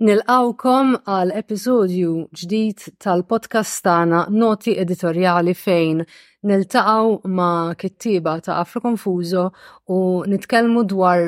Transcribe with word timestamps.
Nilqawkom 0.00 0.94
għal 1.12 1.32
episodju 1.36 2.12
ġdid 2.32 2.84
tal-podcast 3.04 3.82
tagħna 3.84 4.20
Noti 4.32 4.72
Editorjali 4.80 5.52
fejn 5.52 5.98
niltaqgħu 6.48 7.10
ma' 7.28 7.74
kittiba 7.76 8.38
ta' 8.46 8.56
Afro 8.62 8.94
u 9.92 10.00
nitkellmu 10.32 10.86
dwar 10.94 11.20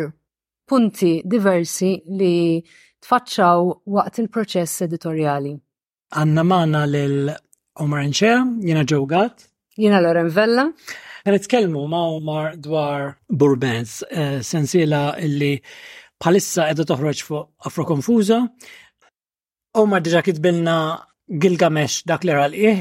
punti 0.65 1.13
diversi 1.21 1.91
li 2.17 2.65
tfaċċaw 3.03 3.69
waqt 3.85 4.23
il-proċess 4.25 4.89
editorjali. 4.89 5.53
Għanna 6.17 6.43
maħna 6.53 6.87
l-Omar 6.89 8.01
Enxea, 8.09 8.41
jena 8.65 8.87
ġewgat. 8.89 9.51
Jena 9.77 10.01
Loren 10.01 10.31
Vella. 10.33 10.71
Nitkellmu 11.29 11.85
ma' 11.89 12.07
Omar 12.17 12.57
dwar 12.57 13.19
Burbens, 13.29 14.01
eh, 14.09 14.41
sensiela 14.43 15.19
illi 15.21 15.59
palissa 16.23 16.65
edha 16.73 16.85
toħroġ 16.89 17.21
fuq 17.27 17.69
Afro 17.69 17.85
Konfuza. 17.89 18.37
ma 19.87 19.99
diġa 20.05 20.21
kitbilna 20.23 20.77
Gilgamesh 21.43 22.03
dak 22.07 22.25
li 22.25 22.31
għal 22.37 22.53
iħ, 22.55 22.81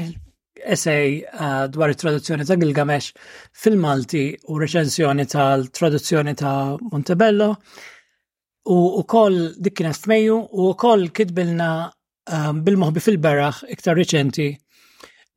essej 0.74 1.24
uh, 1.26 1.64
dwar 1.74 1.90
it-traduzzjoni 1.90 2.46
ta' 2.46 2.58
Gilgamesh 2.60 3.08
fil-Malti 3.62 4.22
u 4.48 4.58
reċenzjoni 4.60 5.24
tal-traduzzjoni 5.32 6.34
ta' 6.38 6.76
Montebello. 6.92 7.50
U 8.70 8.76
ukoll 9.00 9.38
dik 9.58 9.78
kienet 9.80 9.98
f'Mejju 9.98 10.36
u 10.36 10.68
ukoll 10.70 11.08
kitbilna 11.16 11.70
um, 12.30 12.60
bil-moħbi 12.62 13.02
fil-beraħ 13.02 13.64
iktar 13.74 13.98
reċenti 13.98 14.52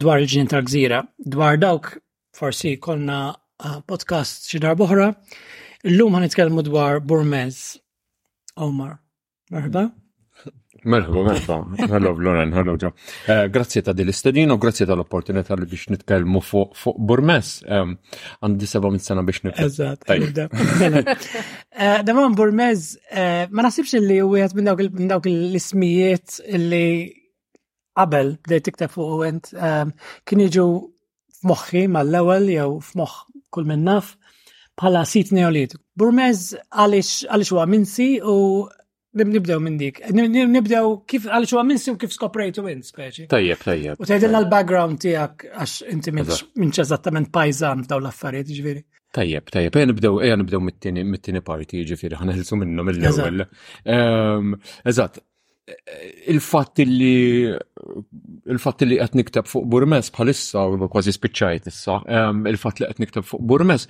dwar 0.03 0.19
il-ġin 0.21 0.51
tal-gżira. 0.51 1.01
Dwar 1.17 1.57
dawk 1.57 1.95
forsi 2.37 2.75
konna 2.77 3.31
uh, 3.31 3.79
podcast 3.89 4.45
xi 4.51 4.61
boħra. 4.77 5.09
Illum 5.89 6.19
ħanitkellmu 6.19 6.65
dwar 6.67 7.01
Burmez 7.01 7.77
Omar. 8.55 8.95
Merħba? 9.51 9.85
Merħba, 10.85 11.21
merħba. 11.27 11.65
Hello, 11.89 12.11
Lauren, 12.19 12.51
hello, 12.55 12.75
John. 12.79 12.93
Eh, 13.27 13.49
grazie 13.51 13.81
ta' 13.83 13.93
dil 13.95 14.07
istadino 14.13 14.57
grazie 14.57 14.85
ta' 14.87 14.93
l-opportunità 14.95 15.53
li 15.59 15.65
biex 15.67 15.87
nitkelmu 15.93 16.41
fuq 16.43 16.95
Burmes. 17.09 17.63
Għandi 17.67 18.65
seba 18.69 18.89
minn 18.93 19.01
sena 19.03 19.23
biex 19.27 19.43
nitkelmu. 19.43 19.67
Eżat, 19.67 20.05
Daman 22.07 22.33
Burmes, 22.39 22.81
ma 23.51 23.61
nasibx 23.67 23.91
li 24.03 24.19
u 24.23 24.33
għet 24.39 24.53
minn 24.59 24.67
dawk 25.15 25.27
l-ismijiet 25.33 26.27
li 26.55 26.85
qabel 27.95 28.35
bdejt 28.47 28.63
tikta 28.69 28.87
fuq 28.91 29.09
u 29.17 29.19
għent 29.29 29.45
eh, 29.55 29.87
kien 30.27 30.39
jiġu 30.47 30.65
f'moħħi 31.41 31.83
mal-ewel 31.95 32.45
jew 32.55 32.69
f'moħħ 32.79 33.13
kull 33.55 33.65
minn 33.71 33.83
naf 33.91 34.07
bħala 34.79 35.03
sit 35.07 35.31
neolitik. 35.35 35.81
Burmez 35.97 36.49
għalix 36.75 37.53
huwa 37.55 37.65
minsi 37.69 38.07
u 38.19 38.37
nibdew 39.15 39.61
minn 39.63 39.77
dik. 39.79 40.01
Nibdew 40.11 40.97
kif 41.09 41.27
għalix 41.31 41.53
huwa 41.55 41.63
minsi 41.69 41.93
u 41.93 41.97
kif 42.01 42.11
skoprejtu 42.15 42.65
minn 42.65 42.83
speċi. 42.85 43.29
Tajjeb, 43.31 43.61
tajjeb. 43.63 44.01
U 44.03 44.07
tgħidilna 44.09 44.41
l-background 44.43 44.99
tiegħek 45.05 45.47
għax 45.53 45.77
inti 45.95 46.15
minn 46.65 46.73
eżattament 46.83 47.31
pajzan 47.35 47.85
daw 47.87 48.01
l-affarijiet 48.03 48.51
ġviri. 48.51 48.81
Jiġifieri. 48.83 48.91
Tajjeb, 49.15 49.45
tajjeb, 49.47 49.75
eja 49.79 49.87
nibdew, 49.87 50.17
eja 50.25 50.35
nibdew 50.35 50.59
mit-tieni 50.67 51.39
parti 51.45 51.77
għan 51.77 51.85
jiġifieri, 51.85 52.17
għelsu 52.19 52.57
minnu 52.59 52.83
mill-ewwel. 52.83 53.45
Ehm, 53.87 54.57
eżatt, 54.91 55.21
il-fatt 56.33 56.81
li 56.83 57.55
il 58.45 58.59
fat 58.61 58.83
li 58.85 58.97
qed 58.99 59.15
niktab 59.17 59.47
fuq 59.49 59.65
Burmes 59.71 60.11
bħalissa 60.13 60.63
kważi 60.93 61.13
spiċċajt 61.15 61.69
issa, 61.71 61.95
il-fatt 62.51 62.81
li 62.83 62.87
qed 62.91 62.99
niktab 63.01 63.25
fuq 63.25 63.41
Burmes 63.41 63.87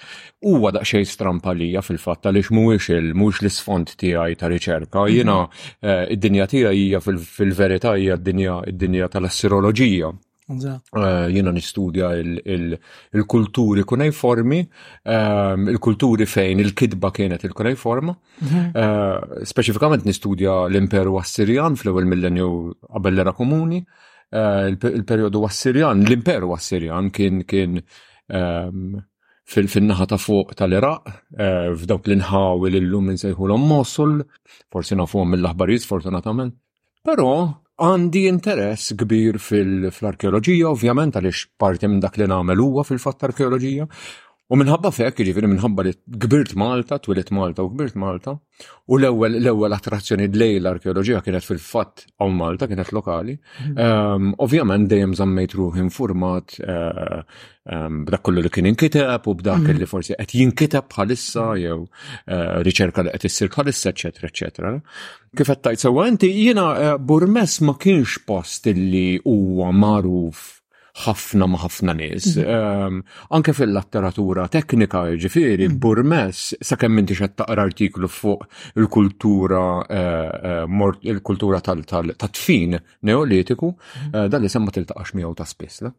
huwa 0.47 0.71
daqsxejn 0.75 1.07
strampalija 1.11 1.83
fil-fatt 1.83 2.29
għaliex 2.29 2.51
mhuwiex 2.55 2.89
il 2.95 3.09
mhux 3.19 3.41
l-isfond 3.43 3.95
tiegħi 3.99 4.37
ta' 4.39 4.51
riċerka, 4.51 5.03
mhm. 5.03 5.09
jiena 5.15 5.37
eh, 5.83 6.13
id-dinja 6.15 6.47
tiegħi 6.53 6.85
hija 6.85 7.01
fil-verità 7.03 7.97
hija 7.99 8.15
d-dinja 8.21 8.61
id-dinja 8.71 9.11
tal-assiroloġija. 9.17 10.13
Eh, 10.45 11.03
jiena 11.33 11.51
nistudja 11.51 12.11
il-kulturi 12.21 13.83
formi, 14.13 14.59
il-kulturi 15.73 16.25
fejn 16.29 16.59
il-kidba 16.61 17.11
kienet 17.11 17.43
il 17.49 17.75
forma. 17.75 18.15
Mhm. 18.39 18.71
Eh, 18.73 19.43
speċifikament 19.49 20.05
nistudja 20.07 20.61
l-imperu 20.69 21.19
Assirjan 21.19 21.75
fl-ewwel 21.75 22.07
millenju 22.07 22.47
qabel 22.93 23.15
l-era 23.17 23.33
komuni. 23.33 23.83
Eh, 24.33 24.67
il-periodu 24.69 25.37
wassirjan, 25.39 26.01
l-imperu 26.03 26.47
Wassirjan 26.49 27.11
kien 27.13 27.43
kien 27.45 27.77
ehm, 28.33 28.95
fil-naħa 29.45 30.07
ta' 30.09 30.17
fuq 30.17 30.55
tal-Iraq, 30.57 31.11
eh, 31.37 31.69
f'dawk 31.77 32.09
l-inħawil 32.09 32.79
l-lum 32.81 33.11
nsejħulhom 33.13 33.67
Mosul, 33.69 34.23
forsi 34.73 34.97
nafuhom 34.97 35.29
mill-aħbarijiet 35.35 35.85
fortunatament. 35.85 36.57
Però 37.05 37.27
għandi 37.85 38.23
interess 38.31 38.95
kbir 38.97 39.37
fil-arkeoloġija, 39.37 40.71
ovvjament 40.73 41.15
għaliex 41.19 41.45
parti 41.61 41.87
minn 41.91 42.01
dak 42.01 42.17
li 42.17 42.25
nagħmel 42.25 42.63
huwa 42.65 42.83
fil-fatt 42.87 43.27
arkeoloġija, 43.29 43.85
U 44.45 44.57
minħabba 44.61 44.91
fek, 44.93 45.23
ġifiri 45.25 45.47
minħabba 45.49 45.83
li 45.87 45.91
gbirt 46.21 46.51
Malta, 46.59 46.99
twilet 47.01 47.31
Malta 47.33 47.63
u 47.65 47.71
gbirt 47.71 47.95
Malta, 47.97 48.35
u 48.93 48.97
l-ewel 48.99 49.39
l 49.39 49.53
d 49.57 49.69
attrazzjoni 49.73 50.27
lej 50.37 50.59
l-arkeologija 50.61 51.23
kienet 51.25 51.47
fil-fatt 51.47 52.03
għaw 52.21 52.29
Malta, 52.29 52.67
kienet 52.69 52.91
lokali. 52.93 53.33
Mhm. 53.39 53.79
Ehm, 53.81 54.27
ovvjament 54.37 54.85
dejjem 54.91 55.15
zammejt 55.17 55.55
ruħi 55.57 55.81
informat 55.85 56.59
eh, 56.59 57.23
ehm, 57.73 58.03
b'dak 58.05 58.21
kollu 58.27 58.43
li 58.45 58.51
kien 58.53 58.69
inkiteb, 58.69 59.25
u 59.25 59.33
b'dak 59.41 59.63
mhm. 59.65 59.79
li 59.81 59.87
forsi 59.89 60.13
qed 60.19 60.35
jinkiteb 60.37 60.91
bħalissa 60.93 61.45
jew 61.63 61.79
eh, 61.81 62.61
riċerka 62.69 63.01
li 63.07 63.15
qed 63.15 63.25
issir 63.31 63.49
bħalissa, 63.57 63.95
eċetera, 63.95 64.29
eċetera. 64.29 64.75
Kif 65.33 65.41
għettajt, 65.49 65.63
tajt 65.73 65.87
sewwa 65.87 66.05
inti 66.13 66.29
jiena 66.29 66.69
eh, 66.93 67.61
ma 67.65 67.79
kienx 67.81 68.21
post 68.29 68.69
li 68.69 69.17
huwa 69.25 69.73
magħruf 69.73 70.45
ħafna 71.03 71.45
ma 71.47 71.57
ħafna 71.61 71.93
nies. 71.95 72.27
Mhm. 72.37 72.47
Ehm, 72.47 73.01
anke 73.35 73.53
fil-letteratura 73.57 74.45
teknika 74.53 75.03
ġifiri, 75.25 75.67
mhm. 75.69 75.79
burmes, 75.83 76.41
sakemm 76.65 77.03
inti 77.03 77.17
xed 77.17 77.35
taqra 77.41 77.67
artiklu 77.67 78.07
fuq 78.09 78.47
il-kultura 78.81 79.63
eh, 79.99 80.63
eh, 80.63 81.11
il-kultura 81.15 81.59
tal-tfin 81.59 82.79
neolitiku, 83.11 83.71
mhm. 83.71 84.15
eh, 84.21 84.27
dan 84.29 84.41
li 84.45 84.51
semma 84.53 84.71
tiltaqax 84.75 85.15
miegħu 85.19 85.35
ta' 85.41 85.51
spisla 85.51 85.93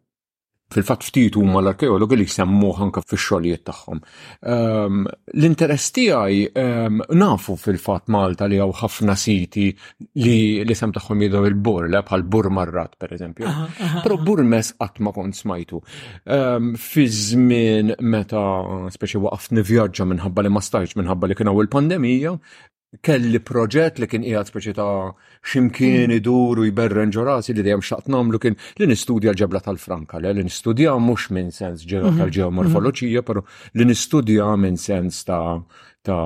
fil-fat 0.73 1.05
ftit 1.07 1.35
huma 1.39 1.61
l-arkeologi 1.63 2.17
li 2.19 2.25
semmuħ 2.31 2.81
anka 2.87 3.01
fix-xogħlijiet 3.05 3.61
tagħhom. 3.69 4.01
Ehm, 4.53 5.05
l-interess 5.37 5.93
tiegħi 5.95 6.41
ehm, 6.63 6.97
nafu 7.21 7.55
fil-fatt 7.61 8.11
Malta 8.13 8.49
li 8.51 8.59
hawn 8.59 8.75
ħafna 8.81 9.15
siti 9.19 9.69
li 10.23 10.35
li 10.67 10.75
sem 10.77 10.91
tagħhom 10.95 11.23
jidhom 11.23 11.47
il-bur, 11.51 11.87
le 11.93 12.03
bħal 12.09 12.25
bur 12.35 12.51
marrat 12.57 12.97
pereżempju. 12.99 13.47
Però 14.03 14.17
bur 14.23 14.43
mes 14.43 14.73
qatt 14.79 14.99
ma 15.07 15.15
kont 15.15 15.39
smajtu. 15.39 15.79
Ehm, 16.35 16.73
fi 16.75 17.07
żmien 17.07 17.93
meta 18.03 18.43
speċi 18.95 19.23
waqaf 19.23 19.51
nivvjaġġa 19.55 20.09
minħabba 20.15 20.43
li 20.43 20.51
ma 20.51 20.63
stajtx 20.67 20.99
minħabba 20.99 21.31
li 21.31 21.39
kien 21.39 21.53
il-pandemija, 21.55 22.35
kelli 23.03 23.39
proġett 23.43 23.99
li 24.01 24.07
kien 24.09 24.23
qiegħed 24.25 24.49
speċi 24.51 24.73
ta' 24.77 25.13
ximkien 25.51 26.07
mm. 26.11 26.15
iduru 26.21 26.63
u 26.63 26.67
jberren 26.69 27.11
ġorasi 27.17 27.55
li 27.57 27.65
dejjem 27.67 27.83
xaqt 27.89 28.07
nagħmlu 28.13 28.39
kien 28.45 28.55
li 28.79 28.87
nistudja 28.91 29.33
l-ġebla 29.33 29.59
tal-Franka, 29.65 30.21
li 30.23 30.31
nistudja 30.47 30.93
mhux 31.09 31.27
minn 31.35 31.51
sens 31.59 31.83
mhm. 31.83 32.15
tal 32.21 32.31
ġeomorfoloġija, 32.37 33.21
mhm. 33.21 33.27
però 33.31 33.43
li 33.81 33.89
nistudja 33.91 34.53
minn 34.63 34.79
sens 34.89 35.19
ta' 35.27 35.43
ta' 36.07 36.23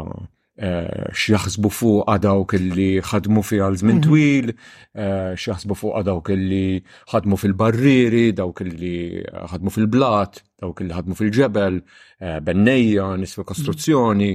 Eh, 0.61 1.07
xjaħsbu 1.09 1.69
fuq 1.73 2.17
dawk 2.21 2.53
illi 2.59 2.89
ħadmu 3.01 3.41
fi 3.41 3.57
għal 3.65 3.77
żmien 3.81 3.97
mhm. 3.97 4.03
twil, 4.05 4.51
eh, 4.93 5.31
xjaħsbu 5.33 5.77
fuq 5.79 6.01
dawk 6.05 6.29
illi 6.35 6.77
ħadmu 7.09 7.39
fil-barriri, 7.41 8.27
dawk 8.37 8.61
illi 8.67 9.23
ħadmu 9.53 9.73
fil-blat, 9.73 10.37
dawk 10.61 10.83
illi 10.85 10.93
ħadmu 10.99 11.17
fil-ġebel, 11.17 11.79
eh, 12.21 12.35
bennejja, 12.45 13.07
nis 13.23 13.33
fil 13.33 13.47
kostruzzjoni, 13.49 14.29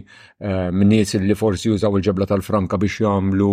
minnies 0.75 1.15
li 1.23 1.39
forsi 1.39 1.71
jużaw 1.71 1.95
il-ġebla 2.01 2.27
tal-Franka 2.33 2.79
biex 2.83 3.05
jagħmlu 3.05 3.53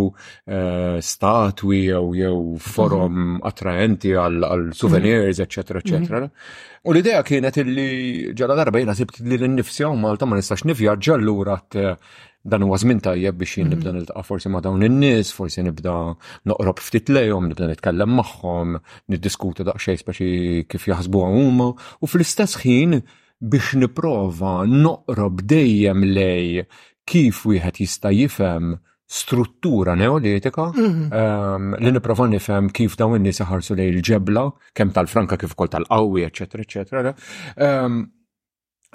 statwi 1.06 1.84
jew 1.92 2.02
jew 2.18 2.42
forum 2.58 3.14
mhm. 3.14 3.38
attraenti 3.54 4.16
għal 4.18 4.42
mhm. 4.50 4.74
souvenirs, 4.82 5.46
eccetera, 5.46 5.78
eccetera. 5.84 6.26
U 6.90 6.98
l-idea 6.98 7.22
kienet 7.24 7.62
illi 7.62 7.90
ġala 8.36 8.58
darba 8.58 8.82
jena 8.82 8.98
sibt 8.98 9.22
li 9.22 9.38
l 9.38 9.54
nifsi 9.60 9.86
għom, 9.86 10.02
Malta 10.08 10.26
ma 10.26 10.42
nistax 10.42 10.66
nivjaġġa 10.66 11.20
l 11.22 11.36
dan 12.46 12.62
huwa 12.62 12.78
żmien 12.78 13.00
tajjeb 13.02 13.36
biex 13.40 13.58
jien 13.58 13.70
nibda 13.72 13.90
mm-hmm. 13.90 14.00
niltaqa' 14.04 14.24
forsi 14.28 14.50
ma' 14.52 14.62
dawn 14.62 14.84
in-nies, 14.84 15.32
forsi 15.32 15.64
nibda 15.64 15.96
noqrob 16.50 16.82
ftit 16.84 17.12
lejhom, 17.16 17.48
nibda 17.48 17.70
nitkellem 17.70 18.14
magħhom, 18.20 18.76
niddiskuta 19.12 19.64
daqsxejn 19.70 20.02
speċi 20.02 20.66
kif 20.68 20.88
jaħsbuha 20.92 21.30
huma 21.38 21.70
u 22.04 22.10
fl-istess 22.12 22.58
ħin 22.66 22.98
biex 23.40 23.78
niprova 23.82 24.58
noqrob 24.68 25.46
dejjem 25.54 26.04
lej 26.18 26.66
kif 27.08 27.46
wieħed 27.48 27.80
jista' 27.86 28.12
jifhem 28.18 28.74
struttura 29.14 29.96
neolitika 30.00 30.68
mm-hmm. 30.74 31.10
ehm, 31.16 31.74
li 31.80 31.92
niprofa 31.96 32.28
nifhem 32.32 32.72
kif 32.76 32.98
dawn 33.00 33.22
in-nies 33.22 33.40
iħarsu 33.46 33.78
lejn 33.80 33.96
il-ġebla, 34.02 34.48
kemm 34.76 34.92
tal-franka 34.96 35.40
kif 35.42 35.56
ukoll 35.56 35.72
tal-qawwi, 35.78 36.28
eċetera, 36.28 36.68
eċetera. 36.70 37.16
Ehm, 37.64 38.04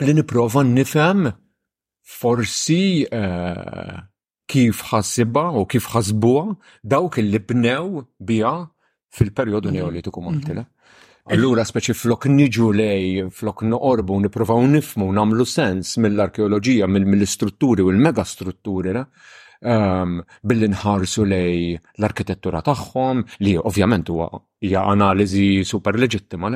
li 0.05 0.21
niprofa 0.21 0.65
nifhem 0.69 1.31
forsi 2.09 3.05
eh, 3.05 3.97
kif 4.49 4.81
ħassiba 4.91 5.43
u 5.61 5.67
kif 5.69 5.91
ħasbuha 5.93 6.45
dawk 6.83 7.21
li 7.21 7.39
bnew 7.51 8.03
biha 8.19 8.53
fil-perjodu 9.13 9.69
mhm. 9.69 9.75
neolitiku 9.77 10.25
martila. 10.25 10.65
Mhm. 10.65 10.77
Allura 11.37 11.65
speċi 11.69 11.93
flok 11.93 12.31
niġu 12.33 12.71
lej, 12.73 13.05
flok 13.29 13.61
noqorbu, 13.69 14.17
niprofaw 14.25 14.63
nifmu, 14.73 15.11
namlu 15.13 15.45
sens 15.45 15.99
mill-arkeologija, 16.01 16.89
mill-istrutturi 16.89 17.85
u 17.85 17.91
l-megastrutturi, 17.93 18.95
um, 19.75 20.15
billi 20.49 20.71
nħarsu 20.73 21.27
lej 21.29 21.75
l-arkitettura 22.01 22.65
tagħhom, 22.71 23.21
li 23.45 23.53
ovvjament 23.61 24.09
huwa 24.09 24.31
hija 24.65 24.87
analiżi 24.95 25.51
super 25.69 26.01
leġittima, 26.01 26.55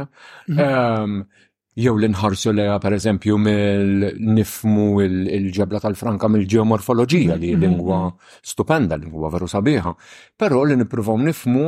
jew 1.72 1.94
l-inħarsu 1.96 2.52
leja 2.52 2.74
per 2.82 2.92
eżempju 2.98 3.38
mill-nifmu 3.40 4.88
il-ġebla 5.02 5.78
tal-franka 5.80 6.28
mill-ġeomorfoloġija 6.28 7.38
li 7.40 7.54
mm-hmm. 7.54 7.62
lingwa 7.62 8.00
stupenda, 8.44 8.98
lingwa 9.00 9.30
veru 9.32 9.48
sabiħa, 9.48 9.92
però 10.38 10.60
li 10.68 10.76
nippruvaw 10.76 11.16
nifmu 11.24 11.62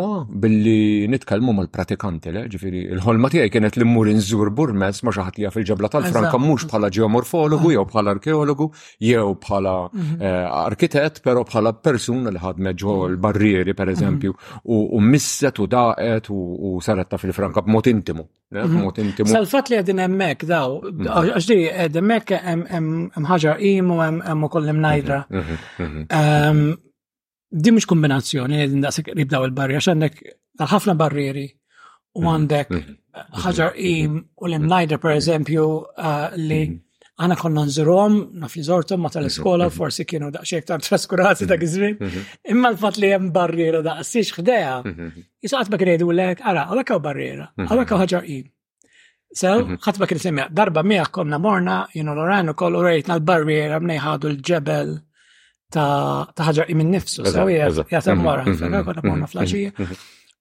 billi 0.44 1.08
nitkellmu 1.08 1.54
mal-pratikanti, 1.56 2.34
le, 2.36 2.42
ġifiri, 2.52 2.82
il-ħolma 2.98 3.30
tijaj 3.32 3.48
kienet 3.54 3.78
li 3.80 3.88
mmur 3.88 4.10
inżur 4.12 4.52
Burmes 4.52 5.00
ma 5.08 5.14
xaħat 5.16 5.40
li 5.40 5.48
fil-ġebla 5.54 5.88
tal-franka 5.96 6.40
mhux 6.42 6.68
bħala 6.70 6.92
ġeomorfologu 6.92 7.72
jew 7.72 7.86
bħala 7.94 8.16
arkeologu 8.18 8.68
jew 9.00 9.24
bħala 9.40 9.74
mm-hmm. 9.88 10.20
eh, 10.20 10.46
arkitet, 10.66 11.22
però 11.24 11.46
bħala 11.48 11.72
persuna 11.80 12.34
li 12.34 12.44
ħadmet 12.44 12.76
ġo 12.76 12.92
mm-hmm. 12.98 13.16
l-barrieri 13.16 13.72
per 13.74 13.94
eżempju 13.96 14.36
u 14.74 15.00
misset 15.00 15.62
u 15.64 15.70
daqet 15.70 16.28
u 16.30 16.76
saretta 16.84 17.16
fil-franka 17.18 17.64
b'mod 17.64 17.88
intimu. 17.90 18.28
B'mod 18.54 18.98
intimu. 19.02 19.26
Sal-fatt 19.32 19.70
li 19.72 19.78
kien 19.94 20.02
hemmhekk 20.02 20.44
daw, 20.48 20.78
mhm. 20.80 21.32
Għaxdi, 21.34 21.56
di 21.56 21.66
qed 21.70 21.92
eh, 21.92 22.00
hemmhekk 22.00 22.34
hemm 22.76 23.28
ħaġa 23.30 23.54
u 23.58 23.98
hemm 24.00 24.44
ukoll 24.48 24.70
imnajdra. 24.74 25.20
Mhm, 25.30 25.58
mhm, 25.84 26.04
ehm, 26.18 26.62
di 27.54 27.70
mhux 27.72 27.86
kombinazzjoni 27.86 28.64
li 28.66 28.80
daqsik 28.82 29.10
qrib 29.12 29.34
il-barri 29.40 29.76
għax 29.78 29.92
għandek 29.92 30.18
ħafna 30.72 30.96
barrieri 30.98 31.46
u 32.18 32.24
għandek 32.26 32.72
ħaġa 33.44 33.68
im 33.94 34.18
u 34.18 34.48
l-imnajdra 34.48 34.98
pereżempju 35.02 35.68
eh, 35.96 36.40
li 36.48 36.62
għana 37.14 37.34
konna 37.38 37.62
nżurom, 37.68 38.14
naf 38.42 38.56
li 38.58 38.64
zortom 38.66 39.04
ma 39.04 39.10
tal-iskola, 39.14 39.68
forsi 39.70 40.02
kienu 40.02 40.32
daqxie 40.34 40.64
ktar 40.64 40.82
traskurati 40.82 41.46
ta' 41.46 41.54
gizmin, 41.62 41.94
imma 42.50 42.72
l-fat 42.74 42.96
li 42.98 43.12
jem 43.12 43.28
barriera 43.30 43.84
da' 43.86 44.00
s-siex 44.02 44.32
xdeja, 44.40 44.80
jisaqat 45.46 45.70
ma 45.70 45.78
l-ek, 46.10 46.42
għara, 46.42 46.64
għalakaw 46.72 46.98
barriera, 47.04 47.52
għalakaw 47.68 48.02
ħagġar 48.02 48.26
im. 48.34 48.50
So, 49.34 49.50
mhm. 49.66 49.78
ħatba 49.84 50.06
kien 50.10 50.20
semmi, 50.22 50.44
darba 50.58 50.84
miegħek 50.86 51.14
komna 51.18 51.40
morna, 51.42 51.76
jien 51.94 52.10
l-oran 52.12 52.52
koll 52.60 52.76
u 52.78 52.82
rejtna 52.86 53.16
l-barriera 53.18 53.80
mnejħadu 53.82 54.30
l-ġebel 54.30 54.92
ta' 55.74 56.46
ħaġa 56.50 56.68
minn 56.78 56.92
nifsu, 56.94 57.24
so 57.24 57.48
jgħat 57.50 58.12
mora, 58.22 58.44
mhm, 58.46 58.62
mhm, 58.62 58.84
konna 58.92 59.02
morna 59.10 59.30
flaxija. 59.32 59.74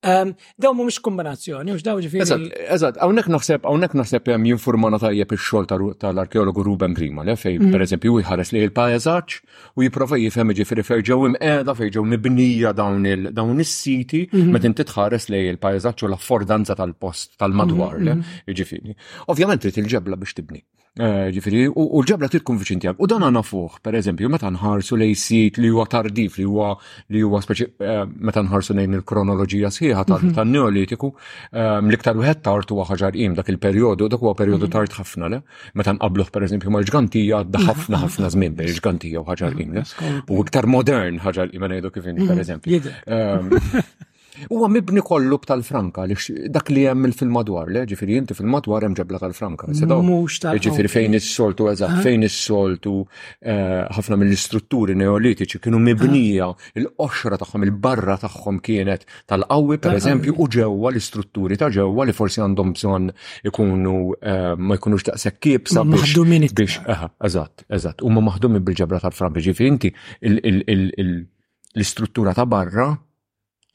Ehm, 0.03 0.33
daw 0.59 0.73
mhumiex 0.75 0.97
kombinazzjoni, 1.05 1.71
mhux 1.71 1.83
daw 1.85 1.93
ġifieri. 2.03 2.49
Eżatt, 2.75 2.97
hawnhekk 2.99 3.29
naħseb 3.31 3.67
hawnhekk 3.69 3.95
naħseb 4.01 4.27
hemm 4.33 4.47
jinfurmana 4.49 4.99
tajjeb 4.99 5.31
ix-xogħol 5.37 5.93
tal-arkeologu 6.03 6.65
Ruben 6.67 6.95
Grima, 6.97 7.23
le 7.23 7.37
eh, 7.37 7.39
fej 7.39 7.55
mhm. 7.61 7.71
pereżempju 7.71 8.17
jħares 8.25 8.51
li 8.51 8.63
il 8.67 8.73
pajjeżaġġ 8.75 9.37
u 9.79 9.85
jipprova 9.87 10.19
jifhem 10.19 10.51
ġifieri 10.59 10.85
fejn 10.89 11.05
ġew 11.07 11.19
imqeda 11.29 11.77
fejn 11.79 11.93
ġew 11.95 12.05
mibnija 12.15 12.75
dawn 12.75 13.07
dawn 13.31 13.63
is-siti 13.63 14.25
mhm. 14.27 14.51
meta 14.57 14.67
inti 14.73 14.83
tħares 14.91 15.29
li 15.31 15.45
il 15.53 15.61
pajjeżaġġ 15.63 16.03
u 16.03 16.11
l-affordanza 16.11 16.75
tal-post 16.83 17.37
tal-madwar, 17.39 18.01
le, 18.03 18.17
mhm, 18.19 18.35
eh, 18.43 18.45
jiġifieri. 18.51 18.97
Ovvjament 19.31 19.63
trid 19.63 19.79
il-ġebla 19.85 20.19
biex 20.19 20.35
tibni. 20.41 20.59
Eh, 20.93 21.31
ġifiri, 21.33 21.61
u 21.73 21.89
l-ġabra 22.03 22.27
tirkonviċin 22.29 22.81
tijak. 22.83 22.99
U 23.01 23.07
dan 23.09 23.23
għana 23.25 23.41
fuħ, 23.41 23.79
per 23.81 23.95
eżempju, 23.97 24.29
meta 24.29 24.51
nħarsu 24.53 24.99
lej 25.01 25.15
sit 25.17 25.55
li 25.57 25.71
huwa 25.73 25.87
tardif, 25.89 26.35
li 26.37 26.43
huwa 26.45 26.75
li 27.09 27.23
huwa 27.25 27.39
speċi, 27.41 27.65
eh, 27.81 28.03
meta 28.21 28.43
nħarsu 28.45 28.75
lejn 28.77 28.99
il 28.99 29.01
kronologija 29.01 29.71
sħiħa 29.73 30.03
tal-neolitiku, 30.37 31.09
mhm. 31.09 31.49
eh, 31.49 31.81
l-iktar 31.81 32.21
uħed 32.21 32.45
tard 32.45 32.75
huwa 32.75 32.85
ħaġar 32.91 33.17
im 33.25 33.33
dak 33.39 33.49
il-perjodu, 33.55 34.11
dak 34.13 34.21
huwa 34.21 34.35
perjodu 34.37 34.69
mhm. 34.69 34.75
tard 34.77 34.93
ħafna 34.99 35.33
le, 35.33 35.41
meta 35.73 35.97
nqabluh 35.97 36.29
per 36.29 36.45
eżempju 36.45 36.75
ma 36.77 36.83
l-ġgantija 36.85 37.41
da 37.49 37.57
mhm. 37.63 37.71
ħafna 37.73 38.03
ħafna 38.05 38.29
żmien 38.37 38.59
bej 38.61 38.69
l 38.75 38.77
ġgantija 38.77 39.25
u 39.25 39.27
ħaġar 39.33 39.57
im, 39.65 39.81
u 40.29 40.41
iktar 40.45 40.69
modern 40.77 41.21
ħaġar 41.25 41.57
im 41.57 41.69
kif 41.89 42.13
per 42.21 42.45
eżempju. 42.47 42.81
Huwa 44.49 44.69
mibni 44.71 45.01
kollu 45.05 45.37
btal 45.41 45.61
franka 45.65 46.05
li 46.07 46.15
dak 46.49 46.69
li 46.73 46.85
hemm 46.89 47.05
il-fil-madwar, 47.09 47.69
le, 47.73 47.83
ġifiri 47.89 48.15
inti 48.17 48.33
fil-madwar 48.37 48.85
hemm 48.87 48.95
ġebla 48.97 49.19
tal-Franka. 49.21 49.67
Ġifiri 50.65 50.89
fejn 50.89 51.17
is-soltu, 51.19 51.67
eżatt, 51.71 51.99
fejn 52.05 52.25
is-soltu, 52.27 52.93
eh, 53.45 53.83
ħafna 53.97 54.17
mill-istrutturi 54.21 54.95
neolitiċi 54.97 55.61
kienu 55.63 55.79
mibnija, 55.89 56.47
il-qoxra 56.81 57.37
tagħhom, 57.41 57.65
il-barra 57.69 58.17
tagħhom 58.23 58.59
kienet 58.67 59.05
tal-qawwi, 59.29 59.77
per 59.83 59.99
eżempju, 59.99 60.35
u 60.41 60.49
ġewwa 60.57 60.93
l-istrutturi 60.95 61.57
ta' 61.61 61.69
ġewwa 61.77 62.07
li 62.09 62.13
forsi 62.17 62.41
għandhom 62.43 62.73
bżonn 62.79 63.13
ikunu 63.51 63.95
eh, 64.17 64.51
ma 64.57 64.79
jkunux 64.81 65.07
daqshekk 65.11 65.41
kiebsa 65.45 65.83
biex. 65.85 66.81
Eżatt, 67.23 67.65
eżatt, 67.69 68.01
huma 68.05 68.23
maħdumin 68.31 68.63
bil-ġebra 68.65 69.01
tal-Franka, 69.05 69.43
ġifiri 69.45 69.73
inti 69.75 69.93
l-istruttura 71.73 72.33
ta' 72.33 72.45
barra 72.49 72.91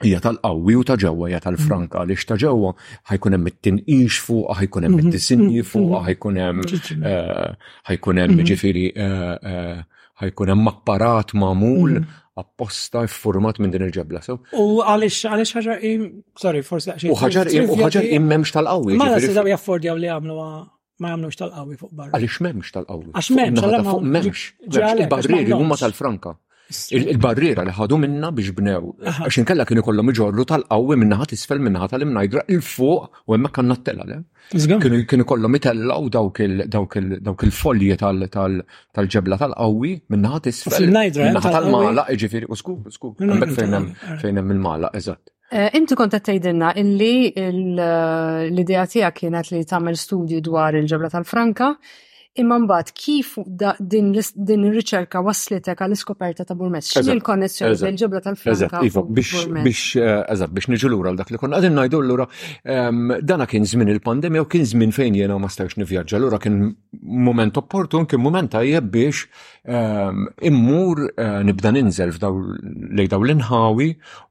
hija 0.04 0.20
tal-qawwi 0.22 0.76
u 0.78 0.84
ta' 0.86 0.96
ġewwa 1.00 1.26
hija 1.28 1.40
tal-franka 1.42 1.82
mm-hmm. 1.82 2.04
għaliex 2.04 2.26
ta' 2.28 2.36
ġewwa 2.38 2.70
ħajkun 3.10 3.34
hemm 3.34 3.48
it-tinqix 3.50 4.18
fuq, 4.22 4.54
ħajkun 4.60 4.86
hemm 4.86 4.98
mm-hmm. 4.98 5.16
it-tisinji 5.16 5.48
mm-hmm. 5.48 5.72
fuq, 5.72 5.98
ħajkun 6.06 6.40
hemm 6.44 7.02
eh, 7.10 7.68
ħajkun 7.90 8.20
hemm 8.22 8.44
ġifieri 8.52 8.84
eh, 8.94 9.34
eh, 9.50 10.00
ħajkun 10.22 10.52
hemm 10.54 10.70
apparat 10.70 11.34
magħmul 11.42 11.98
apposta 12.38 13.00
format 13.10 13.56
minn 13.58 13.72
din 13.74 13.82
il-ġebla. 13.88 14.20
U 14.54 14.78
għalix, 14.86 15.24
għalix 15.26 15.68
im, 15.90 16.04
sorry, 16.38 16.60
forse 16.62 16.94
U 17.10 17.16
ħagġar, 17.18 17.50
u 17.72 17.78
ħagġar 17.82 18.06
immemx 18.14 18.54
tal-qawwi. 18.54 18.94
Ma 18.98 19.08
għalix, 19.16 19.32
għabja 19.34 19.56
affordja 19.58 19.96
li 19.98 20.10
għamlu 20.14 20.36
ma 21.02 21.10
għamlux 21.16 21.40
tal-qawwi 21.42 21.80
fuq 21.80 21.90
barra. 21.98 22.14
Għalix 22.14 22.38
memx 22.46 22.76
tal-qawwi. 22.78 23.10
Għax 23.18 23.32
memx, 23.34 23.66
għalix 23.66 24.12
memx. 24.14 24.44
il-barrieri 25.00 25.58
huma 25.58 25.78
tal-franka 25.82 26.36
il-barriera 26.93 27.62
li 27.65 27.73
ħadu 27.73 27.97
minna 28.00 28.29
biex 28.37 28.53
bnew. 28.59 28.91
Għax 29.00 29.38
inkella 29.41 29.65
kienu 29.69 29.82
kollu 29.85 30.03
miġorru 30.05 30.44
tal-qawwi 30.50 30.97
ħat 31.00 31.32
isfel 31.37 31.62
ħat 31.65 31.94
tal-imnajdra 31.94 32.43
il-fuq 32.55 33.23
u 33.25 33.37
hemmhekk 33.37 33.55
kanna 33.56 33.76
t-tella 33.81 34.05
le. 34.09 34.19
Kienu 34.53 35.49
mitella 35.49 35.97
u 35.97 36.11
dawk 36.12 36.41
il-folji 36.44 37.97
tal-ġebla 38.00 39.38
tal-qawwi 39.43 39.93
ħat 40.12 40.50
isfel. 40.53 40.91
ħat 41.09 41.49
tal-mala 41.49 42.05
iġifieri 42.12 42.49
u 42.50 42.55
skup, 42.61 42.91
skur. 42.99 43.15
Hemmhekk 43.23 43.56
fejn 44.20 44.38
hemm 44.43 44.50
il-mala, 44.56 44.93
eżatt. 45.00 45.32
Eh, 45.49 45.70
inti 45.79 45.97
kont 45.97 46.12
t 46.12 46.20
tgħidilna 46.20 46.75
illi 46.76 47.32
l-idea 47.79 48.84
tiegħek 48.93 49.17
kienet 49.22 49.48
li 49.56 49.63
tagħmel 49.65 49.96
studju 49.96 50.43
dwar 50.44 50.77
il-ġebla 50.77 51.08
tal-Franka, 51.15 51.70
Imma 52.37 52.58
mbagħad 52.63 52.91
kif 52.94 53.32
din 53.81 54.13
ir-riċerka 54.69 55.19
waslitek 55.27 55.81
għal 55.82 55.94
iskoperta 55.97 56.44
ta' 56.47 56.55
Burmess? 56.58 56.93
xin 56.94 57.08
il 57.15 57.23
konnessjoni 57.25 57.79
bil 57.82 57.97
ġobla 58.05 58.20
tal-Franka? 58.25 58.81
Iva, 58.87 59.03
biex 59.03 59.49
biex 59.65 59.81
l 59.99 60.47
eh, 60.47 60.69
niġu 60.75 60.91
lura 60.93 61.15
dak 61.19 61.32
li 61.32 61.41
konna 61.41 61.58
najdu 61.58 61.73
ngħidu 61.77 62.03
lura 62.11 62.27
ehm, 62.75 63.17
dana 63.25 63.47
kien 63.51 63.67
żmien 63.73 63.91
il-pandemija 63.97 64.44
u 64.44 64.49
kien 64.55 64.69
żmien 64.73 64.93
fejn 64.94 65.19
jiena 65.19 65.39
ma 65.41 65.51
stajx 65.51 65.81
nivvjaġġa 65.81 66.23
lura 66.23 66.39
kien 66.39 66.61
moment 67.27 67.58
opportun, 67.63 68.06
kien 68.06 68.23
moment 68.23 68.53
tajjeb 68.55 68.87
biex 68.94 69.25
Ehm, 69.77 70.22
immur 70.48 70.96
eh, 71.17 71.43
nibda 71.46 71.70
ninżel 71.77 72.13
lej 72.98 73.08
daw 73.13 73.20
l-inħawi 73.20 73.89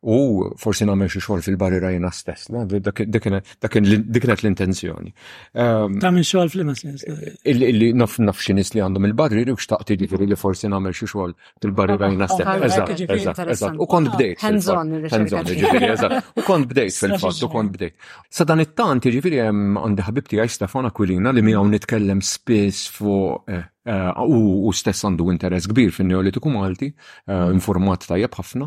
u 0.09 0.15
forsi 0.57 0.87
nagħmel 0.89 1.11
xi 1.13 1.21
xogħol 1.21 1.43
fil-barriera 1.45 1.91
jiena 1.93 2.09
stess. 2.09 2.49
Dik 2.49 3.21
kienet 3.21 4.41
l-intenzjoni. 4.41 5.13
Ehm, 5.53 5.99
Tagħmel 6.01 6.25
xogħol 6.31 6.49
fl-imas. 6.55 6.81
Eh. 6.87 7.37
Illi 7.53 7.91
naf 7.99 8.17
xi 8.41 8.57
nies 8.57 8.73
li 8.73 8.81
għandhom 8.81 9.05
il-barrieri 9.11 9.53
u 9.53 9.59
xtaqti 9.61 9.99
ġifieri 10.01 10.25
li 10.31 10.39
forsi 10.41 10.71
nagħmel 10.73 10.97
xi 10.97 11.05
xogħol 11.05 11.35
fil-barriera 11.67 12.09
jiena 12.15 12.31
stess. 12.33 13.69
U 13.77 13.85
kont 13.93 14.15
bdejt. 14.17 14.41
Hands-on, 14.41 14.97
U 14.97 16.47
kont 16.49 16.71
bdejt 16.73 16.97
fil-fatt, 17.03 17.45
u 17.45 17.51
kont 17.53 17.77
bdejt. 17.77 17.93
Sa 18.33 18.43
dan 18.47 18.65
it-tant 18.65 19.05
ġifieri 19.05 19.45
hemm 19.45 19.77
għandi 19.85 20.07
ħabibti 20.11 20.41
għaj 20.41 20.57
Stefana 20.59 20.89
Kulina 20.91 21.29
li 21.29 21.45
għaw 21.45 21.69
nitkellem 21.75 22.25
spiss 22.25 22.89
fuq 22.89 23.51
eh, 23.53 23.65
Eh, 23.87 24.11
u 24.27 24.71
stess 24.75 25.05
għandu 25.07 25.29
interess 25.31 25.67
kbir 25.71 25.93
fin 25.95 26.09
neolitiku 26.11 26.51
Malti, 26.51 26.89
eh, 26.91 27.51
informat 27.55 28.03
tajjeb 28.09 28.33
ħafna, 28.35 28.65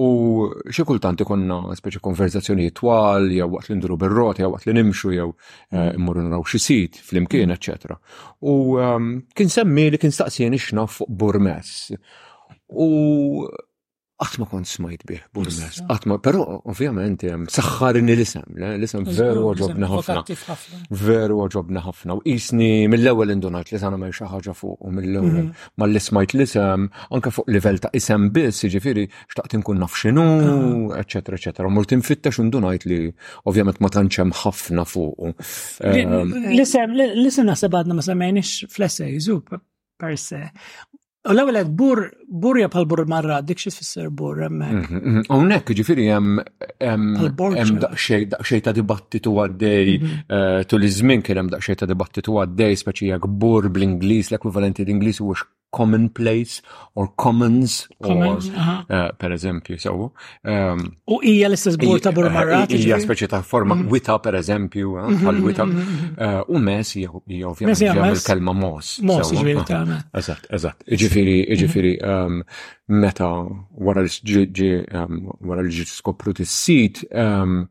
u 0.00 0.06
xie 0.72 0.86
kultant 0.88 1.20
ikonna 1.20 1.58
speċi 1.76 2.00
konverzazzjoni 2.00 2.70
twal, 2.72 3.28
jew 3.34 3.44
waqt 3.52 3.68
li 3.68 3.76
nduru 3.76 3.98
berrot, 4.00 4.40
jew 4.40 4.48
waqt 4.54 4.66
li 4.70 4.76
nimxu, 4.78 5.12
jew 5.18 5.28
eh, 5.70 5.90
immur 5.98 6.16
naraw 6.22 6.40
xi 6.48 6.58
sit 6.66 6.96
fl-imkien, 6.96 7.52
U 8.40 8.54
ehm, 8.80 9.26
kien 9.36 9.48
semmi 9.52 9.90
li 9.92 9.98
kien 10.00 10.12
staqsjeni 10.16 10.56
x'naf 10.58 10.96
fuq 10.98 11.08
Burmess. 11.12 11.92
U 12.72 13.46
għatma 14.24 14.46
kont 14.50 14.68
smajt 14.68 15.02
bih, 15.08 15.22
burmes. 15.36 15.78
Għatma, 15.90 16.16
pero 16.24 16.60
saħħar 16.64 17.44
saħħarini 17.54 18.14
l-isem, 18.14 18.60
l-isem 18.60 19.06
veru 19.08 19.50
għagħobna 19.52 19.88
ħafna. 19.90 20.22
Veru 21.00 21.40
għagħobna 21.44 21.82
ħafna. 21.86 22.16
U 22.20 22.24
jisni 22.28 22.70
mill-ewel 22.90 23.34
indunajt 23.36 23.74
li 23.74 23.80
sana 23.82 23.98
ma 24.00 24.10
xaħġa 24.14 24.54
fuq 24.60 24.86
u 24.88 24.92
mill-ewel. 24.94 25.30
Mhm. 25.30 25.50
Ma 25.80 25.88
li 25.90 26.00
ismajt 26.02 26.36
l-isem, 26.38 26.88
anka 27.16 27.34
fuq 27.36 27.50
livell 27.56 27.80
ta' 27.84 27.92
isem 28.00 28.28
biss, 28.34 28.68
ġifiri, 28.74 29.06
xtaqt 29.34 29.60
kun 29.66 29.82
nafxinu, 29.84 30.26
ah. 30.54 30.98
eccetera, 31.02 31.38
eccetera. 31.38 31.70
Murt 31.70 31.94
infittax 31.98 32.40
indunajt 32.44 32.88
li 32.88 33.02
ovvjament 33.50 33.80
ma 33.84 33.92
tanċem 33.94 34.32
ħafna 34.42 34.84
fuq. 34.84 35.34
L-isem, 35.84 36.96
l-isem 36.98 37.50
naħseb 37.50 37.78
ma 37.92 38.02
samajnix 38.02 38.72
fl-essay, 38.72 39.18
per 39.98 40.18
se. 40.18 40.40
L-ewwel 41.24 41.56
qed 41.56 41.68
bur 41.72 42.00
burja 42.28 42.66
bħal 42.68 42.84
bur 42.84 43.00
marra 43.08 43.38
dik 43.40 43.56
xi 43.62 43.70
fisser 43.72 44.10
bur 44.12 44.42
hemmhekk. 44.44 44.90
Mhm, 44.90 44.98
mhm. 45.08 45.22
Hawnhekk 45.32 45.70
jiġifieri 45.78 46.04
hemm 46.12 46.36
hemm 46.76 47.78
daqxej 47.80 48.60
ta' 48.66 48.74
dibattitu 48.76 49.32
għaddej 49.46 49.88
mhm. 50.02 50.12
eh, 50.28 50.66
tul 50.68 50.84
iż-żmien 50.84 51.24
kien 51.24 51.40
hemm 51.40 51.48
daqxej 51.54 51.78
ta' 51.80 51.88
dibattitu 51.88 52.36
għaddej 52.42 52.76
speċi 52.82 53.08
jak 53.14 53.24
bur 53.40 53.70
bl 53.72 53.86
inglis 53.88 54.28
l-ekwivalenti 54.34 54.84
l-Ingliż 54.84 55.22
huwa 55.24 55.40
commonplace 55.74 56.62
or 56.94 57.04
commons 57.24 57.88
or, 57.98 58.16
uh, 58.16 58.82
uh 58.88 59.12
per 59.20 59.32
eżempju, 59.32 59.78
so. 59.80 59.94
Um, 59.96 60.84
u 61.08 61.18
ija 61.24 61.48
l-istess 61.50 61.76
bur 61.82 62.00
ta' 62.04 62.12
burmarat. 62.14 62.70
speċi 63.06 63.28
ta' 63.32 63.42
forma 63.42 63.74
mm-hmm. 63.74 63.90
wita 63.94 64.18
per 64.22 64.38
eżempju, 64.42 64.94
għal 64.94 65.12
eh, 65.12 65.18
mm-hmm, 65.18 65.48
wita. 65.50 65.66
Mm-hmm, 65.66 66.16
uh, 66.16 66.48
u 66.54 66.62
mes 66.68 66.94
ija 67.00 67.44
ovvjament 67.50 67.84
il-kelma 68.12 68.56
mos. 68.62 68.94
Mos 69.02 69.32
ġifieri 69.34 69.56
eh. 69.58 69.66
tagħna. 69.72 69.98
Eżatt, 70.22 70.46
eżatt. 70.58 70.84
Ġifieri, 71.04 71.38
ġifieri 71.64 71.94
um, 72.06 72.40
meta 72.94 73.30
wara 73.84 74.06
l-ġi 74.06 74.70
um, 74.92 75.86
skopru 75.96 76.36
tis-sit 76.38 77.04
um, 77.10 77.64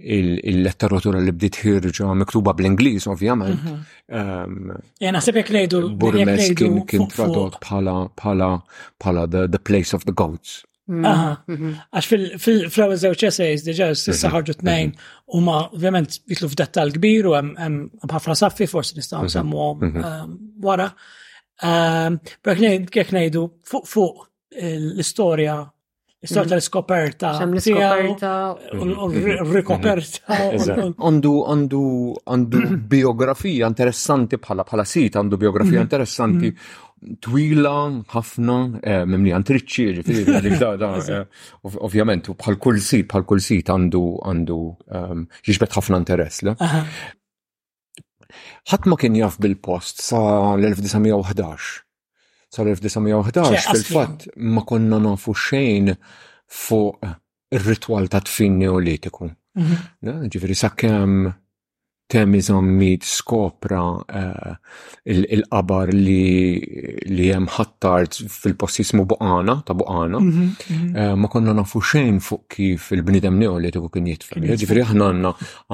il-letteratura 0.00 1.18
li 1.20 1.32
bdiet 1.34 1.56
ħirġa 1.64 2.12
miktuba 2.22 2.52
bl-Ingliż 2.54 3.08
ovvjament. 3.10 3.62
Mhm. 3.64 3.76
Ehm, 4.08 4.70
Jena 5.02 5.20
sebek 5.24 5.50
ngħidu 5.50 5.80
Burmes 5.98 6.50
kien 6.58 6.76
kien 6.86 7.06
tradot 7.10 7.56
bħala 7.64 7.94
bħala 8.14 8.50
bħala 9.02 9.24
the 9.50 9.58
Place 9.58 9.92
of 9.98 10.04
the 10.06 10.12
Goats. 10.14 10.60
Mm. 10.88 11.04
Aha, 11.04 11.32
mhm. 11.50 11.72
għax 11.98 12.10
fil 12.40 12.68
flow 12.72 12.92
żewġ 12.96 13.26
essays 13.28 13.64
diġà 13.66 13.90
s-sissa 13.96 14.28
mhm. 14.28 14.36
ħarġu 14.36 14.56
tnejn 14.62 14.92
u 15.36 15.40
ma 15.44 15.58
ovvjament 15.66 16.20
jitlu 16.30 16.48
f'dettal 16.52 16.94
kbir 16.94 17.26
u 17.28 17.34
hemm 17.36 17.82
ħafna 18.14 18.36
saffi 18.40 18.68
forsi 18.70 18.96
nistgħu 19.00 19.26
nsemmuhom 19.26 19.82
ehm, 19.84 20.38
wara. 20.64 20.88
Ehm, 21.66 22.22
Brak 22.46 22.62
kien 22.62 22.86
ngħidu 22.86 23.44
fuq 23.66 23.90
fuq 23.96 24.24
eh, 24.62 24.76
l-istorja 24.78 25.58
Is-sorta 26.20 26.56
mhm. 26.56 26.58
l-skoperta. 26.58 27.30
Xem 27.38 27.52
l-skoperta. 27.54 28.30
Mhm. 28.74 28.90
Mhm. 28.90 29.52
Rikoperta. 29.54 30.38
Għandu 30.98 31.34
għandu 31.52 31.82
għandu 32.26 32.62
biografija 32.90 33.68
interessanti 33.70 34.40
bħala 34.42 34.66
bħala 34.66 34.84
sit 34.86 35.14
għandu 35.18 35.38
biografija 35.38 35.84
interessanti 35.86 36.50
twila, 37.22 37.76
ħafna, 38.10 38.54
eh, 38.82 39.04
mimni 39.06 39.30
għantriċi, 39.30 40.00
ġifiri, 40.00 40.54
eh, 40.58 41.20
ovvjament, 41.86 42.32
bħal 42.40 42.58
kull 42.58 42.80
sit, 42.82 43.06
bħal 43.12 43.22
kull 43.22 43.40
sit 43.44 43.70
għandu 43.70 44.02
għandu 44.26 44.58
ġiġbet 44.90 45.68
ehm, 45.70 45.76
ħafna 45.78 46.02
interess. 46.02 46.42
ħadd 48.72 48.90
ma 48.90 48.98
kien 49.00 49.14
jaf 49.22 49.38
bil-post 49.40 50.02
sa 50.02 50.18
l-1911 50.58 51.87
sal-1911 52.48 53.64
fil-fatt 53.72 54.28
ma 54.36 54.62
konna 54.64 54.98
nafu 55.04 55.34
xejn 55.44 55.92
fuq 56.48 57.02
ir-ritwal 57.54 58.08
ta' 58.12 58.24
tfin 58.24 58.56
neolitiku. 58.60 59.28
Mhm. 59.58 60.28
Ġifiri 60.32 60.56
kem 60.78 61.28
temizom 62.08 62.64
mid 62.80 63.02
skopra 63.04 63.82
eh, 64.20 64.52
il-qabar 65.12 65.90
li 65.92 67.26
jem 67.26 67.48
ħattart 67.52 68.16
fil-possismu 68.32 69.04
buqana, 69.10 69.58
ta' 69.68 69.76
buqana, 69.76 70.16
mhm, 70.24 70.46
mhm. 70.70 70.88
eh, 70.96 71.12
ma 71.20 71.28
konna 71.28 71.52
nafu 71.52 71.82
xejn 71.84 72.16
fuq 72.24 72.46
kif 72.54 72.88
il-bnidem 72.96 73.36
neolitiku 73.42 73.90
kien 73.92 74.08
jitfel. 74.08 74.48
Ġifiri 74.54 74.86
ħna 74.94 75.10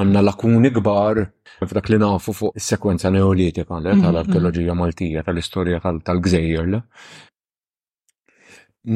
għanna 0.03 0.25
lakuni 0.27 0.75
gbar 0.75 1.23
f'dak 1.67 1.89
li 1.91 1.99
nafu 1.99 2.33
fuq 2.33 2.57
is-sekwenza 2.61 3.11
neolitika 3.11 3.75
mhm, 3.81 4.03
tal-arkeoloġija 4.05 4.73
mhm. 4.73 4.79
Maltija 4.83 5.23
tal-istorja 5.27 5.79
tal-Gżejjer. 5.85 6.67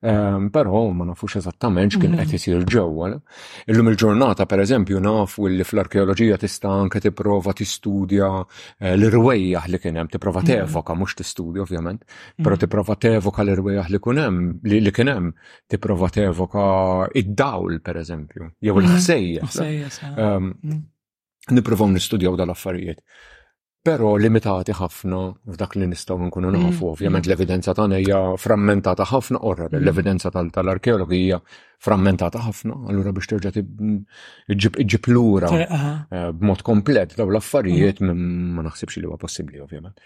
Ehm, 0.00 0.50
però 0.50 0.90
ma 0.92 1.04
nafux 1.06 1.36
eżattament 1.38 1.94
x'kien 1.94 2.12
mhm. 2.12 2.20
qed 2.26 2.36
isir 2.38 2.64
ġewwa. 2.72 3.10
Illum 3.72 3.88
il-ġurnata 3.92 4.46
pereżempju 4.50 5.00
nafu 5.00 5.46
li 5.48 5.64
fl-arkeoloġija 5.64 6.36
tista' 6.40 6.70
anke 6.72 7.00
tipprova 7.00 7.54
tistudja 7.56 8.28
eh, 8.82 8.94
l-irwejjaħ 8.96 9.68
li 9.72 9.80
kien 9.82 10.00
hemm, 10.00 10.10
tipprova 10.12 10.42
mhm. 10.42 10.50
tevoka 10.68 10.94
mhux 10.96 11.16
tistudja 11.22 11.64
ovvjament, 11.64 12.04
però 12.36 12.56
mhm. 12.56 12.62
tipprova 12.64 12.96
tevoka 13.00 13.44
l-irwejjaħ 13.44 13.90
li 13.94 14.02
kien 14.04 14.20
hemm 14.20 14.44
li 14.66 14.92
kien 14.92 15.12
hemm, 15.14 15.30
tipprova 15.70 16.10
tevoka 16.12 16.66
id-dawl 17.22 17.80
pereżempju, 17.86 18.50
jew 18.60 18.80
il-ħsejja. 18.82 19.48
Ehm, 20.16 20.52
Niprovaw 21.46 21.86
nistudjaw 21.94 22.32
dal-affarijiet. 22.34 23.04
Pero 23.86 24.16
limitati 24.18 24.74
ħafna 24.74 25.18
f'dak 25.54 25.76
li 25.78 25.86
nistgħu 25.92 26.24
nkunu 26.26 26.50
nafu, 26.50 26.72
mm. 26.72 26.88
ovvjament 26.88 27.22
mm. 27.22 27.28
l-evidenza 27.30 27.74
tagħna 27.78 28.00
hija 28.02 28.20
frammentata 28.42 29.06
ħafna 29.12 29.38
orra, 29.46 29.68
mm. 29.70 29.76
l-evidenza 29.84 30.32
tal-arkeologi 30.34 31.20
hija 31.28 31.38
frammentata 31.86 32.42
ħafna, 32.48 32.80
allura 32.90 33.12
biex 33.16 33.30
terġa' 33.34 33.62
iġib 34.56 35.10
lura 35.12 35.52
eh, 35.62 36.22
b'mod 36.34 36.64
komplet 36.66 37.14
daw 37.20 37.28
l-affarijiet 37.30 38.02
ma 38.08 38.64
naħsibx 38.66 38.98
li 38.98 39.06
huwa 39.06 39.20
possibbli 39.22 39.62
ovvjament. 39.62 40.00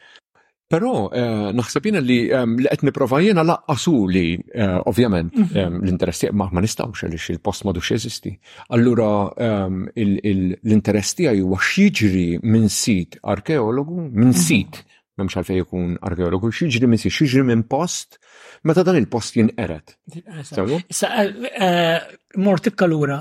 Però 0.70 1.08
eh, 1.10 1.50
naħseb 1.58 1.88
jiena 1.88 2.00
ehm, 2.06 2.52
li 2.62 2.68
qed 2.70 2.84
nipprova 2.86 3.18
jiena 3.24 3.42
laqqasu 3.42 3.94
li 4.06 4.22
eh, 4.36 4.76
ovvjament 4.86 5.32
mhm. 5.34 5.58
ehm, 5.58 5.78
l-interess 5.82 6.28
ma 6.30 6.46
ma 6.54 6.62
nistgħux 6.62 7.06
għaliex 7.08 7.34
il-post 7.34 7.66
m'għadux 7.66 7.88
jeżisti. 7.96 8.32
Allura 8.76 9.08
ehm, 9.46 9.80
l-interess 9.98 11.16
tiegħi 11.18 11.42
huwa 11.42 11.58
x'jiġri 11.58 12.28
minn 12.54 12.70
sit 12.70 13.18
arkeologu, 13.34 13.98
minn 14.14 14.30
mhm. 14.30 14.42
sit 14.46 14.78
memx 15.18 15.36
għalfej 15.40 15.58
jkun 15.64 15.98
arkeologu, 16.06 16.52
xieġri 16.54 16.86
minn 16.92 17.02
sit, 17.02 17.12
xieġri 17.18 17.42
minn 17.50 17.66
post, 17.68 18.20
meta 18.64 18.86
dan 18.86 18.96
il-post 19.02 19.36
jinqeret. 19.40 19.96
Eh, 20.22 21.98
mort 22.46 22.70
lura. 22.94 23.18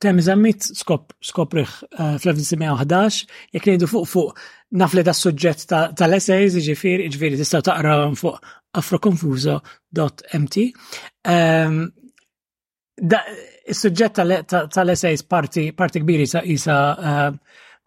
Tem 0.00 0.16
zammit 0.24 0.64
skop 0.78 1.12
skopriħ 1.20 1.72
eh, 1.92 2.14
fl-1911, 2.24 3.18
jek 3.52 3.66
nejdu 3.68 3.88
fuq 3.90 4.06
fuq 4.08 4.38
nafle 4.80 5.02
da 5.04 5.12
suġġett 5.12 5.66
tal-essays, 6.00 6.56
ġifir, 6.64 7.02
ġifiri, 7.12 7.36
tistaw 7.36 7.60
taqra 7.66 7.96
fuq 8.16 8.38
afroconfuso.mt. 8.80 10.58
Is-suġġett 13.74 14.22
ehm, 14.24 14.48
tal-essays 14.72 15.24
parti 15.28 15.66
kbiri 15.76 16.30
sa' 16.32 16.46
isa 16.48 16.78
ehm, 17.12 17.36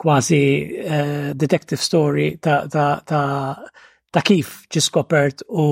kważi 0.03 0.41
eh, 0.85 1.27
detective 1.33 1.81
story 1.81 2.29
ta' 2.45 4.25
kif 4.29 4.53
ġi 4.69 4.85
skopert 4.85 5.41
u 5.49 5.65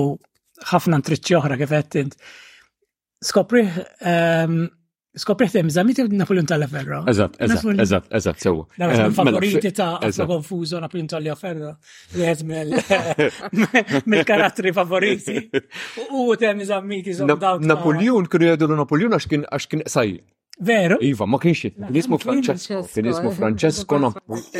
ħafna 0.72 0.98
ntriċċi 1.04 1.38
oħra 1.38 1.62
kif 1.62 1.80
qed 3.30 3.58
ehm, 3.62 4.62
Skopriħt 5.14 5.58
hemm 5.58 5.68
żamit 5.70 5.98
Napoleon 6.08 6.46
Tallaferra. 6.48 6.98
Eżatt, 7.10 7.34
eżatt, 7.44 7.80
eżatt, 7.84 8.06
eżatt, 8.18 8.38
sew. 8.40 8.62
Eh, 8.78 8.80
mela, 8.80 9.10
favoriti 9.18 9.72
ta' 9.76 9.98
għafna 9.98 10.26
konfużo 10.30 10.80
Napoleon 10.80 11.08
Tallaferra. 11.12 11.72
Wieħed 12.14 12.44
mill-karattri 14.08 14.72
favoriti. 14.78 15.42
U 16.16 16.30
temm 16.40 16.64
żamit 16.64 17.06
iżom 17.12 17.28
dawn. 17.38 17.66
Napoleon 17.68 18.24
kienu 18.26 18.48
jgħidu 18.54 18.70
Napoleon 18.80 19.12
għax 19.18 19.28
kien 19.34 19.44
għax 19.50 19.68
kien 19.72 19.84
qsaj. 19.90 20.14
Veru? 20.72 20.96
Iva, 21.04 21.26
ma 21.28 21.38
kienx 21.44 21.60
kien 21.76 21.96
ismu 22.00 22.18
Francesco, 22.22 22.80
kien 22.96 23.06
ismu 23.12 23.32
eh. 23.34 23.38
Francesco, 23.42 24.00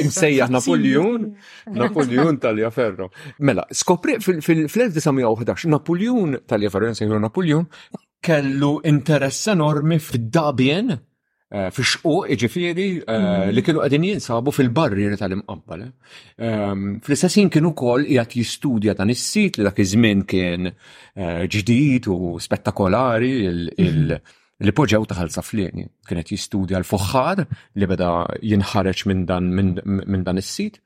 imsejjaħ 0.04 0.50
Napoleon, 0.52 1.26
Napoleon 1.80 2.38
tal-Ferro. 2.44 3.09
Mela, 3.40 3.64
skopri 3.76 4.18
fil-1911 4.21 5.64
Napoleon 5.73 6.37
tal 6.37 6.47
Tallaferra, 6.59 6.92
nsejħu 6.92 7.21
Napoleon, 7.30 7.68
kellu 8.23 8.79
interess 8.87 9.47
enormi 9.52 9.99
fid 9.99 10.29
dabien 10.33 10.93
eh, 10.95 11.69
fixqu, 11.75 12.12
xquq 12.12 12.37
iġifieri 12.37 12.87
eh, 13.02 13.17
mhm. 13.19 13.49
li 13.57 13.64
kienu 13.67 13.83
qegħdin 13.83 14.07
jinsabu 14.12 14.55
fil 14.55 14.71
barri 14.76 15.09
tal 15.19 15.35
imqabbal 15.37 15.83
ehm, 15.88 16.85
Fl-istessin 17.02 17.50
kienu 17.52 17.75
kol 17.76 18.07
jgħat 18.07 18.37
jistudja 18.38 18.95
dan 18.99 19.12
is-sit 19.14 19.59
li 19.61 19.67
dak 19.67 19.83
iż-żmien 19.85 20.23
kien 20.31 20.71
eh, 20.71 21.43
ġdid 21.57 22.09
u 22.14 22.37
spettakolari 22.47 23.35
mhm. 23.49 24.14
li 24.62 24.71
poġew 24.76 25.00
taħal 25.11 25.33
saflini. 25.35 25.88
Kienet 26.07 26.29
jistudja 26.37 26.79
l-fuħħar 26.79 27.43
li 27.75 27.87
beda 27.91 28.12
jinħareġ 28.55 29.05
minn 29.11 30.23
dan 30.25 30.38
is-sit 30.45 30.79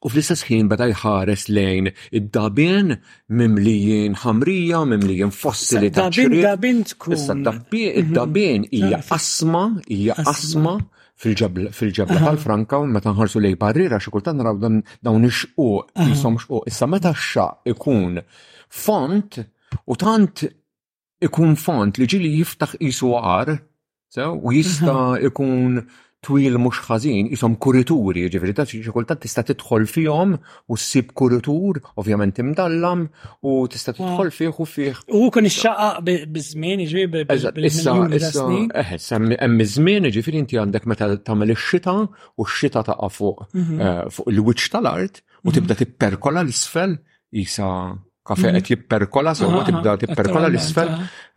u 0.00 0.08
fl-istess 0.08 0.46
ħin 0.48 0.68
beda 0.70 0.86
jħares 0.94 1.42
lejn 1.52 1.90
id-dabin 2.16 2.94
mimlijin 3.36 4.14
ħamrija, 4.22 4.78
mimlijin 4.88 5.32
fossili 5.34 5.90
ta' 5.92 6.06
Dabin 6.10 6.82
tkun. 6.84 7.16
Mhm. 7.36 7.76
Id-dabin 8.02 8.66
hija 8.70 9.02
asma, 9.12 9.66
hija 9.92 10.16
asma 10.22 10.78
fil-ġabla 11.22 12.16
tal-Franka, 12.24 12.80
meta 12.88 13.12
nħarsu 13.12 13.42
lej 13.44 13.58
barriera 13.60 13.98
xi 14.00 14.10
kultant 14.14 14.38
naraw 14.40 14.56
dawn 14.62 15.26
ix-xquq, 15.26 15.90
jisom 16.14 16.38
xquq. 16.40 16.62
Issa 16.72 16.86
meta 16.88 17.12
x-xaq 17.12 17.68
ikun 17.74 18.22
font 18.68 19.38
u 19.86 19.96
tant 20.00 20.44
ikun 21.20 21.52
font 21.60 21.98
li 22.00 22.06
ġili 22.08 22.32
jiftaħ 22.40 22.78
jisu 22.80 23.12
għar, 23.20 23.48
u 24.42 24.48
jista 24.56 24.96
ikun 25.28 25.84
twil 26.24 26.58
mhux 26.60 26.78
ħażin 26.86 27.28
ishom 27.34 27.54
kurituri, 27.64 28.26
ġifieri 28.32 28.54
ta' 28.56 28.66
xi 28.68 28.80
tista' 29.20 29.44
tidħol 29.50 29.86
fihom 29.88 30.34
u 30.36 30.76
ssib 30.76 31.14
kuritur, 31.16 31.80
ovvjament 32.00 32.38
imdallam 32.44 33.06
u 33.40 33.54
tista' 33.72 33.94
tidħol 33.96 34.28
mm. 34.28 34.34
fih 34.38 34.52
u 34.52 34.66
fih. 34.74 35.00
U 35.16 35.22
kun 35.32 35.48
ix 35.48 35.62
biż-żmien 36.04 36.82
jiġri 36.84 37.24
issa 37.30 37.54
issa 37.64 39.16
hemm 39.16 39.66
iż-żmien 39.66 40.10
ġifieri 40.12 40.42
inti 40.44 40.60
għandek 40.60 40.88
meta 40.92 41.08
tagħmel 41.16 41.54
ix-xita 41.56 41.96
u 42.04 42.44
x-xita 42.48 42.84
taqa' 42.92 43.10
fuq 43.16 43.46
mhm. 43.54 43.80
eh, 43.80 44.04
fuq 44.12 44.30
il-wiċċ 44.34 44.70
tal-art 44.76 45.22
u 45.40 45.48
mhm. 45.48 45.56
tibda 45.56 45.78
tipperkola 45.80 46.44
l-isfel 46.44 46.98
isa 47.46 47.72
kafe 48.26 48.46
mhm. 48.46 48.56
qed 48.60 48.66
jipperkola, 48.74 49.32
sewwa 49.34 49.62
tibda 49.64 49.96
tipperkola 50.00 50.48
l-isfel. 50.50 50.90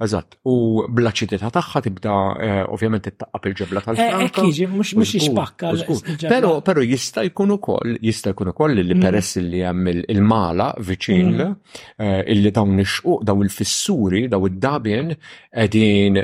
Eżatt. 0.03 0.35
U 0.51 0.83
blaċitità 0.91 1.51
tagħha 1.53 1.81
tibda 1.85 2.13
eh, 2.43 2.59
ovvjament 2.73 3.05
tittaqqab 3.07 3.45
il-ġebla 3.51 3.79
eh, 3.79 3.85
tal-franka. 3.85 4.43
Hekk 4.43 4.61
eh, 4.65 4.71
mux 4.73 4.91
mhux 4.97 5.13
jixpakka. 5.17 6.65
Però 6.67 6.83
jista' 6.83 7.23
jkun 7.29 7.55
ukoll, 7.55 7.95
jista' 8.03 8.33
jkun 8.33 8.51
ukoll 8.51 8.75
li 8.75 8.83
mhm. 8.89 9.03
peress 9.05 9.37
li 9.39 9.61
hemm 9.63 9.87
il-mala 9.93 10.71
viċin 10.83 11.31
mhm. 11.37 12.25
illi 12.35 12.51
dawn 12.57 12.83
ix-xuq, 12.83 13.23
daw 13.31 13.45
il-fissuri, 13.47 14.25
daw 14.33 14.43
id-dabien 14.49 15.13
qegħdin 15.53 16.17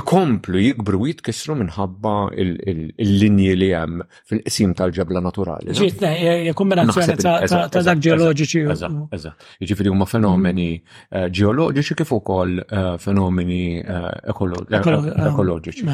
ikomplu 0.00 0.60
jikbru 0.68 1.00
jitkissru 1.12 1.56
minħabba 1.60 2.14
il-linji 2.38 3.52
li 3.60 3.70
hemm 3.76 4.00
fil 4.28 4.40
qisim 4.48 4.72
tal-ġebla 4.78 5.20
naturali. 5.26 5.74
Ġiet, 5.76 6.54
kombinazzjoni 6.56 7.18
ta' 7.20 7.68
dak 7.68 8.04
ġeoloġiċi. 8.08 8.64
Eżatt, 8.68 9.94
huma 9.98 10.06
fenomeni 10.12 10.68
ġeoloġiċi 11.12 11.94
eh, 11.94 11.98
kif 12.02 12.12
ukoll 12.14 12.58
eh, 12.58 12.96
fenomeni 13.02 13.82
eh, 13.82 15.20
ekoloġiċi. 15.32 15.86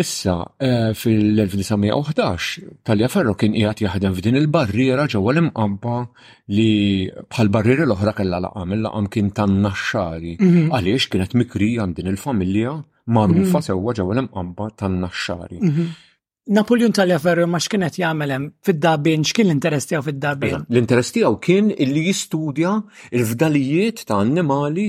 Issa, 0.00 0.34
fil-1911, 0.96 2.46
Talja 2.88 3.08
Ferro 3.12 3.34
kien 3.36 3.52
qiegħed 3.52 3.82
jaħdem 3.84 4.14
f'din 4.16 4.38
il-barriera 4.40 5.04
ġewwa 5.12 5.34
l-imqampa 5.34 5.96
li 6.56 7.04
bħal 7.34 7.50
barriera 7.52 7.84
l-oħra 7.84 8.14
kellha 8.16 8.40
laqam, 8.46 8.72
il-laqam 8.78 9.10
kien 9.12 9.28
tan-naxxari. 9.36 10.38
Mhm. 10.40 10.64
Għaliex 10.72 11.08
kienet 11.12 11.36
mikrija 11.42 11.84
din 11.96 12.08
il-familja 12.14 12.72
magħrufa 13.12 13.58
mhm. 13.60 13.66
sewwa 13.68 13.96
ġewwa 14.00 14.16
l-imqampa 14.16 14.70
tan-naxxari. 14.80 15.60
Mhm. 15.68 15.88
Napoleon 16.48 16.90
tal-Jaferru 16.90 17.44
ma 17.46 17.58
x'kienet 17.60 17.98
jagħmel 18.00 18.32
hemm 18.34 18.46
fid-dabin, 18.64 19.26
x'kien 19.28 19.46
l-interess 19.50 19.90
tiegħu 19.90 20.04
fid-dabin? 20.06 20.62
L-interess 20.72 21.12
tiegħu 21.14 21.36
kien 21.44 21.68
illi 21.84 22.06
jistudja 22.06 22.70
l-fdalijiet 23.12 24.00
ta' 24.08 24.16
annimali 24.24 24.86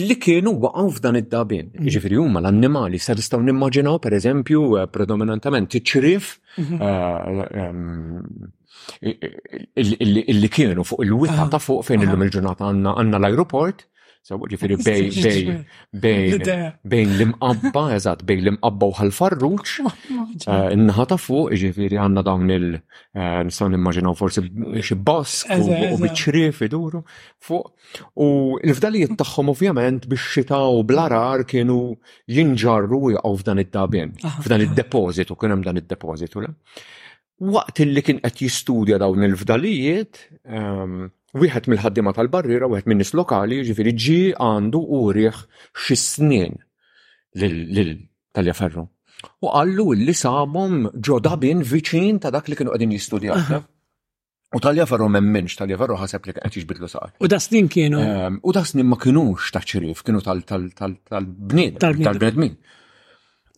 illi 0.00 0.16
kienu 0.16 0.54
waqgħu 0.64 0.94
f'dan 0.96 1.20
id-dabin. 1.20 1.68
Mm-hmm. 1.68 1.88
Jiġifieri 1.92 2.18
huma 2.22 2.40
l-annimali 2.40 3.00
se 3.04 3.18
nistgħu 3.20 3.42
nimmaġinaw 3.50 4.00
pereżempju 4.08 4.64
eh, 4.80 4.88
predominantament 4.96 5.76
iċ-ċrif 5.76 6.30
mm-hmm. 6.56 8.50
eh, 9.04 9.14
ehm, 9.78 10.20
illi 10.40 10.50
kienu 10.56 10.88
fuq 10.88 11.04
il-witta 11.04 11.42
ah, 11.44 11.52
ta' 11.52 11.60
fuq 11.60 11.84
fejn 11.90 12.08
illum 12.08 12.22
ah. 12.24 12.30
il-ġurnata 12.30 12.70
għandna 12.72 13.20
l-ajruport 13.20 13.86
So, 14.24 14.38
ġifiri 14.48 14.76
bej, 14.80 15.16
bej, 16.00 16.36
bej, 16.40 16.62
bejn 16.88 17.10
l-imqabba, 17.12 17.82
eżat, 17.98 18.22
bejn 18.24 18.46
l-imqabba 18.46 18.86
uħal 18.88 19.10
farruċ 19.12 19.72
eh, 19.84 20.70
n-ħata 20.78 21.18
fuq, 21.20 21.52
ġifiri 21.60 21.98
għanna 22.00 22.22
dawn 22.24 22.48
il- 22.54 22.78
eh, 22.78 23.42
nistaw 23.44 23.66
nimmaġinaw 23.68 24.14
forsi 24.16 24.46
xi 24.80 24.96
bosk 24.96 25.52
u 25.58 25.98
biċrif 26.06 26.62
iduru 26.64 27.02
fuq. 27.44 27.68
U 28.24 28.28
l-fdalijiet 28.64 29.12
tagħhom 29.20 29.52
ovvjament 29.52 30.06
biex 30.08 30.24
xita 30.38 30.62
u 30.72 30.80
blarar 30.88 31.44
kienu 31.50 31.76
jinġarru 32.32 33.12
jaqgħu 33.18 33.34
f'dan 33.42 33.60
id-dabien, 33.60 34.14
f'dan 34.40 34.64
id-depożitu, 34.70 35.36
kien 35.36 35.52
hemm 35.52 35.66
dan 35.68 35.82
id-depożitu. 35.82 36.46
Waqt 37.44 37.84
li 37.92 38.00
kien 38.06 38.24
qed 38.24 38.40
jistudja 38.46 38.96
dawn 39.04 39.28
il-fdalijiet, 39.28 40.24
ehm, 40.48 41.10
wieħed 41.34 41.66
mill 41.70 41.80
ħaddiema 41.82 42.12
tal-barriera, 42.14 42.68
wieħed 42.70 42.88
minn 42.90 43.00
nies 43.02 43.12
lokali, 43.18 43.58
jiġifieri 43.62 43.92
ġi 44.06 44.18
għandu 44.40 44.80
u 44.80 45.00
rieħ 45.16 45.38
xi 45.84 45.96
snin 45.98 46.58
tal-jaferru. 48.34 48.86
U 49.44 49.50
għallu 49.50 49.86
li 50.00 50.14
samom 50.14 50.90
ġodabin 51.06 51.62
viċin 51.66 52.20
ta' 52.22 52.30
dak 52.34 52.48
li 52.52 52.58
kienu 52.58 52.74
għadin 52.74 52.92
jistudjaw. 52.96 53.62
U 54.54 54.60
tal-jaferru 54.62 55.08
memminx, 55.10 55.56
tal-jaferru 55.58 55.96
ħaseb 55.98 56.28
li 56.28 56.36
għet 56.38 56.58
jġbidlu 56.60 56.88
saqar. 56.90 57.16
U 57.18 57.30
da 57.30 57.40
snin 57.42 57.66
kienu? 57.72 57.98
Ehm, 58.04 58.36
u 58.44 58.52
da 58.54 58.62
snin 58.64 58.86
ma 58.86 58.98
kienux 59.02 59.50
ta' 59.54 59.64
ċirif, 59.66 60.04
kienu 60.06 60.22
tal-bnid, 60.22 61.80
tal 61.82 62.24
min. 62.38 62.54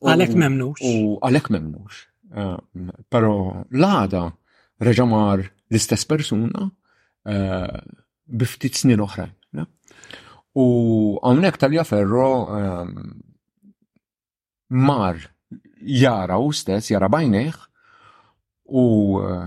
Għalek 0.06 0.34
memnux. 0.38 0.80
U 0.80 1.18
għalek 1.24 1.52
memnux. 1.52 2.04
Ehm, 2.36 2.92
Pero 3.12 3.36
l-għada 3.68 4.24
reġamar 4.80 5.44
l-istess 5.68 6.06
persuna 6.08 6.64
Eh, 7.26 7.78
biftit 8.26 8.74
snin 8.78 9.02
uħra. 9.02 9.26
U 10.56 10.66
għamnek 11.20 11.58
tal 11.60 11.74
Ferro 11.84 12.26
ehm, 12.56 12.92
mar 14.86 15.18
jara 15.84 16.38
u 16.40 16.48
stess, 16.56 16.88
jara 16.94 17.10
bajneħ, 17.12 17.58
u 18.72 18.84
eh, 19.24 19.42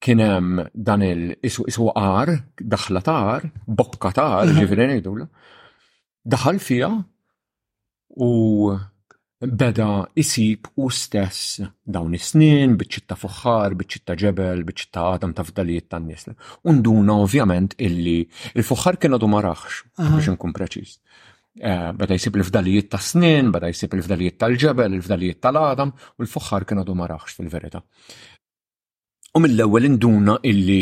kienem 0.00 0.62
dan 0.72 1.04
il-isu 1.04 1.90
għar, 1.92 2.32
daħla 2.56 3.02
tar, 3.10 3.44
bokka 3.66 4.14
tar, 4.16 4.48
mhm. 4.48 4.62
ġifiri 4.62 4.88
nejdula, 4.94 5.28
daħal 6.36 6.62
fija 6.70 6.88
u 8.16 8.32
beda 9.40 10.08
isib 10.16 10.64
u 10.80 10.88
stess 10.90 11.60
dawn 11.84 12.14
is-snin, 12.16 12.76
biċċitta 12.80 13.16
fuħħar, 13.20 13.74
biċċitta 13.76 14.14
ġebel, 14.16 14.62
biċċitta 14.64 15.00
għadam 15.10 15.34
ta' 15.36 15.44
fdalijiet 15.44 15.88
tan 15.92 16.06
nies. 16.08 16.26
Unduna 16.64 17.18
ovvjament 17.20 17.74
illi 17.78 18.20
il-fuħħar 18.56 18.96
kienu 18.98 19.18
du 19.20 19.28
maraħx, 19.28 19.82
biex 19.98 20.28
nkun 20.34 20.56
preċiż. 20.56 20.92
Eh, 21.56 21.92
beda 21.96 22.16
jisib 22.16 22.36
l-fdalijiet 22.36 22.88
ta' 22.94 23.00
snin, 23.00 23.52
beda 23.52 23.68
jisib 23.68 23.92
l-fdalijiet 23.98 24.38
tal-ġebel, 24.40 24.96
l-fdalijiet 24.98 25.40
tal-għadam, 25.44 25.92
u 26.16 26.24
l-fuħħar 26.24 26.64
kienu 26.70 26.84
du 26.88 26.96
maraħx 27.02 27.36
fil-verita. 27.36 27.82
U 29.36 29.44
mill-ewwel 29.44 29.90
induna 29.90 30.38
illi 30.48 30.80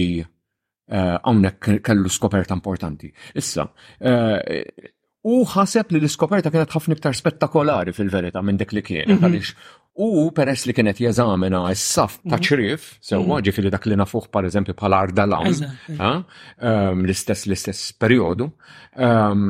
għawnek 0.94 1.70
eh, 1.74 1.78
kellu 1.82 2.10
skoperta 2.10 2.54
importanti. 2.54 3.08
Issa, 3.34 3.66
eh, 3.98 4.92
U 5.24 5.40
ħaseb 5.48 5.88
li 5.94 6.02
l-iskoperta 6.02 6.50
kienet 6.52 6.72
ħafna 6.74 6.98
iktar 6.98 7.14
spettakolari 7.16 7.94
fil-verità 7.96 8.42
minn 8.44 8.58
dik 8.60 8.74
li 8.76 8.82
kienet 8.84 9.14
mhm. 9.16 9.22
għaliex 9.24 9.56
u 10.04 10.24
peress 10.36 10.66
li 10.68 10.74
kienet 10.76 10.98
jeżamina 11.00 11.62
s-saf 11.72 12.18
ta' 12.24 12.36
mhm. 12.36 12.42
ċrif, 12.46 12.88
sewa, 13.00 13.22
mhm. 13.38 13.44
ġifiri 13.48 13.72
dak 13.72 13.86
li 13.88 13.96
nafuħ 14.00 14.28
par 14.34 14.46
eżempju 14.50 14.74
bħal 14.76 14.96
Ardalan, 14.98 15.60
ehm, 15.86 17.04
l-istess 17.06 17.46
l-istess 17.48 17.94
periodu. 18.02 18.50
Ehm, 18.98 19.46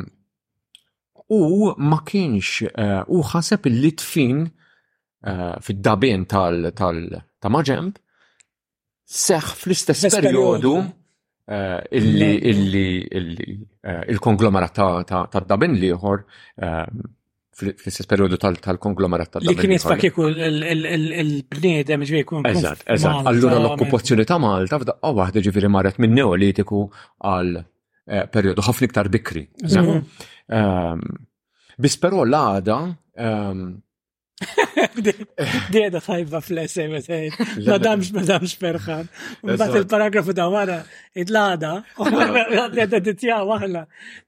u 1.35 1.41
ma 1.81 1.99
kienx 2.07 2.69
eh, 2.71 2.99
u 3.11 3.25
ħaseb 3.33 3.67
li 3.73 3.91
tfin 3.99 4.45
eh, 4.45 5.47
fid-dabin 5.65 6.29
tal 6.29 7.09
Maġemb 7.57 7.99
seħ 9.15 9.49
fl-istess 9.65 10.07
periodu 10.23 10.79
Eh, 11.47 11.81
illi 11.91 12.39
illi 12.49 13.07
illi 13.11 13.67
eh, 13.85 14.01
il-konglomerat 14.09 14.79
ta' 15.05 15.43
Dabin 15.45 15.75
liħor 15.77 16.23
eh, 16.65 16.87
fl-istess 17.53 18.09
periodu 18.09 18.39
tal-konglomerat 18.65 19.29
ta' 19.35 19.43
Dabin. 19.45 19.51
Li 19.51 19.59
kien 19.61 19.75
jitfa' 19.77 19.99
kieku 20.07 20.31
il-bniedem 20.33 22.07
ġvej 22.09 22.25
kun. 22.31 22.49
Eżat, 22.49 22.87
eżat. 22.97 23.29
Allura 23.29 23.59
ehm. 23.61 23.67
l-okkupazzjoni 23.69 24.25
ta' 24.29 24.41
Malta 24.41 24.81
f'daqqa 24.81 25.13
waħda 25.21 25.45
ġifieri 25.45 25.69
marret 25.77 26.01
minn 26.01 26.17
neolitiku 26.17 26.87
għal 27.35 27.61
periodu 28.33 28.65
ħafna 28.65 28.89
iktar 28.89 29.13
bikri. 29.13 29.45
Ehm, 29.69 31.07
biss 31.77 32.01
però 32.01 32.25
l-għada 32.25 32.81
ehm, 33.21 33.67
Dieda 35.73 36.01
tajba 36.01 36.41
fl-SMS, 36.43 37.07
eh. 37.09 37.31
ma 37.69 37.77
damx, 37.79 38.09
ma 38.17 38.25
damx 38.27 38.57
perħan. 38.59 39.07
Bat 39.47 39.75
il-paragrafu 39.79 40.35
da 40.35 40.49
wara, 40.51 40.81
id-lada, 41.15 41.77
għadda 42.01 42.99
d-tja 43.07 43.39
għahna, 43.45 43.85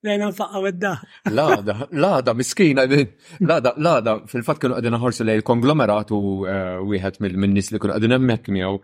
dajna 0.07 0.29
faqqa 0.39 0.63
għedda. 0.69 0.93
Lada, 1.35 1.77
lada, 2.05 2.35
miskina, 2.39 2.85
eh, 2.87 3.09
lada, 3.43 3.73
lada, 3.83 4.19
fil-fat 4.31 4.63
kienu 4.63 4.77
għadina 4.79 5.01
ħorsu 5.03 5.27
lej 5.27 5.41
il-konglomerat 5.43 6.15
u 6.15 6.23
eh, 6.47 6.79
wieħed 6.87 7.19
mill 7.27 7.43
minnis 7.43 7.73
li 7.75 7.83
kienu 7.83 7.97
għadina 7.97 8.21
mmek 8.23 8.49
miegħu 8.55 8.79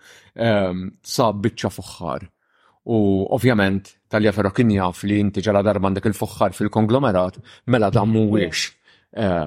ehm, 0.49 0.83
sab 1.15 1.39
bitċa 1.47 1.71
fuħħar. 1.79 2.27
U 2.91 2.99
ovvjament, 3.31 3.93
tal-ja 4.11 4.35
ferro 4.35 4.51
kien 4.51 4.75
jaf 4.75 5.07
li 5.07 5.23
inti 5.23 5.45
ġala 5.47 5.63
darba 5.63 5.87
għandek 5.87 6.11
il-fuħħar 6.11 6.59
fil-konglomerat, 6.59 7.39
mela 7.71 7.93
da 7.95 8.03
mhuwiex, 8.09 8.67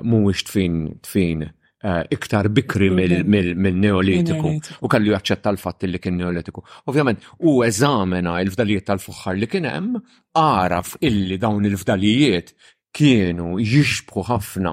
mhuwiex 0.07 0.47
tfin, 0.47 0.81
tfin. 1.03 1.47
Eh, 1.85 2.01
iktar 2.15 2.47
bikri 2.49 2.87
mill-neolitiku 2.89 4.51
u 4.81 4.89
kalli 4.89 5.11
jaċċetta 5.13 5.51
l-fatt 5.53 5.85
li 5.85 5.99
kien 6.01 6.15
neolitiku. 6.17 6.63
Ovvjament, 6.89 7.25
u 7.49 7.51
eżamena 7.67 8.39
il-fdalijiet 8.41 8.87
tal 8.87 8.97
fuħar 9.03 9.37
li 9.37 9.45
kien 9.51 9.67
hemm, 9.69 9.99
araf 10.41 10.95
illi 11.09 11.37
dawn 11.43 11.67
il-fdalijiet 11.69 12.55
kienu 12.95 13.59
jixbħu 13.61 14.23
ħafna 14.31 14.71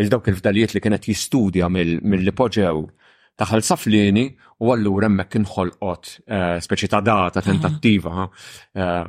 il-dawk 0.00 0.30
il-fdalijiet 0.32 0.74
li 0.78 0.82
kienet 0.86 1.10
jistudja 1.10 1.68
mill-lipoġew 1.74 2.80
taħal 3.36 3.66
saflini 3.68 4.24
u 4.62 4.72
għallu 4.72 4.94
remmek 5.06 5.34
kien 5.34 5.44
eh, 5.44 6.56
speċi 6.68 6.88
ta' 6.94 7.02
data 7.10 7.44
tentattiva 7.44 8.24
eh, 8.24 9.04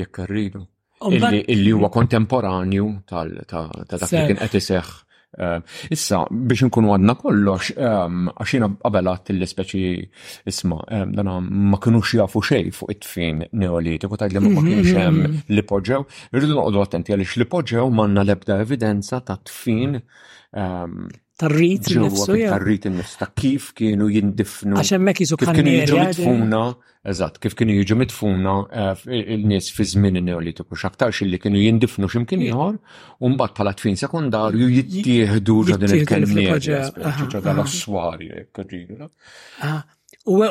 jekk 0.00 0.24
rridu. 0.32 0.64
Illi 1.12 1.76
huwa 1.76 1.92
kontemporanju 1.92 2.88
tal-dak 3.12 4.08
li 4.16 4.24
kien 4.32 4.40
qed 4.48 4.60
iseħħ. 4.64 4.98
Ehm, 5.38 5.62
issa, 5.94 6.24
biex 6.30 6.64
nkun 6.66 6.88
għadna 6.90 7.14
kollox, 7.20 7.68
ehm, 7.76 8.30
għaxina 8.32 8.68
għabelat 8.82 9.30
l-speċi 9.36 9.82
isma, 10.50 10.80
ehm, 10.90 11.12
dana 11.14 11.36
ma 11.70 11.78
kinux 11.82 12.16
jafu 12.18 12.42
xej 12.42 12.72
fuq 12.74 12.96
it-tfin 12.96 13.44
neolitiku, 13.62 14.18
tajd 14.18 14.34
li 14.34 14.42
ma 14.48 14.64
kinux 14.64 14.90
hemm 14.90 14.98
mhm, 14.98 15.22
mhm, 15.22 15.30
mhm. 15.38 15.54
li 15.54 15.64
poġġew, 15.70 16.02
irridu 16.34 16.58
noqdu 16.58 16.82
attenti 16.82 17.14
għaliex 17.14 17.38
li 17.38 17.46
poġġew 17.54 17.86
manna 17.94 18.26
lebda 18.26 18.58
evidenza 18.64 19.20
ta' 19.22 19.38
tfin 19.46 20.00
tarrit 21.40 21.80
nifsu 21.88 22.36
jew. 22.36 22.52
tar 22.52 22.60
nifsu 22.96 23.16
ta' 23.22 23.30
kif 23.40 23.64
kienu 23.76 24.06
jindifnu. 24.12 24.74
Għax 24.78 24.92
hemmhekk 24.96 25.18
jizu 25.24 25.34
kif 25.40 25.50
kienu 25.56 25.72
jġu 25.80 25.94
mitfuna, 26.00 26.60
eżatt, 27.12 27.36
kif 27.42 27.52
kienu 27.58 27.72
jiġu 27.78 27.94
mitfuna 28.02 28.54
eh, 28.82 28.94
il-nies 29.18 29.66
fi 29.76 29.82
żmien 29.94 30.16
neolitiku 30.26 30.72
xaktar 30.82 31.10
xilli 31.16 31.38
kienu 31.42 31.58
jindifnu 31.62 32.06
x'imkien 32.12 32.44
ieħor 32.50 32.74
u 32.76 33.32
mbagħad 33.32 33.52
pala 33.60 33.72
tfin 33.78 33.98
sekundarju 34.02 34.66
jittieħdu 34.76 35.56
ġadin 35.72 35.90
il-kelmiet 36.02 36.60
U 40.30 40.42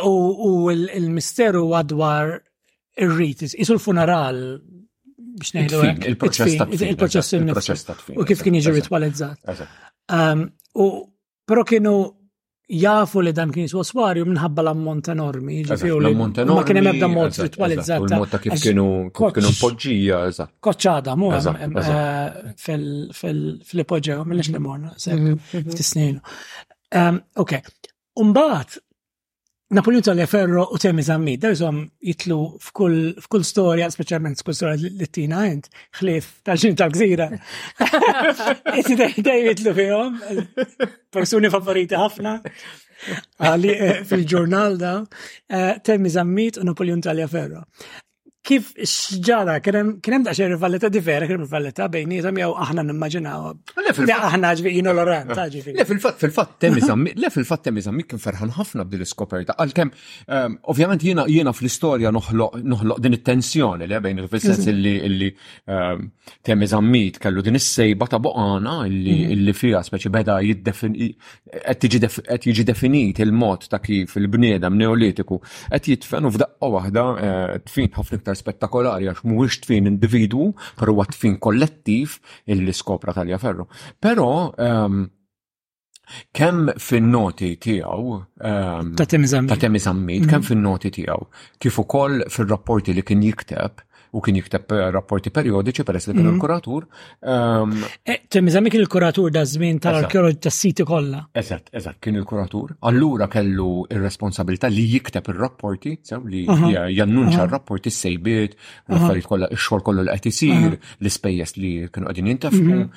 il-misteru 0.71 1.61
għadwar 1.77 2.25
ir 3.03 3.09
l-funeral 3.13 4.37
biex 5.39 5.53
il-proċess 6.09 6.53
ta' 6.57 6.67
il-proċess 6.69 7.81
ta' 7.87 7.95
U 8.17 8.21
kif 8.27 8.39
kien 8.41 8.57
jiġi 8.57 8.71
ritualizzat. 8.79 9.37
Ehm, 10.09 10.41
U 10.75 11.07
pero 11.45 11.63
kienu 11.63 11.93
jafu 12.69 13.23
li 13.25 13.31
dan 13.33 13.49
kien 13.53 13.65
jiswa 13.65 13.81
swarju 13.87 14.25
minħabba 14.29 14.61
l-ammont 14.61 15.07
enormi. 15.13 15.55
L-ammont 15.65 16.41
enormi. 16.43 16.59
Ma 16.61 16.65
kien 16.67 16.77
hemm 16.79 16.91
ebda 16.91 17.07
mod 17.09 17.39
ritualizzat. 17.41 18.03
il 18.11 18.17
l 18.19 18.27
ta' 18.29 18.39
kif 18.43 18.57
kienu 18.61 18.85
kienu 19.15 19.53
poġġija, 19.61 20.19
eżatt. 20.33 20.53
Koċċada, 20.67 21.15
mu 21.17 21.31
eh, 21.33 21.87
fil-ipoġġew, 22.61 24.19
mill-ix 24.29 24.51
li 24.53 24.61
morna, 24.61 24.93
mhm, 24.93 25.31
mhm. 25.31 25.73
f-tisnejnu. 25.73 26.21
Ok. 27.45 27.57
Umbat, 28.21 28.77
Napoleon 29.71 30.25
Ferro 30.27 30.67
u 30.71 30.77
Temi 30.77 31.01
Zammi, 31.01 31.35
dażom 31.37 31.83
jitlu 32.01 32.37
f'kull 32.61 33.43
storja, 33.45 33.91
specialment 33.93 34.41
f'kull 34.43 34.53
storja 34.57 34.75
li 34.97 35.07
tina 35.13 35.43
għent, 35.45 35.67
xlif 35.99 36.29
tal 36.43 36.57
ġin 36.57 36.77
tal-gżira. 36.79 37.27
Isi 38.81 38.97
dej 38.97 39.45
jitlu 39.51 39.75
fihom, 39.77 40.17
persuni 41.13 41.51
favoriti 41.53 41.99
ħafna 42.01 42.33
eh, 42.49 44.01
fil-ġurnal 44.09 44.79
da, 44.81 44.95
eh, 45.53 45.71
Temi 45.85 46.09
Zammit 46.17 46.57
u 46.57 46.65
Napoleon 46.65 47.03
Ferro 47.29 47.61
kif 48.49 48.69
xġara, 48.81 49.59
kienem 49.63 50.23
daċċe 50.25 50.47
rivalità 50.55 50.89
differa, 50.93 51.25
kienem 51.29 51.45
bejni, 51.45 51.69
bejnietom 51.95 52.37
jew 52.41 52.53
aħna 52.65 52.81
nimmaġinaw. 52.87 53.41
Le 53.77 54.15
aħna 54.15 54.47
ġvi 54.57 54.69
jino 54.79 54.91
l-oran, 54.95 55.27
taġi. 55.37 55.59
Le 55.77 55.83
fil-fat 55.87 56.51
temizam, 56.63 56.99
le 57.23 57.29
fil-fat 57.33 57.61
temizam, 57.67 57.93
mi 57.99 58.03
kien 58.09 58.21
ferħan 58.23 58.51
ħafna 58.57 58.81
b'dil 58.89 59.03
iskoperta. 59.05 59.51
Għal-kem, 59.61 59.89
ehm, 60.25 60.51
ovvjament 60.73 61.01
jena 61.05 61.21
fil 61.27 61.47
fl-istoria 61.59 62.09
noħloq 62.15 62.51
din 63.05 63.13
it-tensjoni 63.19 63.85
li 63.91 63.97
bejn 64.07 64.17
il-fissens 64.23 64.65
mhm. 64.71 64.77
illi 65.09 65.29
ehm, 65.73 65.99
temizam 66.49 66.85
mit 66.89 67.15
kellu 67.21 67.41
din 67.45 67.59
is-sejba 67.59 68.05
ta' 68.15 68.21
boqana 68.23 68.73
illi 68.87 69.23
mhm. 69.35 69.57
fija 69.61 69.79
speċi 69.85 70.09
beda 70.17 70.35
qed 70.39 71.81
jiġi 71.91 72.63
definit 72.69 73.17
il-mod 73.23 73.61
ta' 73.69 73.81
kif 73.83 74.13
il-bniedem 74.21 74.73
neolitiku 74.79 75.37
qed 75.69 75.83
jitfenu 75.93 76.31
f'daqqa 76.33 76.65
waħda 76.77 77.03
eh, 77.03 77.51
tfin 77.67 77.91
ħafna 77.93 78.15
iktar 78.21 78.35
spettakolari 78.39 79.07
għax 79.09 79.23
mhuwiex 79.27 79.59
tfin 79.65 79.89
individwu, 79.89 80.47
però 80.79 80.95
huwa 80.95 81.07
tfin 81.11 81.37
kollettiv 81.43 82.15
illi 82.51 82.73
skopra 82.75 83.13
Talja 83.15 83.37
Ferro. 83.41 83.67
Però 84.01 84.27
ehm, 84.55 85.03
kemm 86.35 86.71
fin-noti 86.81 87.51
tiegħu 87.61 88.15
ehm, 88.39 88.95
ta' 88.97 89.09
temi 89.13 89.29
ta' 89.33 89.59
kemm 89.59 90.47
fin-noti 90.49 90.91
tiegħu 90.95 91.29
kif 91.65 91.77
ukoll 91.83 92.23
fir-rapporti 92.33 92.95
li 92.97 93.05
kien 93.11 93.23
jikteb 93.27 93.85
u 94.13 94.21
kien 94.25 94.37
jikteb 94.39 94.71
eh, 94.73 94.87
rapporti 94.93 95.29
periodiċi 95.33 95.85
peress 95.85 96.09
li 96.09 96.15
kien 96.15 96.25
mhm. 96.25 96.35
il-kuratur. 96.37 96.85
Ehm, 97.33 97.73
eh, 98.03 98.23
Temmiżemmi 98.31 98.71
kien 98.73 98.81
il-kuratur 98.83 99.31
da' 99.33 99.45
żmien 99.49 99.79
tal-arkeologi 99.83 100.39
tas-siti 100.47 100.85
kollha. 100.87 101.21
Eżatt, 101.41 101.69
eżatt, 101.75 101.99
kien 102.03 102.17
il-kuratur. 102.19 102.75
Allura 102.89 103.27
kellu 103.31 103.85
ir-responsabilità 103.89 104.71
li 104.73 104.87
jikteb 104.95 105.29
ir-rapporti, 105.33 105.95
li 106.31 106.43
jannunċa 106.47 107.45
r-rapporti 107.45 107.91
s-sejbiet, 107.93 108.55
l-affarijiet 108.89 109.29
kollha 109.29 109.51
x 109.53 109.65
xogħol 109.69 109.85
kollu 109.85 110.07
li 110.07 110.17
qed 110.17 110.29
isir, 110.33 110.77
l-ispejjeż 111.01 111.55
li 111.61 111.73
kienu 111.87 112.07
qegħdin 112.09 112.31
jintefqu. 112.33 112.67
Mhm. 112.67 112.93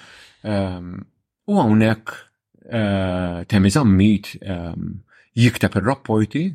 Ehm, 0.49 0.93
u 1.53 1.59
hawnhekk 1.61 2.17
eh, 2.71 3.41
temiżammit 3.53 4.33
ehm, 4.41 4.93
jikteb 5.45 5.77
ir-rapporti 5.83 6.49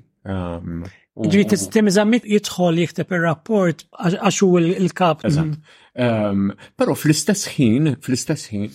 Ġi 1.26 1.42
t-istim 1.50 1.90
zammit 1.90 2.26
jitħol 2.30 2.78
jikteb 2.84 3.16
il-rapport 3.18 3.82
għaxu 3.98 4.50
il-kap. 4.62 5.24
Ehm, 5.26 6.52
Pero 6.78 6.94
fl-istess 6.94 7.50
ħin, 7.56 7.96
fl-istess 7.98 8.52
ħin, 8.54 8.68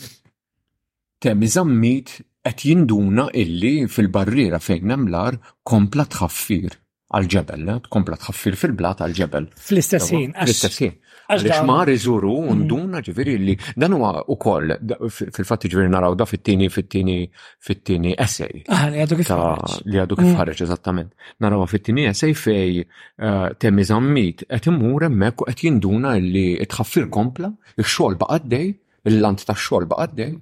tem 1.22 1.44
zammit 1.46 2.16
qed 2.42 2.66
jinduna 2.72 3.28
illi 3.44 3.84
fil-barriera 3.86 4.58
fejn 4.58 4.90
nemlar 4.90 5.38
kompla 5.62 6.08
tħaffir 6.16 6.81
għal-ġebel, 7.12 7.70
tkompla 7.86 8.16
tħaffir 8.22 8.54
fil-blat 8.56 9.02
għal-ġebel. 9.04 9.46
Fl-istess 9.60 10.12
ħin. 10.14 10.30
Fl-istess 10.40 10.82
ħin. 10.84 10.94
Għalix 11.32 11.62
ma 11.64 11.76
riżuru 11.86 12.32
unduna 12.52 12.98
mm. 12.98 13.02
ġiviri 13.06 13.34
li 13.40 13.52
dan 13.80 13.94
huwa 13.96 14.08
ukoll 14.34 14.74
fil-fatt 15.06 15.68
ġiviri 15.70 15.88
naraw 15.92 16.16
da 16.18 16.26
fit-tieni 16.28 16.66
fit-tieni 16.72 17.16
fit-tieni 17.62 18.12
essay. 18.20 18.64
Ah, 18.68 18.88
li 18.92 19.00
għadu 19.00 19.18
kif 19.20 19.30
ħareġ. 19.30 19.76
Li 19.92 20.00
għadu 20.02 20.18
kif 20.18 20.26
mm. 20.28 20.36
ħareġ 20.40 20.64
eżattament. 20.66 21.12
Naraw 21.44 21.64
fit-tieni 21.70 22.08
essay 22.10 22.34
fej 22.36 22.82
eh, 22.82 23.48
temmi 23.62 23.86
zammit 23.88 24.44
qed 24.48 24.68
imur 24.72 25.06
hemmhekk 25.06 25.44
u 25.46 25.50
qed 25.52 25.66
jinduna 25.68 26.14
li 26.20 26.48
tħaffir 26.66 27.08
kompla, 27.14 27.52
ix-xogħol 27.80 28.18
baqaddej, 28.24 28.68
il-lant 29.12 29.46
tax-xogħol 29.48 29.88
baqaddej, 29.94 30.36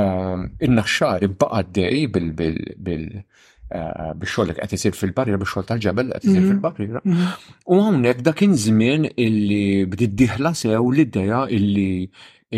eh, 0.00 0.46
in-naxxar 0.66 1.28
imbaqaddej 1.30 2.08
bil-bil 2.16 2.58
bil 2.88 3.06
Biex 3.74 4.30
xogħol 4.34 4.50
li 4.50 4.54
qed 4.62 4.76
isir 4.76 4.94
fil-barriera 4.94 5.40
bix-xogħol 5.40 5.66
tal-ġebel 5.70 6.12
qed 6.14 6.28
isir 6.28 6.38
mhm. 6.42 6.48
fil-barriera. 6.52 7.00
Mhm. 7.02 7.50
U 7.74 7.78
hawnhekk 7.82 8.22
da 8.28 8.34
kien 8.38 8.54
żmien 8.66 9.08
illi 9.08 9.88
bdiet 9.90 10.14
diħla 10.20 10.52
sew 10.60 10.78
l-idea 10.90 11.40
illi 11.58 12.06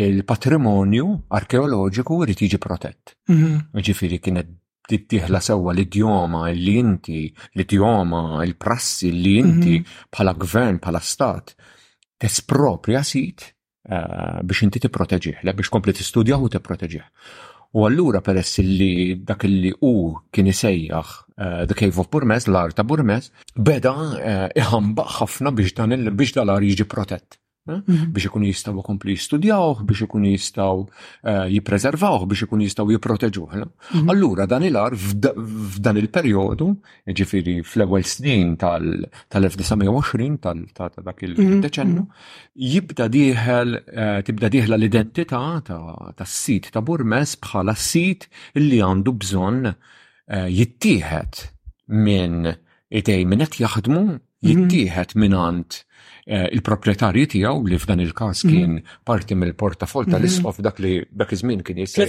il-patrimonju 0.07 1.07
arkeoloġiku 1.39 2.19
jrid 2.23 2.43
jiġi 2.45 2.59
protett. 2.61 3.15
Mhm. 3.31 3.83
Ġifieri 3.89 4.19
kienet 4.27 4.53
tittieħla 4.87 5.41
sewwa 5.43 5.73
l-idjoma 5.73 6.45
li 6.55 6.77
inti, 6.79 7.23
l-idjoma, 7.57 8.21
il-prassi 8.45 9.09
li 9.11 9.33
inti 9.41 9.79
bħala 10.13 10.35
gvern, 10.45 10.77
bħala 10.85 11.01
stat, 11.03 11.51
tespropria 12.17 13.01
sit 13.03 13.43
eh, 13.89 14.39
biex 14.47 14.63
inti 14.69 14.87
proteġiħ, 14.87 15.41
biex 15.49 15.73
kompli 15.73 15.95
tistudjaw 15.97 16.45
u 16.45 16.51
proteġiħ. 16.63 17.03
U 17.77 17.85
allura 17.85 18.21
peress 18.27 18.55
li 18.77 18.93
dak 19.29 19.43
li 19.47 19.69
u 19.91 19.95
kien 20.33 20.49
isejjaħ 20.53 21.09
eh, 21.15 21.61
The 21.69 21.75
Cave 21.81 22.01
of 22.01 22.09
Burmes, 22.15 22.47
l-art 22.49 22.77
ta' 22.79 22.85
Burmes, 22.91 23.29
beda 23.69 23.93
eh, 24.29 24.45
iħambaħ 24.63 25.11
ħafna 25.19 25.53
biex 25.59 25.77
dan 25.81 25.95
il-biex 25.99 26.33
dal-ar 26.39 26.65
jiġi 26.71 26.89
protett. 26.95 27.37
Eh? 27.67 27.81
Mhm. 27.83 28.11
biex 28.15 28.27
ikun 28.29 28.45
jistaw 28.47 28.77
kompli 28.85 29.13
jistudjawh, 29.17 29.81
biex 29.83 30.05
ikun 30.05 30.23
jistaw 30.31 30.85
eh, 31.27 31.47
jiprezervaw, 31.51 32.23
biex 32.31 32.45
ikun 32.45 32.63
jistaw 32.63 32.85
jiproteġu. 32.93 33.43
Eh? 33.59 33.63
Mhm. 33.91 34.09
Allura 34.13 34.45
dan 34.47 34.63
il-ar 34.63 34.95
f'dan 34.95 35.99
il-periodu, 35.99 36.69
ġifiri 37.11 37.57
fl-ewwel 37.67 38.05
snin 38.07 38.55
tal-1920 38.55 40.39
tal 40.77 40.93
dak 41.03 41.23
il-deċennu, 41.27 42.03
mhm. 42.03 42.11
jibda 42.55 43.09
diħel 43.11 43.75
tibda 44.23 44.47
diħel 44.49 44.77
l-identità 44.77 45.43
tas-sit 45.67 46.71
ta' 46.71 46.81
Burmes 46.81 47.35
bħala 47.43 47.75
sit 47.75 48.29
li 48.55 48.79
għandu 48.79 49.11
bżonn 49.11 49.67
jittieħed 50.31 51.35
minn 52.05 52.47
idej 52.87 53.21
minn 53.27 53.45
qed 53.45 53.59
jaħdmu 53.65 54.01
jittieħed 54.47 55.15
minn 55.19 55.35
għand 55.35 55.83
Eh, 56.27 56.43
il-proprjetarji 56.57 57.21
tiegħu 57.31 57.61
li 57.71 57.77
f'dan 57.79 58.01
il-każ 58.03 58.41
mhm. 58.43 58.51
kien 58.51 58.71
parti 59.07 59.35
mill-portafol 59.39 60.09
tal-isqof 60.11 60.57
mhm. 60.59 60.65
dak 60.65 60.81
li 60.83 60.91
dak 61.21 61.31
iż-żmien 61.37 61.61
kien 61.63 61.77
jista' 61.85 62.03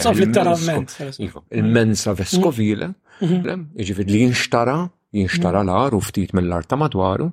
iva, 1.23 1.43
il-mensa 1.55 2.11
mhm. 2.11 2.19
veskovile, 2.19 2.89
jiġifieri 3.23 4.11
li 4.17 4.23
jinxtara 4.25 4.75
jinxtara 5.21 5.63
l-ar 5.63 5.95
u 5.95 6.01
ftit 6.03 6.35
mill-art 6.35 6.67
ta' 6.69 6.81
madwaru 6.83 7.29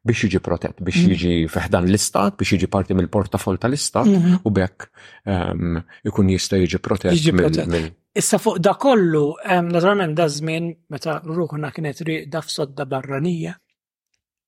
biex 0.00 0.22
jiġi 0.30 0.40
protett, 0.46 0.80
biex 0.80 1.02
jiġi 1.12 1.34
feħdan 1.52 1.90
l-istat, 1.92 2.38
biex 2.40 2.56
jiġi 2.56 2.70
parti 2.72 2.96
mill-portafol 2.96 3.60
tal-istat 3.60 4.08
u 4.40 4.48
bekk 4.50 4.88
ehm, 5.28 5.76
ikun 6.08 6.32
jista' 6.38 6.62
jiġi 6.64 6.80
protett 6.80 7.32
mill 7.36 7.90
Issa 8.16 8.40
fuq 8.42 8.56
da 8.64 8.72
kollu, 8.80 9.26
ehm, 9.44 9.68
naturalment 9.76 10.16
da 10.18 10.30
żmien 10.32 10.72
meta 10.90 11.20
ruħu 11.20 11.52
kienet 11.52 11.76
kienet 11.76 12.00
riqda 12.08 12.40
f'sodda 12.42 12.88
barranija, 12.90 13.52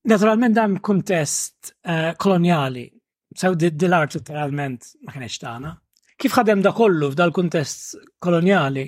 Naturalment 0.04 0.56
dan 0.56 0.80
kuntest 0.82 1.76
eh, 1.86 2.10
koloniali, 2.18 2.88
sew 3.38 3.54
dil-art 3.54 4.16
literalment 4.18 4.82
ma 5.06 5.12
kienx 5.14 5.36
tagħna. 5.38 5.70
Kif 6.18 6.34
ħadem 6.40 6.62
da 6.62 6.72
kollu 6.74 7.12
f'dal 7.12 7.30
kuntest 7.34 7.92
koloniali? 8.22 8.82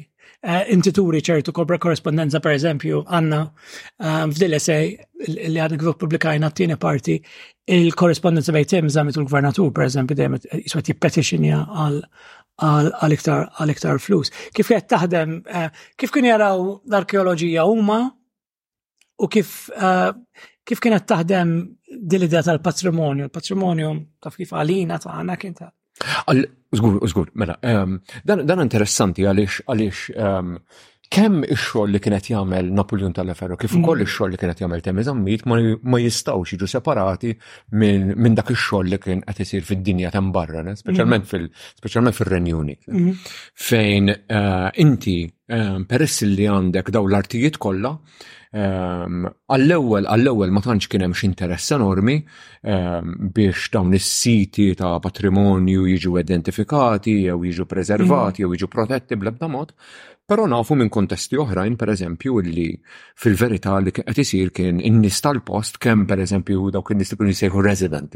Eh, 0.44 0.72
inti 0.74 0.90
turi 0.92 1.20
ċertu 1.24 1.53
kobra 1.57 1.79
korrespondenza 1.81 2.40
per 2.42 2.53
eżempju 2.57 3.05
għanna 3.07 3.38
eh, 3.46 4.16
f'dil 4.33 4.57
essej 4.59 4.90
li 5.37 5.61
għadna 5.62 5.79
kif 5.85 5.94
publikajna 6.03 6.50
t-tieni 6.53 6.77
parti 6.83 7.18
il-korrespondenza 7.79 8.50
bej 8.57 8.66
tim 8.74 8.90
zamit 8.92 9.16
l-gvernatur 9.20 9.70
per 9.72 9.87
eżempju 9.87 10.16
dejjem 10.18 10.37
jiswet 10.66 10.90
jippetitionja 10.90 11.62
għal 11.85 13.14
iktar 13.18 14.03
flus. 14.03 14.33
Kif 14.57 14.72
qed 14.74 14.90
taħdem, 14.96 15.38
kif 16.00 16.11
kien 16.11 16.27
jaraw 16.33 16.64
l-arkeoloġija 16.90 17.64
huma 17.70 18.00
u 19.22 19.31
kif 19.31 19.55
kif 20.64 20.81
kienet 20.81 21.05
taħdem 21.07 21.50
dil-idea 21.85 22.42
tal-patrimonju? 22.48 23.29
l 23.29 23.33
patrimonju 23.33 23.92
taf 24.22 24.37
kif 24.40 24.53
għalina 24.55 24.98
ta' 25.00 25.18
għana 25.20 25.37
kien 25.40 25.55
ta' 25.61 25.72
Zgur, 26.74 26.96
zgur, 27.07 27.29
mela, 27.38 27.55
dan 27.62 28.62
interessanti 28.66 29.22
għalix, 29.29 29.61
għalix, 29.70 30.09
kemm 31.14 31.44
ix-xogħol 31.46 31.92
li 31.94 32.00
kienet 32.03 32.31
jagħmel 32.33 32.72
Napoleon 32.74 33.14
tal-Ferro, 33.14 33.55
kif 33.55 33.77
ukoll 33.79 34.00
mm. 34.03 34.07
ix-xogħol 34.09 34.33
li 34.35 34.40
kienet 34.42 34.62
jagħmel 34.64 34.83
Temi 34.83 35.05
Zammit 35.07 35.46
ma 35.46 36.00
jistgħux 36.03 36.57
jiġu 36.57 36.70
separati 36.72 37.31
minn 37.79 38.35
dak 38.35 38.50
ix-xogħol 38.57 38.90
li 38.90 38.98
kien 39.05 39.22
qed 39.22 39.44
isir 39.46 39.62
fid-dinja 39.70 40.11
ta' 40.16 40.24
barra, 40.35 40.66
speċjalment 40.74 41.29
mm. 41.29 41.31
fil 41.31 41.46
speċjalment 41.85 42.18
fir-Renju 42.18 42.59
Unit. 42.59 42.83
Mm-hmm. 42.90 43.35
Fejn 43.70 44.11
eh, 44.16 44.68
inti 44.88 45.16
peress 45.44 46.24
li 46.27 46.48
għandek 46.48 46.90
daw 46.90 47.07
l-artijiet 47.07 47.61
kollha, 47.62 47.92
Ehm, 48.55 49.25
għall-ewwel 49.51 50.07
għall-ewwel 50.07 50.53
ma 50.55 50.61
tantx 50.62 50.87
kien 50.90 51.03
hemm 51.03 51.19
interess 51.27 51.73
enormi 51.75 52.21
ehm, 52.62 53.17
biex 53.35 53.67
dawn 53.75 53.93
is-siti 53.99 54.69
ta' 54.79 55.01
patrimonju 55.03 55.83
jiġu 55.90 56.12
identifikati 56.23 57.17
jew 57.25 57.40
jiġu 57.51 57.67
preservati 57.67 58.37
mhm. 58.38 58.43
jew 58.45 58.51
jiġu 58.55 58.69
protetti 58.71 59.19
bl-ebda 59.19 59.49
mod, 59.51 59.73
però 60.31 60.45
nafu 60.47 60.79
minn 60.79 60.88
kontesti 60.93 61.35
oħrajn 61.37 61.75
pereżempju 61.83 62.38
li 62.47 62.69
fil-verità 63.25 63.75
li 63.83 63.90
qed 63.97 64.23
isir 64.23 64.55
kien 64.55 64.79
in-nies 64.79 65.19
tal-post 65.25 65.83
kemm 65.83 66.07
pereżempju 66.07 66.71
dawk 66.79 66.95
in-nies 66.95 67.11
ikun 67.19 67.35
jsejħu 67.35 67.67
resident, 67.67 68.14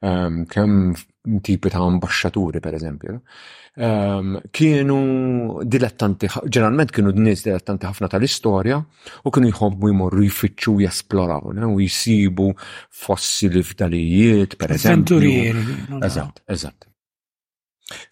ehm, 0.00 0.46
kemm 0.48 0.96
tipi 1.44 1.68
ta' 1.68 1.84
ambasċaturi 1.84 2.64
pereżempju. 2.64 3.20
Ehm, 3.76 4.40
kienu 4.56 5.60
dilettanti, 5.72 6.28
ġeneralment 6.32 6.90
kienu 6.96 7.10
d-nis 7.12 7.40
dilettanti 7.44 7.84
ħafna 7.84 8.06
tal-istoria 8.08 8.78
u 8.80 9.28
kienu 9.28 9.50
jħobbu 9.52 9.86
jmorru 9.92 10.22
jfittxu 10.30 10.72
jesploraw, 10.80 11.42
u 11.52 11.76
jisibu 11.84 12.48
fossili 13.04 13.60
f'dalijiet, 13.60 14.56
per 14.56 14.72
eżempju. 14.78 15.20
Eżatt, 16.08 16.36
eżatt. 16.56 16.80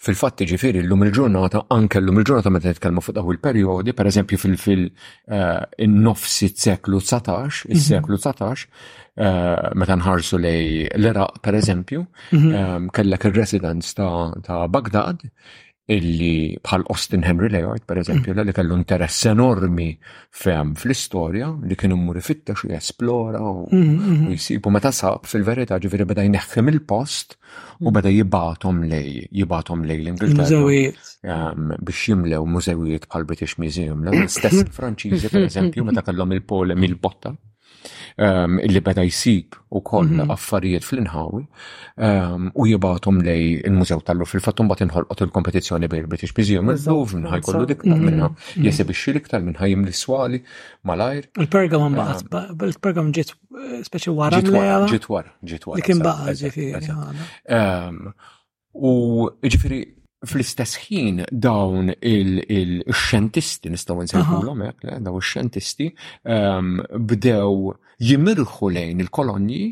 Fil-fatt 0.05 0.44
ġifiri 0.50 0.81
l-lum 0.85 1.03
il-ġurnata, 1.09 1.59
anke 1.74 1.96
l-lum 1.98 2.18
il-ġurnata 2.20 2.50
meta 2.55 2.68
nitkellmu 2.70 3.00
fuq 3.03 3.16
daw 3.16 3.27
il-perjodi, 3.33 3.90
per 3.98 4.07
eżempju 4.12 4.37
fil-nofsi 4.44 6.48
eh, 6.53 6.57
seklu 6.66 6.98
19, 7.00 7.72
mhm. 7.72 7.74
il-seklu 7.74 8.14
19, 8.20 8.61
Eh, 9.14 9.70
meta 9.79 9.94
nħarsu 9.94 10.40
lej 10.42 10.88
l-Iraq 10.98 11.38
per 11.44 11.55
eżempju, 11.55 12.00
mhm. 12.35 12.88
kellek 12.94 13.29
il-residence 13.29 13.94
ta' 13.94 14.64
Baghdad 14.66 15.20
illi 15.94 16.57
bħal 16.64 16.83
Austin 16.90 17.22
Henry 17.22 17.50
Layard 17.53 17.85
per 17.87 18.00
eżempju, 18.00 18.33
mhm. 18.33 18.48
li 18.48 18.55
kellu 18.57 18.74
interess 18.74 19.29
enormi 19.31 19.87
fem 20.35 20.72
fl-istorja 20.74 21.53
li 21.62 21.79
kienu 21.79 22.00
mmur 22.00 22.18
fittex 22.27 22.64
u 22.66 22.72
jesplora 22.72 23.44
mhm, 23.44 24.27
u 24.33 24.35
jisibu 24.35 24.72
meta 24.74 24.90
sab 24.90 25.31
fil-verità 25.31 25.79
ġifiri 25.85 26.09
beda 26.11 26.24
jneħħem 26.27 26.72
il-post 26.74 27.37
u 27.87 27.94
beda 27.94 28.11
jibatom 28.16 28.83
lej, 28.90 29.29
jibatom 29.31 29.87
lej 29.87 30.00
l-Ingilterra 30.09 31.55
biex 31.55 32.05
jimlew 32.11 32.50
mużewijiet 32.57 33.07
bħal 33.12 33.29
British 33.31 33.61
Museum, 33.62 34.03
l-istess 34.11 34.64
franċiżi 34.81 35.31
per 35.37 35.46
eżempju 35.53 35.87
meta 35.92 36.03
kellhom 36.03 36.35
il-polem 36.35 36.83
il-botta. 36.90 37.37
Um, 38.16 38.61
li 38.70 38.81
beda 38.81 39.03
jisib 39.05 39.57
u 39.75 39.81
koll 39.85 40.07
mhm. 40.09 40.31
affarijiet 40.33 40.85
fl-inħawi 40.87 41.40
um, 41.44 42.47
u 42.55 42.66
jibatom 42.70 43.18
lej 43.27 43.59
il-mużew 43.68 43.99
tal-lu 44.07 44.27
fil-fattum 44.31 44.68
bat 44.70 44.81
inħolqot 44.87 45.25
il-kompetizjoni 45.27 45.88
bej 45.92 46.05
british 46.12 46.33
Museum 46.38 46.70
il-Louvre 46.73 47.18
minna 47.23 47.40
jkollu 47.42 47.66
dik 47.73 47.83
mhm. 47.85 48.05
minna 48.09 48.31
mhm. 48.31 48.64
jesib 48.68 48.92
ix-xil 48.94 49.18
iktar 49.20 49.42
minna 49.44 49.68
jim 49.70 49.85
l-iswali 49.85 50.40
malajr. 50.90 51.27
Il-pergamon 51.47 51.92
um, 51.92 52.01
baqat, 52.31 52.62
il-pergamon 52.70 53.12
ġiet 53.18 53.35
eh, 53.35 53.83
speċi 53.90 54.14
wara. 54.20 54.40
Ġiet 54.40 54.55
wara, 54.55 55.27
ġiet 55.51 55.64
wara. 55.64 55.77
Li 55.81 55.85
kien 55.85 56.01
ġifiri. 56.64 58.14
U 58.85 58.92
ġifiri 59.44 59.83
fl-istess 60.26 60.74
ħin 60.87 61.22
dawn 61.30 61.92
il-xentisti, 62.00 63.70
nistaw 63.72 64.02
nsejħu 64.06 64.38
l-omek, 64.40 64.84
daw 65.04 65.16
il-xentisti, 65.20 65.88
ehm, 66.24 66.82
bdew 67.08 67.72
jimirħu 68.10 68.70
lejn 68.76 69.00
il-kolonji 69.04 69.62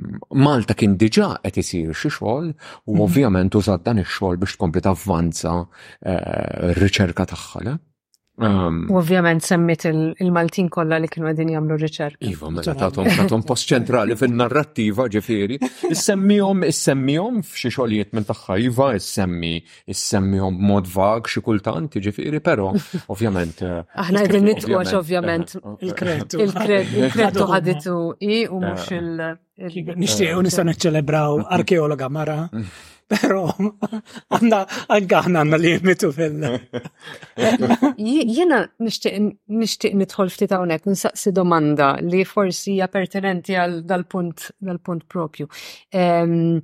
Malta 0.46 0.76
kien 0.80 0.98
diġà 1.02 1.32
qed 1.46 1.62
isir 1.64 1.94
xi 1.94 2.12
xogħol 2.18 2.50
u 2.52 2.96
mhm. 2.96 3.04
ovvjament 3.08 3.60
użat 3.62 3.86
dan 3.88 4.04
ix-xogħol 4.04 4.42
biex 4.44 4.58
tkompli 4.58 4.84
tavvanza 4.90 5.56
eh, 5.62 6.76
r-riċerka 6.76 7.28
tagħha 7.34 7.66
le. 7.68 7.80
Um, 8.42 8.88
u 8.90 8.98
ovvjament 8.98 9.44
semmit 9.44 9.84
il-Maltin 10.20 10.70
kollha 10.74 10.98
li 10.98 11.06
kienu 11.12 11.28
għedin 11.30 11.52
jagħmlu 11.54 11.76
riċerka. 11.78 12.26
Iva, 12.26 12.50
meta 12.50 12.74
ta' 12.78 12.88
tagħhom 12.96 13.44
post 13.46 13.70
ċentrali 13.70 14.16
fin-narrattiva 14.18 15.06
ġifieri. 15.14 15.60
Issemmihom 15.92 16.64
issemmihom 16.66 17.44
f'xi 17.46 17.70
xogħlijiet 17.76 18.16
minn 18.18 18.26
tagħha 18.26 18.58
iva, 18.66 18.88
issemmi 18.98 19.54
issemmihom 19.94 20.58
mod 20.58 20.90
vag 20.90 21.30
xi 21.30 21.44
kultant 21.46 22.00
ġifieri, 22.02 22.42
però 22.42 22.72
ovvjament. 23.14 23.62
Eh, 23.62 23.84
Aħna 24.08 24.24
għedin 24.26 24.50
nitwax 24.50 24.96
ovvjament 25.04 25.56
il 25.86 25.94
kretu 26.02 26.42
il 26.42 27.12
kretu 27.14 27.46
ħaditu 27.54 28.00
i 28.26 28.42
u 28.50 28.58
mhux 28.64 28.90
eh. 28.90 29.04
il- 29.04 29.88
Nixtiequ 30.00 30.42
nistgħu 30.42 30.66
niċċelebraw 30.72 31.44
eh. 31.44 31.52
arkeologa 31.60 32.10
mara. 32.10 32.48
Pero, 33.12 33.44
għanna, 34.32 34.60
għagħna 34.96 35.42
għanna 35.44 35.58
limitu 35.60 36.12
fil 36.16 36.40
Jena 38.32 38.60
nishtiq 38.86 39.96
nitħol 40.00 40.32
ftit 40.32 40.54
għonek, 40.56 40.86
nsaqsi 40.94 41.34
domanda 41.36 41.90
li 42.08 42.22
forsi 42.28 42.78
hija 42.78 42.88
pertinenti 42.94 43.58
għal 43.60 43.82
dal-punt 43.90 44.48
dal-punt 44.64 45.04
propju. 45.12 45.50
Ehm, 45.94 46.62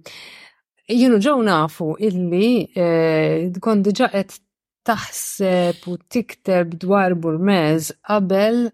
Jenu 0.87 1.17
ġew 1.19 1.35
nafu 1.43 1.91
illi 2.07 2.49
eh, 2.71 3.49
kon 3.59 3.81
diġa 3.83 4.07
qed 4.13 4.37
taħseb 4.87 5.83
u 5.91 5.97
tikteb 6.07 6.77
dwar 6.79 7.17
Burmez 7.19 7.91
qabel 8.07 8.69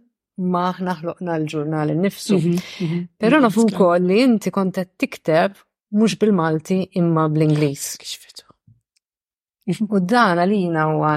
ma 0.53 0.67
naħloqna 0.77 1.39
l 1.41 1.49
ġurnali 1.49 1.97
nifsu. 2.05 2.37
Mhm, 2.37 2.61
mhm. 2.85 3.03
Pero 3.17 3.41
nafu 3.41 3.65
kol 3.73 4.05
li 4.05 4.21
inti 4.27 4.53
kontet 4.53 4.93
tikteb 5.01 5.57
mhux 5.97 6.17
bil-Malti 6.19 6.81
imma 6.99 7.27
bl-Ingliż. 7.31 8.19
U 9.93 9.99
dan 10.01 10.37
għalina 10.43 10.89
huwa 10.91 11.13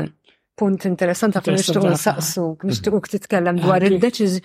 punt 0.56 0.84
interessanti 0.88 1.40
għafna 1.40 1.58
saqsu, 1.66 1.90
nsaqsu, 1.96 2.44
nishtuq 2.70 3.00
mhm. 3.00 3.10
titkellem 3.16 3.58
dwar 3.62 3.84
il-deċiż 3.86 4.36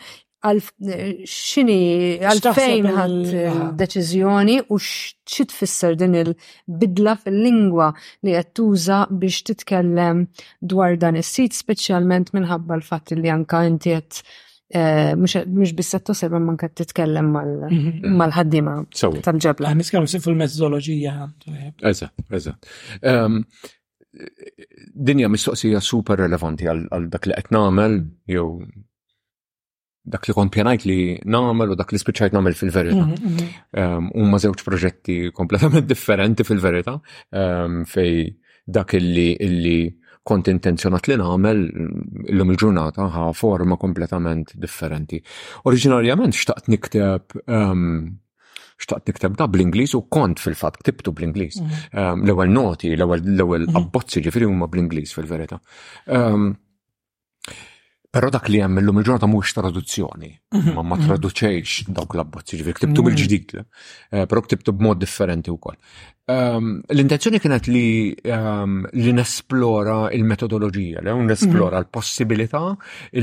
xini 1.30 1.78
għalfejn 2.26 2.88
ħadd 2.98 3.82
deċiżjoni 3.82 4.56
u 4.74 4.78
xċit 4.82 5.54
fisser 5.54 5.96
din 6.02 6.18
il-bidla 6.24 7.14
fil-lingwa 7.22 7.92
li 8.26 8.34
qed 8.34 8.50
tuża 8.58 9.04
biex 9.22 9.44
titkellem 9.52 10.24
dwar 10.74 10.96
dan 11.04 11.20
is-sit 11.22 11.54
speċjalment 11.62 12.34
minħabba 12.36 12.80
l-fatt 12.82 13.14
li 13.22 13.30
anka 13.30 13.62
inti 13.70 13.94
qed 14.00 14.24
Eh, 14.74 15.16
mux 15.18 15.74
bissa 15.76 16.00
tosib 16.00 16.32
man 16.32 16.56
kat 16.58 16.74
titkellem 16.80 17.32
mhm. 17.36 18.14
mal-ħaddima 18.20 18.76
tal-ġabla. 19.26 19.72
Ah, 19.72 19.76
nitkellem 19.78 20.08
si 20.08 20.22
fil-mezzologija. 20.24 21.16
Eżat, 21.92 22.24
eżat. 22.40 22.70
Ehm, 23.12 23.42
dinja 25.12 25.28
mistoqsija 25.34 25.82
super 25.84 26.20
relevanti 26.24 26.70
għal 26.72 27.10
dak 27.12 27.28
li 27.28 27.38
qed 27.38 27.52
nagħmel 27.56 27.98
jew 28.36 28.48
dak 30.14 30.26
li 30.28 30.34
kompjanajt 30.34 30.82
pjanajt 30.86 30.86
li 30.90 31.32
nagħmel 31.36 31.74
u 31.74 31.78
dak 31.80 31.92
li 31.94 32.00
spiċċajt 32.04 32.36
nagħmel 32.38 32.60
fil-verità. 32.64 33.06
Mhm, 33.06 33.32
mhm. 33.34 33.56
ehm, 33.76 34.10
ma 34.32 34.40
zewċ 34.46 34.68
proġetti 34.70 35.18
kompletament 35.36 35.88
differenti 35.92 36.48
fil-verità 36.48 36.96
ehm, 37.32 37.84
fej 37.84 38.38
dak 38.72 38.96
illi 39.00 39.82
kont 40.28 40.48
intenzjonat 40.52 41.08
li 41.10 41.16
nagħmel 41.18 41.62
lum 42.38 42.52
il-ġurnata 42.54 43.08
ħa 43.16 43.24
forma 43.36 43.78
kompletament 43.82 44.54
differenti. 44.62 45.20
Oriġinarjament 45.70 46.38
xtaqt 46.38 46.70
nikteb 46.70 47.38
ehm, 47.42 48.02
xtaqt 48.82 49.10
nikteb 49.10 49.38
da 49.40 49.50
bl-Inglis 49.52 49.96
u 49.98 50.04
kont 50.14 50.42
fil-fat 50.44 50.78
ktibtu 50.84 51.14
bl-Inglis. 51.18 51.60
Mhm. 51.62 51.86
Ehm, 51.98 52.26
l-ewwel 52.28 52.54
noti, 52.54 52.94
l-ewwel 52.94 53.66
mhm. 53.66 53.80
abbozzi 53.82 54.22
ġifiri 54.28 54.50
huma 54.50 54.70
bl-Inglis 54.70 55.16
fil-verità. 55.18 55.58
Ehm, 56.14 56.52
però 58.12 58.28
dak 58.30 58.50
li 58.52 58.60
hemm 58.62 58.76
mill-lum 58.78 58.98
il-ġurnata 59.00 59.26
mhux 59.32 59.54
traduzzjoni, 59.58 60.34
mhm. 60.54 60.74
ma 60.78 60.84
ma 60.86 60.98
traduċejx 61.02 61.90
dawk 61.96 62.14
l-abbozzi 62.18 62.60
ġifiri, 62.60 62.76
ktibtu 62.82 63.06
bil-ġdid, 63.08 63.54
eh, 63.62 64.26
però 64.28 64.44
ktibtu 64.46 64.74
b'mod 64.76 65.00
differenti 65.02 65.50
wkoll. 65.50 65.80
Ehm, 66.32 66.68
l-intenzjoni 66.94 67.40
kienet 67.42 67.68
li 67.72 68.14
ehm, 68.36 68.76
li 69.04 69.14
nesplora 69.18 69.98
il-metodologija, 70.16 71.02
li 71.06 71.14
nesplora 71.28 71.80
mhm. 71.80 71.86
l-possibilità 71.86 72.62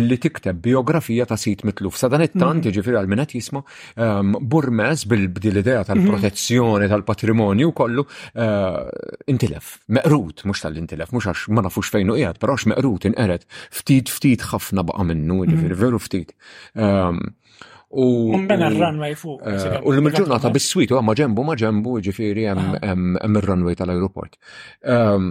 li 0.09 0.19
tikteb 0.25 0.61
biografija 0.69 1.27
ta' 1.31 1.39
sit 1.39 1.65
mitluf. 1.69 1.99
Sa 2.01 2.11
dan 2.13 2.25
it-tant, 2.27 2.65
mhm. 2.65 2.67
ġifiri 2.79 2.99
għal-minet 3.01 3.35
jisma, 3.39 3.63
ehm, 4.05 4.35
burmez 4.51 5.07
bil-idea 5.11 5.85
tal-protezzjoni 5.89 6.85
mhm. 6.89 6.93
tal-patrimonju 6.97 7.73
kollu 7.83 8.05
intilef, 9.29 9.75
meqrut, 9.95 10.43
mux 10.49 10.61
tal-intilef, 10.65 11.11
mux 11.15 11.27
għax 11.29 11.47
ma 11.55 11.63
nafux 11.65 11.91
fejnu 11.93 12.17
qiegħed, 12.17 12.39
però 12.43 12.55
għax 12.57 12.69
meqrut 12.73 13.07
inqeret, 13.09 13.45
ftit 13.75 14.11
ftit 14.13 14.45
ħafna 14.51 14.85
baqa 14.89 15.05
minnu, 15.09 15.43
ġifiri 15.49 15.77
veru 15.79 16.01
ftit. 16.03 16.35
U 17.91 18.33
runway 18.47 19.15
fuq. 19.17 19.41
Eh, 19.45 19.79
u 19.83 19.93
l-mġurnata 19.97 20.51
bis-switu 20.53 20.99
eh, 20.99 21.05
ma 21.05 21.15
ġembu 21.17 21.45
ma 21.47 21.55
ġembu 21.57 21.97
ġifiri 22.05 22.45
hemm 22.53 23.15
ah. 23.17 23.29
ir-runway 23.31 23.75
tal-aeroport. 23.79 24.35
Ehm, 24.85 25.31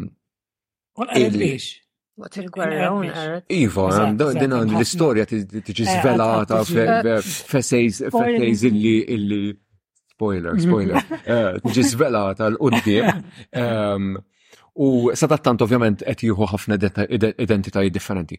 iva, 3.62 3.90
din 4.40 4.56
l-istoria 4.74 5.28
tiġi 5.30 5.86
svelata 5.86 6.64
eh, 6.66 7.20
f'essejs 7.22 8.02
illi 8.66 8.96
illi 9.06 9.42
spoiler, 10.18 10.58
spoiler, 10.58 11.14
tiġi 11.68 11.84
svelata 11.92 12.50
l-qudiem 12.56 13.14
ehm, 13.62 14.16
U 14.78 15.10
tant 15.42 15.62
ovvjament 15.66 16.04
qed 16.06 16.22
jieħu 16.28 16.46
ħafna 16.52 16.76
identitajiet 16.78 17.94
differenti. 17.96 18.36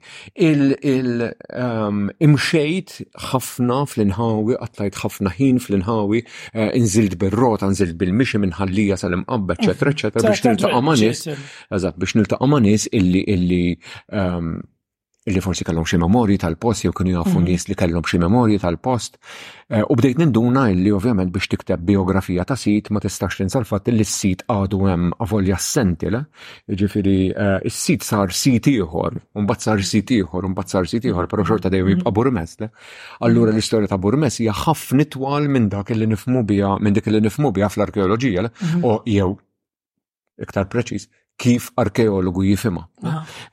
Il-imxejt 0.47 2.93
ehm, 2.95 3.09
ħafna 3.33 3.79
fl-inħawi, 3.91 4.53
qattajt 4.63 4.97
ħafna 5.03 5.29
ħin 5.35 5.57
fl-inħawi, 5.63 6.21
eh, 6.55 6.71
inżilt 6.79 7.15
bir 7.21 7.33
rota 7.35 7.67
nżilt 7.73 7.97
bil-mixi 8.01 8.39
minn 8.43 8.55
ħallija 8.61 8.97
sal-imqabba, 9.03 9.51
eccetera, 9.59 9.89
eccetera, 9.97 10.23
biex 10.31 10.43
niltaqa' 10.53 10.83
manis, 10.91 11.21
biex 11.99 12.19
niltaqa' 12.23 12.49
manis 12.55 12.83
illi 12.95 13.23
ehm, 13.67 14.49
illi 15.29 15.43
forsi 15.45 15.65
kellhom 15.69 15.87
xi 15.89 15.99
memorji 16.03 16.39
tal-post 16.45 16.87
jew 16.87 16.93
kienu 16.99 17.13
jafu 17.17 17.37
mhm. 17.37 17.47
nies 17.49 17.67
li 17.69 17.77
kellhom 17.83 18.05
xi 18.11 18.19
memorji 18.25 18.59
tal-post. 18.65 19.19
Eh, 19.71 19.85
u 19.91 19.97
bdejt 19.99 20.21
ninduna 20.23 20.65
illi 20.73 20.93
ovvjament 20.97 21.31
biex 21.35 21.51
tikteb 21.53 21.85
biografija 21.91 22.47
ta' 22.49 22.57
sit 22.57 22.89
ma 22.95 23.03
tistax 23.05 23.37
tinsa 23.41 23.61
l-fatt 23.61 23.91
li 23.93 24.07
s-sit 24.07 24.45
għadu 24.55 24.81
hemm 24.89 25.11
avolja 25.25 25.59
s-senti 25.61 26.11
le, 26.15 26.23
jiġifieri 26.73 27.17
eh, 27.29 27.69
s-sit 27.73 28.07
sar 28.09 28.33
sit 28.43 28.69
ieħor, 28.73 29.19
mbagħad 29.45 29.67
sar 29.69 29.85
sit 29.91 30.13
ieħor, 30.17 30.49
mbagħad 30.55 30.73
sar 30.73 30.89
sit 30.89 31.09
ieħor, 31.11 31.29
però 31.29 31.45
mhm. 31.45 31.49
xorta 31.53 31.73
dejjem 31.75 31.91
jibqa' 31.93 32.09
mhm. 32.09 32.17
Burmes 32.19 32.57
le. 32.63 32.71
Allura 33.29 33.53
l-istorja 33.55 33.93
ta' 33.93 34.01
Burmes 34.01 34.41
hija 34.41 34.57
ħafna 34.65 35.09
twal 35.13 35.51
minn 35.53 35.69
dak 35.73 35.93
li 35.95 36.09
nifmu 36.15 36.45
biha 36.49 36.77
minn 36.81 36.97
dik 36.97 37.11
illi 37.13 37.21
nifmu 37.29 37.53
biha 37.57 37.69
fl-arkeoloġija 37.73 38.49
u 38.87 38.99
jew 39.05 39.31
iktar 40.41 40.69
preċiż 40.73 41.09
kif 41.39 41.67
arkeologu 41.77 42.43
jifima. 42.45 42.83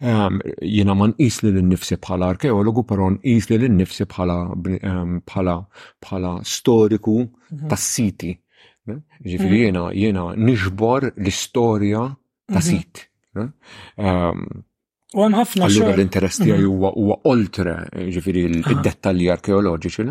Ehm, 0.01 0.39
Jina 0.65 0.93
man 0.95 1.13
isli 1.21 1.51
l-nifsi 1.53 1.95
bħala 2.05 2.29
arkeologu, 2.35 2.83
pero 2.89 3.07
n 3.13 3.15
isli 3.23 3.57
l-nifsi 3.59 4.05
bħala 4.09 6.45
storiku 6.55 7.17
mhm. 7.25 7.69
ta' 7.71 7.77
siti. 7.85 8.33
Ġifiri 8.85 9.37
mhm. 9.37 9.65
jena, 9.65 9.85
jena 10.03 10.23
nixbor 10.49 11.01
l-istoria 11.15 12.01
ta' 12.51 12.61
mhm. 12.61 12.67
sit. 12.69 13.05
U 15.15 15.23
għem 15.23 15.35
ħafna 15.39 15.67
xogħol. 15.69 15.85
Allura 15.85 15.95
l-interess 15.95 16.41
mhm. 16.41 16.49
tijaj 16.49 16.65
huwa 16.71 16.89
huwa 16.95 17.17
oltre, 17.31 17.75
ġifieri 18.15 18.41
id-dettalji 18.59 19.29
arkeoloġiċi. 19.35 20.05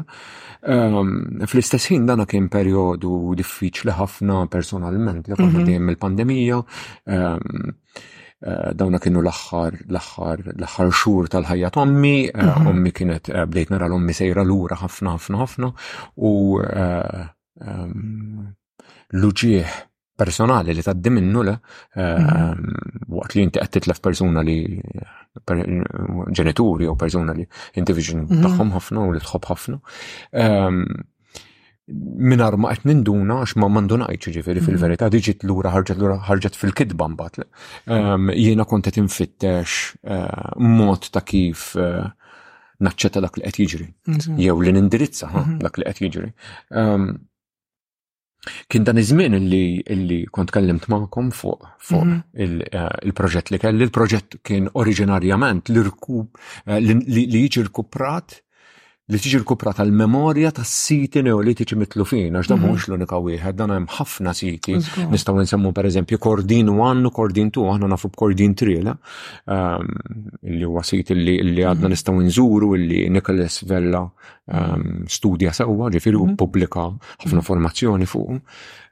Ehm, 0.74 1.12
fl-istess 1.44 1.92
ħin 1.92 2.06
dana 2.08 2.24
kien 2.28 2.48
perjodu 2.52 3.10
diffiċli 3.36 3.94
ħafna 3.98 4.42
personalment 4.52 5.28
li 5.28 5.36
konna 5.36 5.60
mhm. 5.60 5.68
dejjem 5.70 5.92
il-pandemija. 5.92 6.60
Ehm, 7.18 7.70
eh, 8.48 8.72
dawna 8.80 9.00
kienu 9.04 9.20
l-axħar 9.24 9.78
l-axħar 9.90 10.46
l-axħar 10.56 10.92
xhur 10.96 11.30
tal-ħajja 11.36 11.72
tommi, 11.76 12.14
eh, 12.32 12.44
mhm. 12.46 12.68
ommi 12.72 12.94
kienet 12.96 13.28
eh, 13.32 13.44
bdejt 13.48 13.74
nara 13.74 13.90
l-ommi 13.92 14.16
sejra 14.16 14.42
lura 14.44 14.80
ħafna 14.84 15.18
ħafna 15.18 15.44
ħafna 15.44 15.74
u 16.24 16.32
ehm, 16.64 18.46
l-uġieħ 19.14 19.82
personali 20.16 20.74
li 20.74 20.82
taddi 20.82 21.10
minnu 21.10 21.42
le, 21.42 21.54
mhm. 21.96 22.04
ehm, 22.04 23.08
waqt 23.18 23.34
li 23.36 23.42
inti 23.46 23.60
qed 23.62 23.72
titlef 23.78 24.00
persuna 24.04 24.42
li 24.46 24.56
ġenituri 26.38 26.88
u 26.90 26.94
persuna 26.98 27.34
li 27.34 27.46
inti 27.80 27.96
viġin 27.96 28.22
mhm. 28.28 28.44
tagħhom 28.46 28.70
ħafna 28.76 29.08
u 29.08 29.14
li 29.16 29.24
tħob 29.24 29.50
ħafna. 29.50 29.80
Ehm, 30.44 30.84
minar 32.30 32.54
ma 32.56 32.70
qed 32.72 32.86
ninduna 32.90 33.40
għax 33.44 33.56
ma 33.60 33.68
mandunajt 33.74 34.28
ġifieri 34.32 34.62
mhm. 34.62 34.66
fil-verità 34.70 35.10
diġit 35.12 35.44
lura 35.50 35.72
ħarġet 35.74 36.00
lura 36.00 36.18
ħarġet 36.30 36.56
fil 36.62 36.72
kidban 36.78 37.16
mbagħad. 37.18 37.48
Ehm, 37.98 38.30
jiena 38.38 38.66
kont 38.70 38.86
qed 38.92 39.02
infittex 39.02 39.96
mod 40.78 41.10
ta' 41.10 41.22
kif 41.26 41.72
eh, 41.74 42.06
naċċetta 42.86 43.24
dak 43.26 43.42
li 43.42 43.46
qed 43.50 43.62
jiġri. 43.66 43.90
Jew 44.46 44.56
li 44.62 44.72
nindirizza 44.78 45.28
dak 45.58 45.82
li 45.82 45.90
qed 45.90 46.06
jiġri. 46.08 46.32
Kien 48.72 48.84
dan 48.88 48.98
iż-żmien 49.02 49.36
illi 49.44 50.18
kont 50.36 50.52
kellimt 50.56 50.84
magħkom 50.94 51.30
fuq 51.40 51.68
fuq 51.90 52.04
mhm. 52.06 52.18
eh, 52.78 52.88
il-proġett 53.08 53.52
li 53.54 53.60
kelli. 53.64 53.86
Il-proġett 53.88 54.38
kien 54.50 54.68
oriġinarjament 54.82 55.72
l-irkub 55.74 56.38
eh, 56.38 56.80
li 56.84 57.26
jiġi 57.44 57.66
rkuprat 57.70 58.40
li 59.12 59.18
tiġi 59.20 59.36
l-kupra 59.42 59.74
tal-memorja 59.76 60.48
tas 60.56 60.70
siti 60.88 61.20
neolitiċi 61.26 61.76
mitlufin, 61.76 62.38
għax 62.38 62.48
da 62.48 62.56
mux 62.56 62.86
mhm. 62.86 62.92
l-unika 62.94 63.18
wieħed, 63.20 63.58
dan 63.58 63.74
hemm 63.74 63.88
ħafna 63.92 64.32
siti. 64.34 64.78
Nistgħu 65.12 65.44
nsemmu 65.44 65.74
pereżempju 65.76 66.20
Kordin 66.24 66.70
1 66.72 67.04
u 67.04 67.12
Kordin 67.12 67.50
2, 67.52 67.66
aħna 67.74 67.90
nafu 67.92 68.08
b'Kordin 68.14 68.56
3, 68.56 68.80
ehm, 68.88 69.92
Illi 70.48 70.64
huwa 70.70 70.84
siti 70.88 71.18
li 71.18 71.36
għadna 71.36 71.84
mhm. 71.90 71.92
nistgħu 71.92 72.16
nżuru 72.30 72.72
illi 72.78 73.02
Nicholas 73.12 73.60
Vella 73.68 74.06
ehm, 74.06 75.04
studja 75.04 75.52
sewwa, 75.60 75.92
ġifiri 75.92 76.16
u 76.22 76.30
mhm. 76.30 76.40
publika 76.40 76.88
ħafna 77.26 77.44
formazzjoni 77.44 78.08
fuq. 78.08 78.40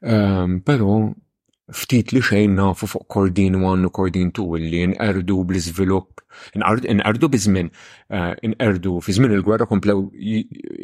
Ehm, 0.05 0.61
però 0.66 1.01
ftit 1.72 2.12
li 2.14 2.20
xejn 2.28 2.55
nafu 2.59 2.86
fuq 2.92 3.07
kordin 3.14 3.55
1 3.64 3.88
u 3.88 3.90
kordin 3.99 4.30
2 4.36 4.59
illi 4.59 4.82
nqerdu 4.92 5.36
bl-iżvilupp, 5.49 6.20
nqerdu 6.62 7.26
bizmin, 7.34 7.68
eh, 8.16 8.32
nqerdu 8.53 8.99
fi 9.07 9.12
żmien 9.16 9.34
il-gwerra 9.38 9.66
komplew 9.72 9.99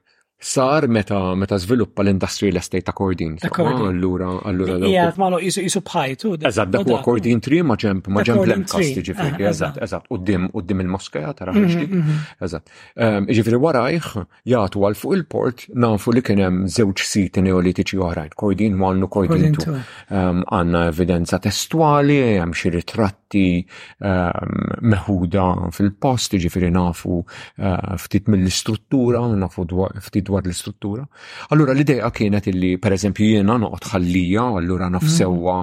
sar 0.44 0.86
meta 0.86 1.34
meta 1.34 1.56
żviluppa 1.58 2.02
l-Industrial 2.02 2.56
Estate 2.60 2.90
accordin. 2.92 3.36
Ah, 3.40 3.50
allura 3.88 4.28
allura 4.44 4.76
l 4.76 4.84
Jgħat 4.90 5.18
ma 5.20 5.30
jisu 5.40 5.80
bħajtu. 5.88 6.32
Eżatt, 6.50 6.72
dak 6.74 6.84
huwa 6.88 6.98
accordin 7.00 7.40
Tree 7.44 7.62
ma 7.64 7.76
ġemp 7.80 8.10
ma 8.12 8.22
ġemp 8.26 8.44
l-emkas 8.44 8.90
tiġifieri. 8.98 9.40
Ah, 9.48 9.52
eżatt, 9.54 9.78
eżatt, 9.86 10.08
qudiem 10.12 10.50
qudiem 10.52 10.84
il-moskeja 10.84 11.32
tara 11.38 11.54
mm-hmm, 11.54 11.72
ħexti. 11.72 11.88
Mm-hmm. 11.88 12.44
Eżatt. 12.44 12.76
Ehm, 13.00 13.28
ġifieri 13.38 13.60
warajh 13.64 14.10
jagħtu 14.52 14.84
għal 14.84 14.98
fuq 15.00 15.16
il-port 15.18 15.64
nafu 15.86 16.14
li 16.14 16.22
kien 16.28 16.44
hemm 16.44 16.60
żewġ 16.76 17.04
siti 17.08 17.42
neolitiċi 17.48 18.00
oħrajn, 18.04 18.34
Kordin 18.36 18.78
1 18.78 19.08
u 19.08 19.10
Cordin 19.16 19.56
2. 19.58 19.78
Ehm, 20.10 20.44
għandna 20.44 20.84
evidenza 20.92 21.38
testwali, 21.40 22.18
hemm 22.36 22.52
xi 22.52 22.74
ritratti 22.74 23.46
ehm, 23.62 24.84
meħuda 24.92 25.48
fil-post, 25.78 26.36
ġifieri 26.40 26.68
nafu 26.74 27.22
eh, 27.24 27.98
ftit 28.02 28.28
mill-istruttura, 28.30 29.24
nafu 29.40 29.64
ftit 30.04 30.33
dwar 30.34 30.46
l-istruttura. 30.46 31.06
Allura 31.50 31.72
l-idea 31.72 32.10
kienet 32.10 32.46
illi 32.50 32.72
pereżempju 32.82 33.26
jiena 33.38 33.56
noqgħod 33.62 33.88
ħallija, 33.94 34.46
allura 34.58 34.90
naf 34.92 35.04
mhm. 35.06 35.14
sewwa 35.14 35.56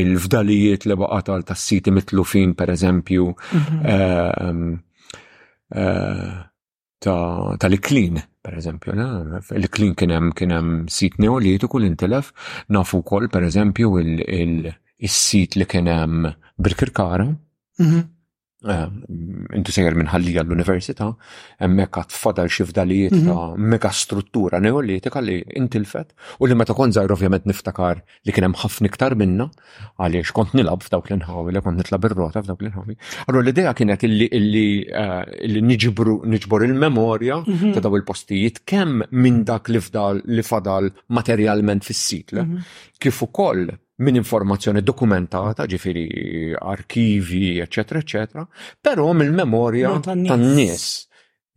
il-fdalijiet 0.00 0.86
li 0.88 0.96
baqa' 1.00 1.22
tal 1.26 1.44
tas-siti 1.48 1.90
mitlufin 1.92 2.54
pereżempju 2.56 3.26
tal-iklin, 7.60 8.22
per 8.44 8.54
eżempju, 8.60 8.92
l-iklin 9.52 9.94
kienem 9.98 10.30
kienem 10.36 10.72
sit 10.92 11.18
neolitu 11.20 11.68
kull 11.68 11.86
intelef, 11.88 12.32
nafu 12.72 13.02
kol 13.04 13.28
per 13.32 13.44
eżempju 13.44 13.96
il-sit 14.00 15.58
li 15.60 15.66
kienem 15.68 16.30
birkirkara, 16.58 17.28
mhm 17.80 18.06
intu 18.64 19.72
sejjer 19.72 19.94
ħallija 20.08 20.42
l-Università, 20.44 21.08
hemmhekk 21.60 21.98
għad 22.02 22.14
fadal 22.16 22.50
xi 22.52 22.66
fdalijiet 22.70 23.14
ta' 23.14 23.20
mhm. 23.54 23.66
mega 23.74 23.90
struttura 23.92 24.60
neolitika 24.62 25.20
li 25.20 25.36
intilfet 25.60 26.14
u 26.40 26.48
li 26.48 26.56
meta 26.56 26.74
kon 26.76 26.92
zaħir 26.94 27.12
ovvjament 27.16 27.46
niftakar 27.48 28.00
li 28.24 28.32
kien 28.32 28.46
hemm 28.48 28.58
ħafna 28.62 28.88
iktar 28.90 29.16
minna 29.20 29.48
għaliex 30.00 30.32
kont 30.36 30.56
nilab 30.56 30.84
f'dawk 30.86 31.12
l-inħawi 31.12 31.54
li 31.56 31.64
kont 31.64 31.82
nitlab 31.82 32.08
ir-rota 32.08 32.42
f'dawk 32.44 32.64
l-inħawi. 32.64 32.96
Għallu 33.26 33.42
l-idea 33.44 33.74
kienet 33.76 34.06
illi 34.08 34.66
eh, 34.88 35.14
niġbor 35.50 36.68
il-memorja 36.70 37.42
mhm. 37.44 37.74
ta' 37.76 37.84
daw 37.84 37.98
il-postijiet 38.00 38.62
kemm 38.64 39.04
minn 39.12 39.44
dak 39.48 39.68
li 39.72 39.82
fdal 39.82 40.22
li 40.24 40.42
fadal 40.44 40.88
materjalment 41.12 41.84
fis-sit 41.84 42.32
mhm. 42.32 42.62
kif 43.00 43.22
ukoll 43.28 43.66
minn 44.02 44.16
informazzjoni 44.18 44.82
dokumentata, 44.82 45.66
ġifiri 45.70 46.54
arkivi, 46.60 47.58
eccetera, 47.62 48.00
eccetera, 48.00 48.46
però 48.80 49.10
mill-memorja 49.14 49.92
tan-nies. 50.08 50.86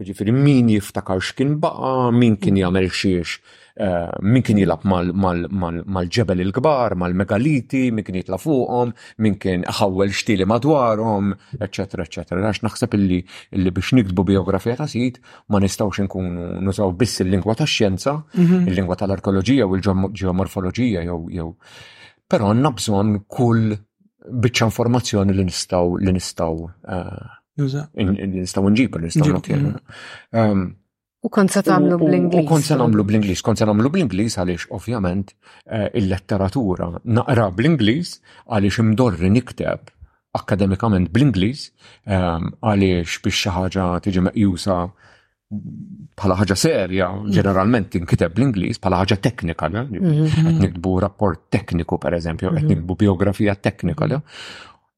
Ġifiri 0.06 0.30
min 0.36 0.68
jiftakar 0.76 1.22
x'kien 1.26 1.56
baqa, 1.58 2.12
min 2.14 2.36
kien 2.38 2.54
mm. 2.54 2.60
jagħmel 2.62 2.92
xiex, 2.94 3.32
eh, 3.82 4.12
min 4.22 4.44
kien 4.46 4.60
jilab 4.62 4.86
mal-ġebel 4.86 6.44
il-kbar, 6.44 6.94
mal-megaliti, 7.02 7.88
min 7.90 8.06
kien 8.06 8.20
jitla 8.20 8.38
fuqhom, 8.38 8.94
min 9.26 9.40
kien 9.42 9.66
ħawwel 9.66 10.14
xtili 10.14 10.46
madwarhom, 10.46 11.34
eccetera, 11.58 12.06
eccetera. 12.06 12.44
Għax 12.46 12.62
naħseb 12.68 12.94
illi 13.00 13.72
biex 13.74 13.98
nikdbu 13.98 14.28
biografija 14.36 14.78
ta' 14.84 14.92
sit 14.92 15.18
ma 15.50 15.58
nistgħux 15.66 16.06
inkunu 16.06 16.62
nużaw 16.70 16.94
biss 17.02 17.26
il-lingwa 17.26 17.58
tax-xjenza, 17.58 18.14
mhm. 18.38 18.68
il-lingwa 18.70 19.02
tal-arkeoloġija 19.02 19.66
u 19.66 19.82
l-ġeomorfoloġija 19.82 21.08
jew 21.10 21.50
Però 22.28 22.52
għanna 22.52 22.72
bżon 22.76 23.12
kull 23.32 23.70
biċċa 24.28 24.68
informazzjoni 24.68 25.36
li 25.38 25.46
nistgħu 25.48 26.00
li 26.04 26.14
nistgħu 26.18 26.66
eh, 26.98 28.26
nistaw 28.34 28.68
nġibu 28.74 29.00
li 29.00 29.08
nistgħu 29.08 29.32
nagħtieħu. 29.32 29.72
U 31.26 31.32
kont 31.34 31.52
se 31.56 31.62
tagħmlu 31.66 31.98
bl-Ingliż. 32.04 32.44
U 32.44 32.48
kont 32.50 32.68
se 32.68 32.76
nagħmlu 32.78 33.06
bl-Ingliż, 33.08 33.44
kont 33.48 33.60
se 33.62 33.68
nagħmlu 33.68 33.90
bl-Ingliż 33.94 34.36
għaliex 34.44 34.68
ovvjament 34.76 35.32
eh, 35.34 35.88
il-letteratura 36.02 36.92
naqra 37.06 37.48
bl-Ingliż 37.58 38.18
għaliex 38.44 38.84
imdorri 38.84 39.32
nikteb 39.38 39.94
akademikament 40.38 41.10
bl-Ingliż 41.16 41.64
eh, 41.64 42.30
għaliex 42.44 43.22
biex 43.24 43.44
xi 43.46 43.56
ħaġa 43.56 43.88
tiġi 44.06 44.28
meqjusa 44.28 44.82
bħala 45.48 46.36
ħaġa 46.42 46.56
serja, 46.60 47.06
mm. 47.22 47.32
ġeneralment 47.38 47.94
inkiteb 48.00 48.34
l 48.40 48.46
inglis 48.48 48.82
bħala 48.84 49.00
ħaġa 49.04 49.18
teknika, 49.28 49.70
għet 49.70 49.92
mm-hmm, 49.94 50.26
mm-hmm. 50.26 50.66
nikbu 50.66 50.94
rapport 51.06 51.46
tekniku 51.56 52.00
per 52.04 52.18
eżempju, 52.18 52.52
qed 52.52 52.58
mm-hmm. 52.58 52.84
nikbu 52.84 52.98
biografija 53.06 53.56
teknika. 53.56 54.10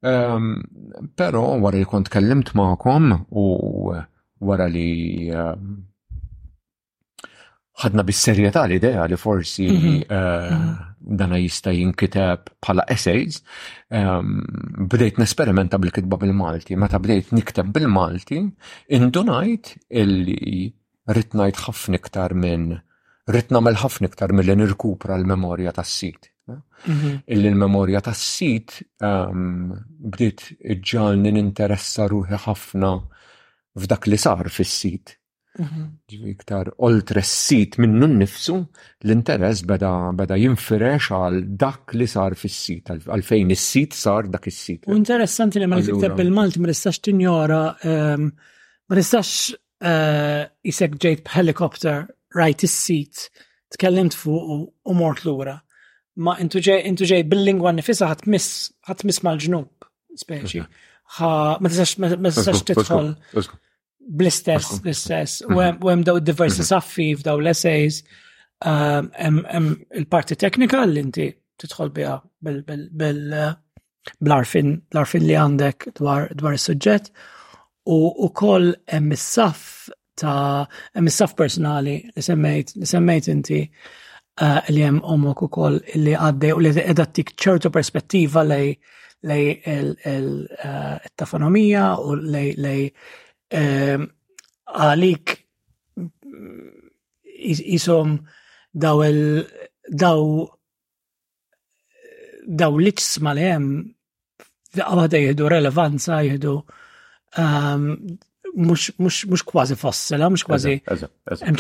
Ehm, 0.10 0.50
però 1.22 1.44
wara 1.68 1.78
li 1.78 1.86
kont 1.92 2.10
kellimt 2.10 2.56
maħkom 2.58 3.12
u 3.44 3.48
wara 4.50 4.68
li 4.74 4.90
ehm, 5.30 5.78
ħadna 7.80 8.04
bis-serjetà 8.06 8.64
l-idea 8.68 9.06
li 9.08 9.18
forsi 9.20 9.68
mhm. 9.72 10.02
Eh, 10.08 10.50
mhm. 10.50 10.90
dana 11.20 11.38
jista' 11.40 11.74
jinkiteb 11.74 12.52
bħala 12.64 12.84
essays. 12.92 13.40
Ehm, 13.96 14.34
bdejt 14.92 15.18
nesperimenta 15.22 15.80
bil-kitba 15.82 16.20
bil-Malti, 16.22 16.76
meta 16.78 17.00
bdejt 17.02 17.32
nikteb 17.38 17.72
bil-Malti, 17.76 18.42
indunajt 19.00 19.72
illi 20.04 20.68
ritnajt 21.16 21.64
ħafna 21.66 21.98
iktar 21.98 22.36
minn 22.38 22.76
rrit 23.30 23.52
mel 23.54 23.78
ħafna 23.78 24.10
iktar 24.10 24.32
mill-li 24.34 24.56
nirkupra 24.58 25.16
l-memorja 25.18 25.72
tas-sit. 25.78 26.32
Mhm. 26.50 27.16
Illi 27.32 27.50
l-memorja 27.54 28.00
tas-sit 28.06 28.76
ehm, 29.08 29.72
bdiet 30.14 30.48
ġalni 30.92 31.32
ninteressa 31.38 32.08
ruħi 32.12 32.40
ħafna 32.46 32.92
f'dak 33.80 34.08
li 34.10 34.18
sar 34.18 34.50
fis-sit 34.52 35.19
Mhm. 35.60 35.82
Ġivi 36.12 36.30
iktar 36.32 36.70
oltressit 36.88 37.76
minnu 37.84 38.08
nnifsu 38.08 38.56
l-interess 39.04 39.66
beda, 39.68 39.92
beda 40.16 40.38
jinfirex 40.40 41.10
għal 41.12 41.42
dak 41.60 41.94
li 42.00 42.08
sar 42.08 42.36
fis-sit, 42.40 42.88
għal 42.96 43.24
fejn 43.28 43.52
is-sit 43.56 43.98
sar 43.98 44.30
dak 44.32 44.48
is-sit. 44.52 44.88
U 44.88 44.96
interessanti 44.96 45.60
li 45.60 45.68
ma 45.68 45.82
tikteb 45.84 46.16
bil-Malti 46.16 46.64
ma 46.64 46.72
nistax 46.72 47.02
tinjora, 47.10 47.60
ehm, 47.84 48.30
ma 48.88 49.02
nistax 49.02 49.34
jisek 49.84 50.96
eh, 50.96 51.02
ġejt 51.06 51.26
b'helikopter 51.28 52.06
rajt 52.40 52.66
is-sit, 52.70 53.28
tkellimt 53.76 54.16
fuq 54.16 54.70
u 54.88 54.96
mort 54.96 55.26
lura. 55.28 55.58
Ma 56.24 56.38
intu 56.44 56.60
ġej 56.64 57.26
bil-lingwa 57.32 57.76
nifisa 57.76 58.08
ħatmiss 58.12 58.48
ħatmiss 58.90 59.22
mal-ġnub, 59.28 59.90
speċi. 60.24 60.66
Ma 61.20 62.20
t-tħol 62.30 63.16
bl-istess, 64.18 64.68
istess 64.88 65.42
U 65.44 65.46
mhm. 65.60 65.78
hemm 65.90 66.04
daw 66.08 66.18
diversi 66.20 66.62
mhm. 66.62 66.66
saffi 66.68 67.10
f'daw 67.20 67.40
l-essays, 67.44 68.02
hemm 68.66 69.40
um, 69.58 69.82
il-parti 70.02 70.36
teknika 70.40 70.84
li 70.90 71.00
inti 71.06 71.28
tidħol 71.60 71.90
biha 71.96 72.16
bil-arfin 72.48 74.70
uh, 74.74 74.78
li 75.28 75.36
għandek 75.44 75.78
dwar 76.00 76.22
is-suġġett 76.56 77.06
u 77.94 77.96
wkoll 78.30 78.68
hemm 78.96 79.10
is-saff 79.16 79.64
ta' 80.20 80.68
hemm 80.96 81.12
is-saff 81.12 81.34
personali 81.40 81.98
li 82.10 82.22
semmejt 82.32 82.68
li 82.82 82.88
semmejt 82.90 83.26
inti 83.36 83.62
uh, 83.64 84.60
li 84.74 84.82
hemm 84.88 85.00
omok 85.16 85.40
ukoll 85.50 85.76
li 86.02 86.14
għaddej 86.18 86.52
u 86.56 86.60
li 86.66 86.74
qiegħda 86.80 87.06
tik 87.16 87.30
ċertu 87.38 87.68
perspettiva 87.76 88.42
lej 88.48 88.68
lej 89.30 89.46
il-tafonomija 89.78 91.86
uh, 91.94 91.98
u 92.10 92.12
lej 92.18 92.50
għalik 93.54 95.28
jisom 97.42 98.28
daw 98.72 99.02
il 99.06 99.24
daw 99.90 100.48
daw 102.50 102.78
liċs 102.82 103.08
ċsma 103.18 103.34
li 103.36 103.42
jem 103.46 103.68
għabada 104.80 105.18
jihdu 105.22 105.48
relevanza 105.50 106.20
jihdu 106.26 106.60
mux 108.60 109.26
kważi 109.46 109.78
fossila, 109.78 110.30
mux 110.34 110.44
kważi 110.50 110.78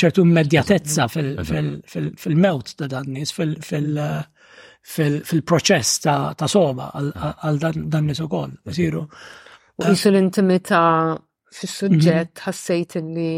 ċertu 0.02 0.24
immedjatezza 0.26 1.06
fil-mewt 1.14 2.74
ta' 2.80 2.88
dan 2.92 3.06
nis, 3.16 3.32
fil-proċess 3.38 5.90
eh, 6.00 6.04
ta' 6.38 6.50
soba 6.50 6.86
għal 6.98 7.58
dan 7.62 8.06
nis 8.10 8.22
u 8.22 8.28
koll. 8.30 8.54
Jisiru 8.70 9.02
l-intimita 9.80 10.84
fis-suġġett 11.54 12.34
mm-hmm. 12.34 12.43
ħassejt 12.47 13.00
li 13.06 13.32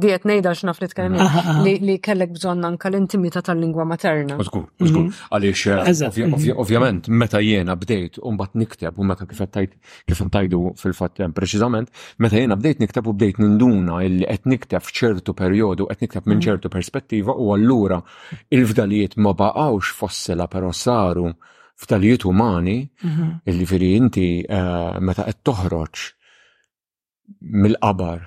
diet 0.00 0.22
nejda 0.30 0.50
xnaf 0.54 0.78
li 0.78 0.86
tkellem 0.92 1.62
li 1.82 1.96
kellek 2.02 2.30
bżonna 2.36 2.68
anka 2.70 2.86
l-intimità 2.90 3.40
tal-lingwa 3.42 3.82
materna. 3.90 4.36
Użgur, 4.38 4.68
użgur. 4.78 5.08
Mm-hmm. 5.08 5.24
Għaliex, 5.34 5.62
eh, 5.66 6.04
mm-hmm. 6.20 6.52
ovvjament, 6.62 7.08
meta 7.10 7.40
jena 7.42 7.74
bdejt 7.80 8.20
u 8.22 8.30
mbagħad 8.36 8.58
nikteb 8.62 9.00
u 9.02 9.06
meta 9.10 9.26
kif 9.26 9.42
tajt 9.50 9.74
kif 10.06 10.22
fil-fatt 10.84 11.24
preċiżament, 11.34 11.90
meta 12.22 12.38
jiena 12.38 12.54
bdejt 12.60 12.78
nikteb 12.84 13.10
u 13.10 13.16
bdejt 13.16 13.40
ninduna 13.42 13.98
li 14.04 14.22
qed 14.28 14.46
nikteb 14.52 14.86
f'ċertu 14.86 15.34
perjodu, 15.34 15.88
qed 15.90 16.06
nikteb 16.06 16.30
minn 16.30 16.44
ċertu 16.46 16.70
perspettiva 16.70 17.34
u 17.34 17.50
allura 17.56 17.98
il-fdalijiet 18.54 19.18
ma 19.18 19.34
baqgħux 19.34 19.90
fossela 19.98 20.46
però 20.52 20.70
saru 20.70 21.26
f'dalijiet 21.80 22.28
umani, 22.28 22.78
illi 23.48 23.66
firri 23.66 23.94
inti 23.96 24.28
eh, 24.46 25.00
meta 25.02 25.26
qed 25.26 25.42
toħroġ 25.42 26.06
mill-qabar, 27.62 28.18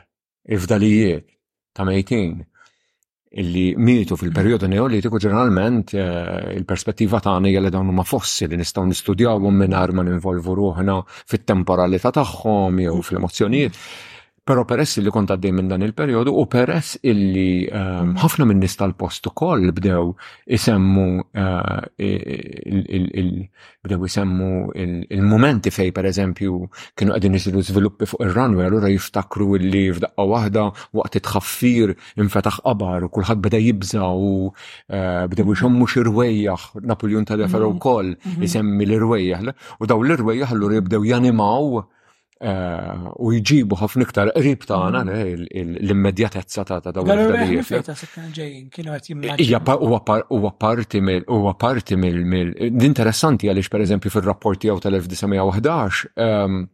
il-fdalijiet 0.53 1.25
ta' 1.75 1.85
mejtin 1.87 2.43
illi 3.41 3.65
mietu 3.81 4.15
fil-perjodu 4.19 4.67
neolitiku 4.69 5.17
ġeneralment 5.23 5.93
eh, 5.97 6.53
il-perspettiva 6.53 7.19
tagħna 7.25 7.49
hija 7.49 7.63
li 7.65 7.71
dawn 7.73 7.89
huma 7.89 8.05
fossi 8.05 8.45
li 8.47 8.59
nistgħu 8.61 8.85
nistudjawhom 8.91 9.57
mingħajr 9.63 9.95
ma 9.97 10.05
ninvolvu 10.05 10.55
ruħna 10.59 10.99
fit-temporalità 11.25 12.11
tagħhom 12.19 12.83
jew 12.85 12.99
fl-emozzjonijiet. 13.07 13.79
Pero 14.49 14.63
peress 14.67 14.99
illi 14.99 15.11
kont 15.13 15.29
għaddej 15.31 15.51
minn 15.55 15.69
dan 15.71 15.83
il-periodu 15.85 16.31
u 16.35 16.43
peress 16.51 16.97
illi 17.07 17.63
ehm, 17.71 18.09
ħafna 18.19 18.43
minn 18.49 18.59
nista 18.59 18.83
l-post 18.89 19.23
ukoll 19.29 19.69
bdew 19.77 20.09
isemmu 20.57 21.05
eh, 21.31 23.31
bdew 23.87 24.01
isemmu 24.09 24.49
il-momenti 25.15 25.71
fej 25.71 25.93
per 25.95 26.03
eżempju 26.11 26.51
kienu 26.73 27.11
qegħdin 27.15 27.39
isiru 27.39 27.63
żviluppi 27.69 28.03
fuq 28.11 28.19
ir-runway 28.27 28.67
għallura 28.67 28.91
jiftakru 28.91 29.47
illi 29.61 29.85
f'daqqa 29.95 30.23
waħda 30.33 30.63
waqt 30.99 31.15
it-tħaffir 31.21 31.95
infetaħ 32.25 32.59
qabar 32.67 32.99
u 33.07 33.11
kulħadd 33.15 33.39
beda 33.47 33.63
jibża 33.69 34.05
u 34.11 34.51
eh, 34.91 35.23
bdew 35.31 35.47
ixommu 35.55 35.87
x'irwejjaħ 35.87 36.83
Napoljun 36.91 37.23
ta' 37.31 37.39
defer 37.45 37.63
mhm. 37.63 37.71
ukoll 37.79 38.11
mhm. 38.19 38.43
isemmi 38.49 38.91
l-irwejjaħ 38.91 39.53
u 39.79 39.83
daw 39.93 39.99
l-irwejjaħ 40.03 40.49
għallura 40.51 40.81
jibdew 40.83 41.05
janimaw 41.13 41.85
Eh, 42.43 42.95
u 43.23 43.29
jġibu 43.37 43.77
ħafna 43.79 44.03
iktar 44.05 44.27
qrib 44.35 44.65
tagħna 44.67 45.01
mm. 45.05 45.43
l-immedjatezza 45.85 46.65
ta' 46.67 46.79
ta' 46.83 46.91
dawn 46.91 47.07
il-affarijiet. 47.07 49.47
Huwa 50.27 50.51
parti 50.65 50.99
mill 51.07 51.23
huwa 51.31 51.53
parti 51.65 51.95
mill 51.95 52.19
l-interessanti 52.67 53.47
għaliex 53.47 53.69
pereżempju 53.77 54.11
fir-rapporti 54.17 54.67
għaw 54.73 54.79
tal-1911 54.83 56.67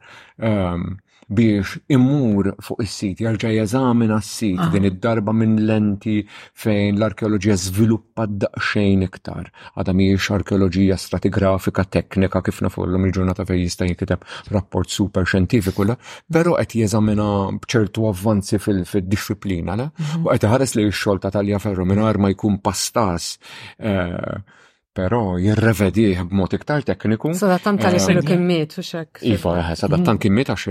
ehm, 0.49 0.97
biex 1.35 1.77
imur 1.95 2.51
fuq 2.67 2.83
is-sit, 2.85 3.21
jarġa' 3.25 3.53
jeżamina 3.55 4.17
s-sit 4.21 4.59
ah. 4.61 4.73
din 4.75 4.89
id-darba 4.89 5.33
minn 5.33 5.55
lenti 5.69 6.17
fejn 6.63 6.99
l-arkeoloġija 6.99 7.55
żviluppa 7.63 8.27
daqsxejn 8.43 9.07
iktar. 9.07 9.53
Għadha 9.79 9.95
mhijiex 10.01 10.27
arkeoloġija 10.37 10.99
stratigrafika 11.01 11.87
teknika 11.97 12.43
kif 12.51 12.59
nafollu 12.67 12.99
il-ġurnata 13.07 13.47
fejn 13.49 13.63
jista' 13.63 13.89
jinkiteb 13.93 14.27
rapport 14.57 14.91
super 14.91 15.31
xjentifiku 15.31 15.87
la, 15.93 15.97
però 16.27 16.59
qed 16.59 16.75
jeżamina 16.83 17.29
b'ċertu 17.63 18.11
avvanzi 18.11 18.59
fid-disciplina 18.67 19.79
la, 19.85 19.89
mhm. 19.95 20.27
u 20.27 20.35
qed 20.35 20.51
ħares 20.51 20.75
li 20.81 20.89
x-xogħol 20.91 21.23
ta' 21.25 21.33
Talja 21.39 21.63
Ferro 21.63 21.87
mingħajr 21.89 22.21
ma 22.27 22.35
jkun 22.35 22.59
pastas 22.69 23.37
eh, 23.79 24.61
pero 24.95 25.35
jirrevedih 25.43 26.23
b'mod 26.31 26.53
iktar 26.55 26.85
tekniku. 26.87 27.33
tant 27.37 27.81
tal 27.83 27.97
jisiru 27.97 28.21
eh, 28.23 28.27
kimmiet 28.29 28.77
u 28.79 28.83
xek. 28.83 29.19
Iva, 29.27 29.57
eh, 29.59 29.73
sadattan 29.75 30.21
kimmiet 30.23 30.53
għax 30.55 30.67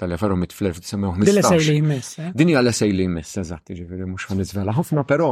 tal-eferu 0.00 0.36
mit 0.40 0.50
fl-1915. 0.50 1.22
Din 1.22 1.36
l-esej 1.36 1.60
li 1.68 1.76
jmiss. 1.78 2.10
Eh? 2.18 2.32
Din 2.34 2.50
hija 2.50 2.62
l-esej 2.64 2.90
li 2.92 3.06
jmiss, 3.06 3.36
eżatt, 3.38 3.70
ġifiri, 3.78 4.08
mux 4.10 4.26
għan 4.26 4.42
izvela 4.42 4.74
ħafna, 4.74 5.04
pero 5.06 5.28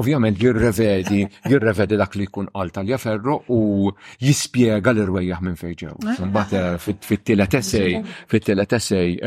ovvjament 0.00 0.40
jirrevedi, 0.40 1.26
jirrevedi 1.52 1.98
dak 2.00 2.16
li 2.16 2.24
jkun 2.30 2.48
għal 2.56 2.72
tal-jaferru 2.78 3.36
u 3.52 3.90
jispiega 4.24 4.94
l-irwejjaħ 4.96 5.42
minn 5.44 5.60
fejġew. 5.60 5.92
Mbagħad 6.30 6.80
fit-tielet 7.04 7.58
esej, 7.60 7.98
fit 8.32 8.46
tillet 8.48 8.72
esej 8.78 9.18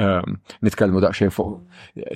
nitkellmu 0.65 0.99
daqxie 1.05 1.29
fuq 1.31 1.61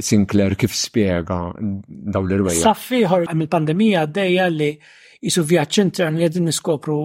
Sinclair 0.03 0.57
kif 0.57 0.73
spiega 0.73 1.51
daw 1.53 2.25
l-irwejjaħ. 2.25 2.65
Saffiħor 2.65 3.29
mill-pandemija 3.37 4.07
dejja 4.09 4.49
li 4.55 4.71
jisu 5.25 5.43
vjaġġ 5.47 5.79
intern 5.83 6.17
li 6.17 6.25
għedin 6.27 6.47
niskopru 6.47 6.99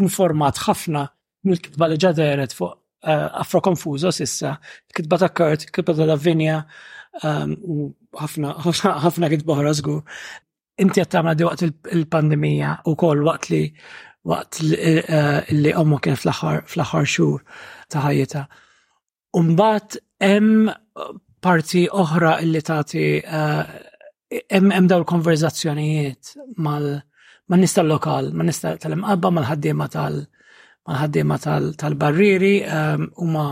informat 0.00 0.60
ħafna 0.66 1.04
mill-kitba 1.48 1.88
li 1.88 1.96
ġadajret 2.00 2.52
fuq 2.54 2.72
fuq 2.74 3.10
eh, 3.10 3.24
Afro 3.44 3.60
Confuso 3.62 4.10
sissa, 4.12 4.56
kitba 4.94 5.18
ta' 5.22 5.30
Kurt, 5.30 5.68
kitba 5.72 5.94
ta' 5.94 6.06
Lavinia, 6.08 6.58
u 7.22 7.76
ehm, 7.88 7.94
ħafna 8.18 9.30
kitba 9.30 9.54
ħra 9.60 9.72
zgu. 9.78 10.00
Inti 10.82 11.00
għat 11.02 11.12
tamla 11.14 11.34
di 11.38 11.46
waqt 11.46 11.62
il-pandemija 11.94 12.74
u 12.90 12.96
kol 12.98 13.22
waqt 13.26 13.48
li 13.52 13.62
waqt 14.28 14.58
li 14.66 15.72
għommu 15.74 15.96
eh, 15.98 16.02
kien 16.04 16.18
fl-axar 16.18 17.06
xur 17.14 17.38
ta' 17.90 18.02
ħajjeta. 18.08 18.44
Umbat 19.38 20.00
em 20.24 20.66
parti 21.44 21.86
oħra 21.86 22.40
illi 22.42 22.62
tati 22.66 23.06
em 23.22 24.72
eh, 24.74 24.88
daw 24.90 25.02
l-konverzazzjonijiet 25.04 26.34
mal- 26.58 26.96
man 27.48 27.60
nista 27.60 27.82
lokal, 27.82 28.30
man 28.36 28.46
nista 28.48 28.76
tal-imqabba, 28.80 29.30
mal 29.32 29.46
ħaddima 29.48 29.88
tal- 29.92 30.24
mal 30.88 30.98
ħaddiema 31.02 31.38
tal-barriri, 31.80 32.54
ehm, 32.64 33.08
huma 33.22 33.46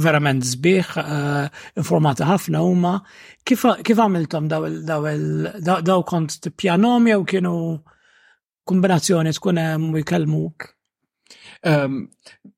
verament 0.00 0.44
zbiħ, 0.44 0.90
eh, 0.96 1.50
informati 1.80 2.24
ħafna 2.24 2.58
huma. 2.60 2.94
Kif 3.44 3.64
għamiltom 3.68 4.48
daw 4.48 6.02
kont 6.04 6.40
t 6.40 6.50
pjanomi 6.56 7.10
jew 7.12 7.24
kienu 7.24 7.56
kombinazzjoni 8.64 9.32
tkun 9.32 9.60
hemm 9.60 9.92
u 9.94 10.00
jkelmuk? 10.00 10.73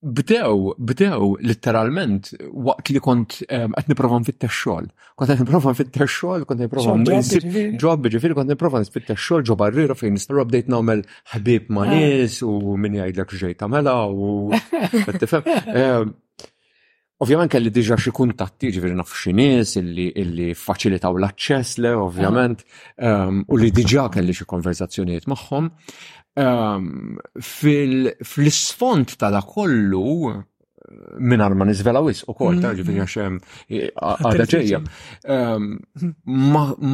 Bdew, 0.02 0.62
bdew 0.82 1.26
literalment 1.46 2.30
waqt 2.66 2.90
li 2.92 2.98
kont 3.04 3.36
qed 3.46 3.88
niprofa 3.92 4.18
nfittex 4.24 4.50
xogħol. 4.64 4.88
Kont 5.16 5.30
qed 5.30 5.44
niprofa 5.44 5.74
nfittex 5.76 6.16
xogħol, 6.16 6.42
kont 6.48 6.64
niprofa 6.64 6.96
job 6.98 7.07
ġifieri 7.14 8.11
jiġifieri 8.11 8.38
kont 8.40 8.50
niprofa 8.52 8.82
nfittex 8.82 9.20
xogħol 9.22 9.46
ġo 9.50 9.59
barriera 9.62 9.94
fejn 9.98 10.18
nistarru 10.18 10.44
bdejt 10.50 10.72
nagħmel 10.74 11.04
ħbieb 11.36 11.70
ma' 11.70 11.86
ah. 11.86 11.94
nies 11.94 12.40
u 12.42 12.74
min 12.76 12.98
jgħidlek 12.98 13.38
ġej 13.46 13.57
tagħmelha 13.62 13.96
u 14.11 14.30
Ovvjament 17.24 17.48
kelli 17.48 17.70
diġa 17.72 17.96
xi 17.96 18.11
kuntatti 18.12 18.68
ġifieri 18.74 18.92
naf 18.98 19.14
xi 19.16 19.30
nies 19.32 19.70
illi, 19.80 20.11
illi 20.20 20.50
faċilitaw 20.59 21.14
l-aċċess 21.16 21.78
le 21.80 21.94
ovvjament 22.02 22.61
ah. 23.00 23.30
u 23.32 23.57
li 23.62 23.70
diġa 23.72 24.11
kelli 24.18 24.34
xi 24.36 24.44
konverzazzjonijiet 24.50 25.24
magħhom 25.32 25.70
fil-sfont 26.37 29.09
ehm, 29.11 29.16
fil 29.20 29.30
da 29.32 29.41
kollu 29.41 30.43
minar 31.18 31.51
ma 31.59 31.64
nizvela 31.66 31.99
wis 32.05 32.20
u 32.30 32.32
kol, 32.39 32.53
mm-hmm. 32.61 32.61
ta' 32.62 32.74
ġifiri 32.78 33.20
ehm, 33.20 33.39
għada 33.99 34.45
ġeja. 34.53 34.78
Ehm, 35.34 35.64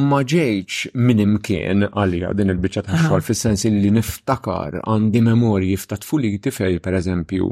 ma 0.09 0.21
ġejċ 0.33 0.73
minn 0.97 1.19
imkien 1.27 1.79
għalija 1.91 2.29
din 2.39 2.51
il-bicċa 2.55 2.81
ta' 2.87 2.99
xol 3.03 3.21
fil-sensi 3.23 3.67
li 3.69 3.91
niftakar 3.93 4.73
għandi 4.87 5.19
memorji 5.27 5.75
f'ta' 5.77 6.01
tfuliti 6.07 6.49
fej, 6.55 6.75
per 6.83 6.93
eżempju, 7.03 7.45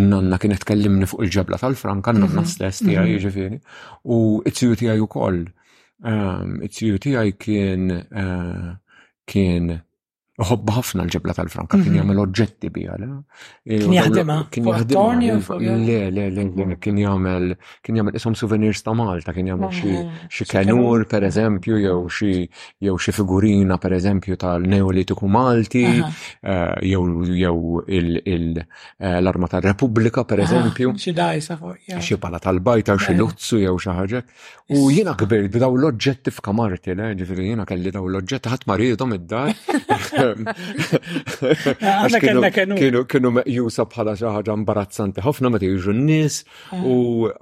innanna 0.00 0.36
kienet 0.42 0.62
kellimni 0.66 1.06
fuq 1.06 1.20
il-ġabla 1.28 1.56
tal-Franka, 1.62 2.06
għanna 2.10 2.26
nanna 2.26 2.42
mm-hmm. 2.42 2.56
stess 2.56 2.78
tijaj 2.82 3.02
mm-hmm. 3.04 3.24
ġifiri, 3.28 3.58
u 4.10 4.12
it-siju 4.50 4.74
tijaj 4.82 4.98
u 4.98 5.06
kol. 5.14 5.38
It-siju 6.66 6.96
tijaj 7.00 7.28
kien 7.44 7.82
eh, 7.94 8.70
kien 9.30 9.64
Uħobba 10.42 10.72
ħafna 10.80 11.02
l-ġebla 11.04 11.30
tal-Franka, 11.38 11.78
kien 11.78 11.92
mhm. 11.92 12.00
jagħmel 12.00 12.20
oġġetti 12.24 12.68
bija. 12.74 12.96
Kien 13.68 13.92
jaħdemha. 13.94 14.38
Kien 14.50 15.84
Le, 15.84 15.98
le, 16.10 16.24
le, 16.34 16.64
kien 16.82 16.96
jagħmel 16.98 17.52
kien 17.86 17.98
jagħmel 18.00 18.16
ishom 18.18 18.34
souvenirs 18.38 18.82
ta' 18.86 18.94
Malta, 18.98 19.30
kien 19.36 19.50
jagħmel 19.52 19.70
ah, 19.70 20.24
xi 20.34 20.46
kenur 20.50 21.04
pereżempju 21.12 21.78
jew 21.78 22.00
xi 22.10 22.32
jew 22.82 22.96
xi 22.98 23.14
figurina 23.14 23.78
pereżempju 23.78 24.34
tal-Neolitiku 24.42 25.30
Malti, 25.30 25.84
eh, 26.02 26.74
jew 26.82 27.54
eh, 27.86 28.34
l-Arma 29.20 29.50
tar-Repubblika 29.54 30.24
pereżempju. 30.26 30.96
Xi 30.98 31.14
dajsa 31.20 31.60
fuq. 31.62 31.78
Xi 32.00 32.18
pala 32.18 32.42
tal-bajta, 32.42 32.98
xi 32.98 33.14
luzzu 33.20 33.62
jew 33.62 33.78
xi 33.78 33.96
ħaġa. 34.00 34.24
U 34.74 34.90
jiena 34.90 35.14
kbir 35.20 35.46
b'daw 35.52 35.74
l-oġġetti 35.78 36.32
f'kamarti, 36.34 36.98
ġifieri 37.22 37.52
jiena 37.52 37.66
kelli 37.68 37.92
daw 37.94 38.06
l-oġġetti 38.10 38.50
ħadd 38.50 38.68
maridhom 38.72 39.14
id-dar. 39.20 39.54
kienu. 42.54 43.02
Kienu 43.10 43.30
meqjusa 43.38 43.86
bħala 43.90 44.14
xi 44.18 44.30
ħaġa 44.36 44.56
imbarazzanti 44.60 45.24
ħafna 45.24 45.50
meta 45.54 45.68
jiġu 45.68 45.94
n-nies 45.94 46.38
ah. 46.72 46.80
u 46.82 46.96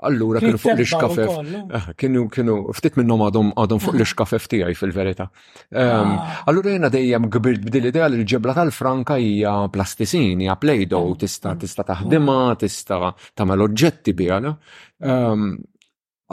allura 0.09 0.43
kienu 0.45 0.61
fuq 0.62 0.74
l-iskafef. 0.74 1.35
Ah, 1.78 1.87
kienu 1.99 2.26
kienu 2.35 2.57
ftit 2.78 2.99
minnhom 3.01 3.24
għadhom 3.28 3.53
għadhom 3.55 3.83
fuq 3.87 3.97
ah. 3.97 4.01
l-iskafef 4.01 4.49
tiegħi 4.55 4.78
fil-verità. 4.78 5.28
Ehm, 5.74 6.14
allura 6.51 6.74
jiena 6.76 6.93
dejjem 6.93 7.28
gbirt 7.37 7.66
bdil 7.68 7.91
idea 7.93 8.09
li 8.12 8.20
l-ġebla 8.22 8.57
tal-franka 8.59 9.18
hija 9.22 9.57
plastisin, 9.72 10.43
hija 10.47 10.57
plejdo, 10.62 11.05
tista' 11.20 11.55
tista' 11.61 11.87
taħdimha, 11.93 12.41
tista' 12.62 13.05
tagħmel 13.37 13.66
oġġetti 13.70 14.16
biha. 14.18 14.41
Ehm, 14.43 15.53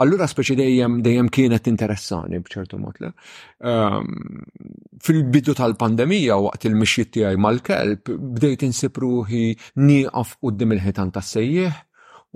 Allura 0.00 0.26
speċi 0.30 0.56
dejjem 0.60 0.94
dejjem 1.04 1.26
kienet 1.36 1.68
interessani 1.72 2.38
b'ċertu 2.40 2.78
mod. 2.80 3.02
Ehm, 3.04 4.38
fil-bidu 5.04 5.52
tal-pandemija 5.58 6.38
waqt 6.46 6.64
il-mixjiet 6.70 7.10
tiegħi 7.18 7.42
mal-kelb 7.46 8.08
bdejt 8.38 8.64
insib 8.68 8.96
ruħi 9.04 9.44
nieqaf 9.84 10.38
qudiem 10.40 10.72
il-ħitan 10.78 11.12
tas-sejjieħ 11.16 11.78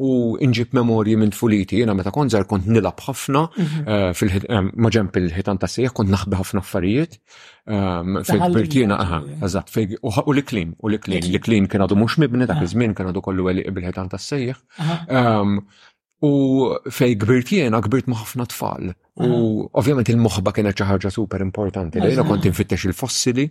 u 0.05 0.09
inġib 0.43 0.73
memorji 0.75 1.15
minn 1.17 1.31
fuliti. 1.39 1.79
Jena 1.79 1.95
meta 1.95 2.11
konzer 2.13 2.45
kont 2.51 2.67
nilab 2.67 3.01
ħafna 3.07 3.45
mhm. 3.49 4.13
eh, 4.13 4.53
ehm, 4.59 4.71
maġemp 4.85 5.17
il-ħitan 5.23 5.63
ta' 5.63 5.71
sejħ, 5.71 5.93
kont 6.01 6.11
naħbi 6.13 6.41
ħafna 6.43 6.65
affarijiet. 6.67 7.15
Ehm, 7.71 8.17
Fil-birtina, 8.29 8.99
eżat, 9.49 9.73
u 10.03 10.37
l 10.37 10.45
iklim 10.45 10.75
u 10.83 10.91
l 10.93 10.99
iklim 11.01 11.23
l 11.33 11.39
iklim 11.41 11.71
kien 11.71 11.87
għadu 11.87 11.97
mux 11.97 12.19
mibni 12.21 12.45
dak 12.51 12.61
iż-żmien 12.67 12.93
kien 12.99 13.09
għadu 13.13 13.23
kollu 13.25 13.49
għeli 13.55 13.69
bil-ħitan 13.73 14.13
ta' 14.13 14.21
sejħ. 14.21 14.63
U 16.21 16.31
fej 16.97 17.15
gbirt 17.23 17.51
jiena 17.55 17.81
gbirt 17.87 18.07
ma' 18.11 18.21
ħafna 18.23 18.47
tfal 18.53 18.95
U 19.15 19.63
ovvjament 19.79 20.09
il-moħba 20.11 20.51
kienet 20.55 20.75
xi 20.81 20.87
ħaġa 20.89 21.11
super 21.15 21.43
importanti. 21.45 22.01
Lejna 22.03 22.25
kont 22.27 22.49
infittex 22.51 22.89
il-fossili, 22.89 23.45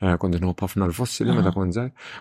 eh, 0.00 0.14
kont 0.20 0.38
inħob 0.38 0.64
ħafna 0.64 0.88
l-fossili 0.88 1.36
meta 1.36 1.52
kont 1.52 1.76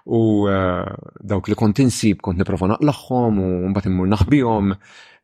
u 0.07 0.23
eh, 0.51 0.97
dawk 1.23 1.47
li 1.47 1.55
kont 1.55 1.79
insib 1.79 2.19
kont 2.19 2.41
nipprova 2.43 2.73
naqlaħħom 2.73 3.39
u 3.39 3.53
mbagħad 3.71 3.93
immur 3.93 4.11
naħbihom, 4.11 4.75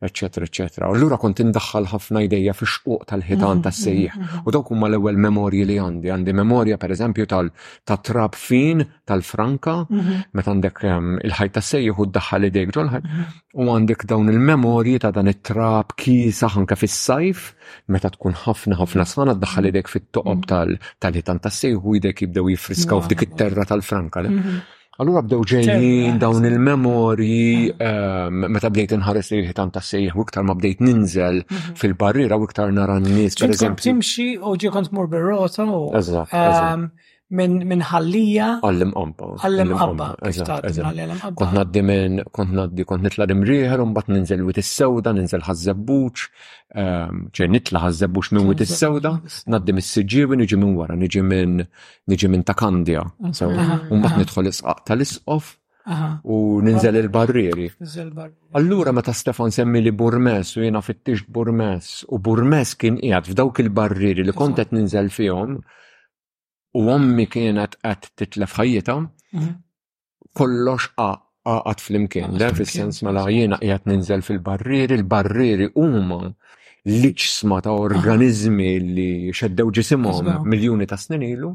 eċetera, 0.08 0.44
eccetera. 0.48 0.88
U 0.88 0.96
allura 0.96 1.18
kont 1.20 1.42
indaħħal 1.44 1.88
ħafna 1.92 2.22
ideja 2.24 2.54
fi 2.56 2.64
xquq 2.64 3.06
tal-ħitan 3.12 3.60
tas-sejjaħ. 3.64 4.40
U 4.48 4.56
dawk 4.56 4.72
huma 4.72 4.88
l-ewwel 4.88 5.20
memorji 5.20 5.66
li 5.68 5.76
għandi. 5.80 6.12
Għandi 6.16 6.36
memorja 6.36 6.80
pereżempju 6.80 7.28
tal-trab 7.28 8.36
fin 8.40 8.82
tal-Franka, 9.08 9.76
meta 10.32 10.50
għandek 10.52 10.80
ehm, 10.84 11.12
il-ħajt 11.28 11.56
tas-sejjaħ 11.60 12.02
u 12.04 12.08
ddaħħal 12.12 12.48
idejk 12.48 12.80
u 13.56 13.64
għandek 13.72 14.02
dawn 14.04 14.28
il-memorji 14.28 14.98
ta' 15.00 15.10
dan 15.16 15.28
it-trab 15.34 15.92
kisa 16.00 16.48
ħanka 16.56 16.76
fis-sajf 16.80 17.52
meta 17.92 18.10
tkun 18.10 18.34
ħafna 18.44 18.78
ħafna 18.80 19.02
mm. 19.04 19.10
sħana 19.12 19.34
daħħal 19.42 19.64
mm. 19.66 19.70
idek 19.74 19.90
fit-toqob 19.90 20.38
mm. 20.38 20.46
tal-ħitan 21.00 21.42
tas-sejħ 21.42 21.82
u 21.82 21.98
idek 22.00 22.24
jibdew 22.26 22.50
jifriskaw 22.54 23.02
f'dik 23.06 23.24
it-terra 23.28 23.66
tal-franka. 23.70 24.24
Mm-hmm. 24.28 24.72
Allura 25.02 25.20
bdew 25.24 25.42
ġejjin 25.50 26.20
dawn 26.22 26.46
il-memorji 26.48 27.72
ehm, 27.76 28.46
meta 28.54 28.70
bdejt 28.72 28.94
inħares 28.96 29.28
li 29.34 29.42
l-ħitan 29.42 29.74
ta' 29.74 29.82
sejħ 29.84 30.16
u 30.16 30.24
iktar 30.24 30.46
ma 30.48 30.54
bdejt 30.56 30.80
ninżel 30.86 31.42
mm-hmm. 31.42 31.76
fil-barriera 31.82 32.38
u 32.40 32.46
iktar 32.48 32.72
nara 32.72 32.96
n-nies. 33.02 33.36
Timxi 33.82 34.30
u 34.40 34.56
ġi 34.56 34.72
kont 34.72 34.94
mur 34.96 35.10
bir-rota 35.12 35.68
u. 35.68 35.82
Ehm, 35.94 36.88
minn 37.34 37.82
ħallija. 37.82 38.46
Għallim 38.62 38.92
qompa. 38.94 39.28
Għallim 39.42 39.72
qompa. 39.74 41.34
Kont 41.34 41.52
naddi 41.56 41.82
minn, 41.82 42.20
kont 42.30 42.52
naddi, 42.54 42.84
kont 42.86 43.02
nitla 43.02 43.26
rimriħer, 43.26 43.82
un 43.82 43.94
bat 43.96 44.06
ninżel 44.12 44.44
wit 44.46 44.60
is-sewda, 44.62 45.12
ninżel 45.16 45.42
ħazzebbuċ, 45.42 46.28
ehm, 46.78 47.24
ċej 47.34 47.50
nitla 47.50 47.82
ħazzebbuċ 47.82 48.32
minn 48.36 48.46
wit 48.52 48.62
is-sewda, 48.62 49.14
naddi 49.50 49.72
minn 49.74 49.82
s-sġibi, 49.84 50.38
niġi 50.44 50.58
minn 50.60 50.76
wara, 50.78 50.94
niġi 50.94 51.22
minn, 51.22 51.64
niġi 52.10 52.30
minn 52.30 52.44
takandja. 52.46 53.02
Un 53.18 54.00
bat 54.04 54.14
nidħol 54.22 54.50
isqaq 54.52 54.84
tal-isqof, 54.86 55.56
u 56.22 56.36
ninżel 56.62 56.96
il-barrieri. 57.02 57.68
Allura 58.58 58.92
meta 58.92 59.12
Stefan 59.14 59.50
semmi 59.50 59.82
li 59.82 59.90
Burmes 59.92 60.54
u 60.56 60.62
jena 60.64 60.80
fittix 60.82 61.22
Burmes 61.28 62.04
u 62.10 62.18
Burmes 62.18 62.74
kien 62.78 62.96
qiegħed 63.00 63.28
f'dawk 63.32 63.60
il-barrieri 63.62 64.24
li 64.26 64.32
kontet 64.34 64.72
ninżel 64.74 65.10
fihom, 65.10 65.58
u 66.76 66.90
ommi 66.92 67.26
kienet 67.30 67.76
qed 67.82 68.04
titlef 68.18 68.56
ħajjita, 68.60 68.98
mhm. 69.36 69.54
kollox 70.36 70.90
għat 71.00 71.82
fl-imkien. 71.84 72.36
Da 72.40 72.52
fil-sens 72.54 73.02
mela 73.06 73.24
jiena 73.32 73.58
qiegħed 73.62 73.90
ninżel 73.90 74.24
fil-barriri, 74.26 74.98
il-barriri 75.00 75.70
huma 75.80 76.24
liċsma 76.86 77.60
ta' 77.64 77.74
organizmi 77.84 78.72
li 78.94 79.08
xeddew 79.34 79.72
ġisimhom 79.74 80.28
miljuni 80.48 80.86
ta' 80.86 80.98
sninilu, 81.00 81.54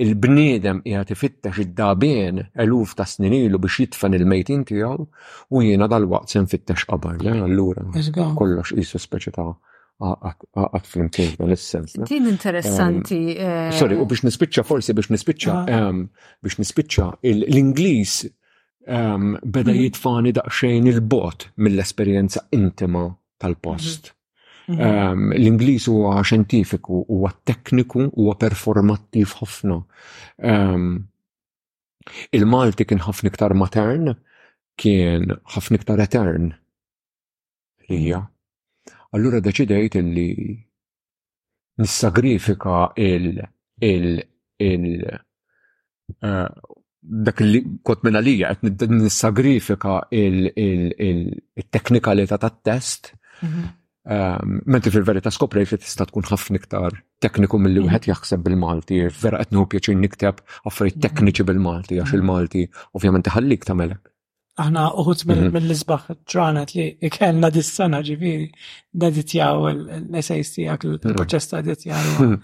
il-bniedem 0.00 0.80
qiegħed 0.84 1.10
ifittax 1.16 1.60
id-dabien 1.66 2.38
eluf 2.64 2.94
ta' 2.98 3.04
snin 3.06 3.34
ilu 3.36 3.58
biex 3.60 3.82
jitfan 3.84 4.14
il-mejtin 4.18 4.62
tiegħu 4.68 5.04
u 5.52 5.62
jiena 5.66 5.90
dal-waqt 5.90 6.32
sen 6.34 6.46
fittax 6.50 6.86
qabar. 6.90 7.18
Allura 7.34 7.84
kollox 7.92 8.72
qisu 8.78 9.02
speċi 9.04 9.34
ta' 9.36 9.52
għak 10.00 10.86
flimkien 10.88 11.34
dan 11.38 11.50
is-sens. 11.52 11.96
Din 12.08 12.26
interessanti. 12.26 13.36
Um, 13.36 13.46
eh, 13.68 13.72
sorry, 13.76 13.98
u 14.00 14.06
biex 14.08 14.22
nispiċċa 14.24 14.64
forsi 14.64 14.94
biex 14.96 15.10
nispiċċa 15.12 15.56
ah. 15.56 15.90
biex 16.40 16.58
nispiċċa 16.62 17.08
l-Ingliż 17.34 18.14
beda 18.80 19.18
mm-hmm. 19.20 19.82
jitfani 19.84 20.32
daqsxejn 20.34 20.88
il-bot 20.94 21.44
mill-esperjenza 21.62 22.46
intima 22.56 23.04
tal-post. 23.38 24.10
Mm-hmm. 24.10 24.16
Mm-hmm. 24.70 25.36
L-Ingliż 25.36 25.88
huwa 25.92 26.16
xjentifiku, 26.24 27.02
huwa 27.10 27.34
tekniku, 27.48 28.06
huwa 28.16 28.38
performattiv 28.40 29.36
ħafna. 29.42 29.76
Il-Malti 32.38 32.88
kien 32.88 33.04
ħafna 33.04 33.30
iktar 33.32 33.54
matern, 33.58 34.14
kien 34.80 35.34
ħafna 35.54 35.80
iktar 35.82 36.02
etern. 36.06 36.52
Lija 37.90 38.24
allura 39.16 39.40
deċidejt 39.42 39.96
illi 40.00 40.28
nissagrifika 41.82 42.78
il- 42.96 43.40
il- 43.80 44.24
il- 44.58 45.20
eh, 46.20 46.48
dak 47.02 47.40
li 47.40 47.64
kot 47.82 48.04
minna 48.04 48.20
li 48.20 48.38
għet 48.42 48.86
nissagrifika 48.88 50.08
il-teknikalità 50.12 52.36
tat 52.38 52.62
test 52.62 53.14
mhm. 53.42 53.64
ehm, 54.08 54.60
Menti 54.66 54.90
fil-verita 54.90 55.30
skoprej 55.30 55.70
li 55.72 55.78
tista' 55.80 56.06
tkun 56.06 56.22
ħafna 56.22 56.56
iktar 56.60 56.90
tekniku 57.24 57.58
mill-li 57.58 57.80
mhm. 57.80 57.88
wieħed 57.88 58.04
jaħseb 58.10 58.38
bil-Malti, 58.44 59.08
vera 59.22 59.38
qed 59.40 59.50
nħu 59.54 59.64
pjaċin 59.72 59.98
nikteb 60.00 60.36
affarijiet 60.66 60.96
mhm. 60.96 61.02
tekniċi 61.06 61.42
bil-Malti 61.48 61.94
għax 62.00 62.12
il-Malti 62.18 62.62
ovvjament 62.98 63.26
iħallik 63.26 63.62
tagħmelek 63.64 64.02
aħna 64.60 64.86
uħut 65.02 65.26
mill 65.28 65.42
mhm. 65.48 65.68
lisbaħ 65.72 66.08
ġranet 66.30 66.74
li 66.76 67.12
kellna 67.14 67.50
dis-sena 67.54 68.02
da 69.00 69.10
ditjaw 69.14 69.68
l-essays 69.72 70.54
għak 70.74 70.88
l-proċess 70.94 71.46
mhm. 71.46 71.52
ta' 71.52 71.62
deditjaw 71.66 72.34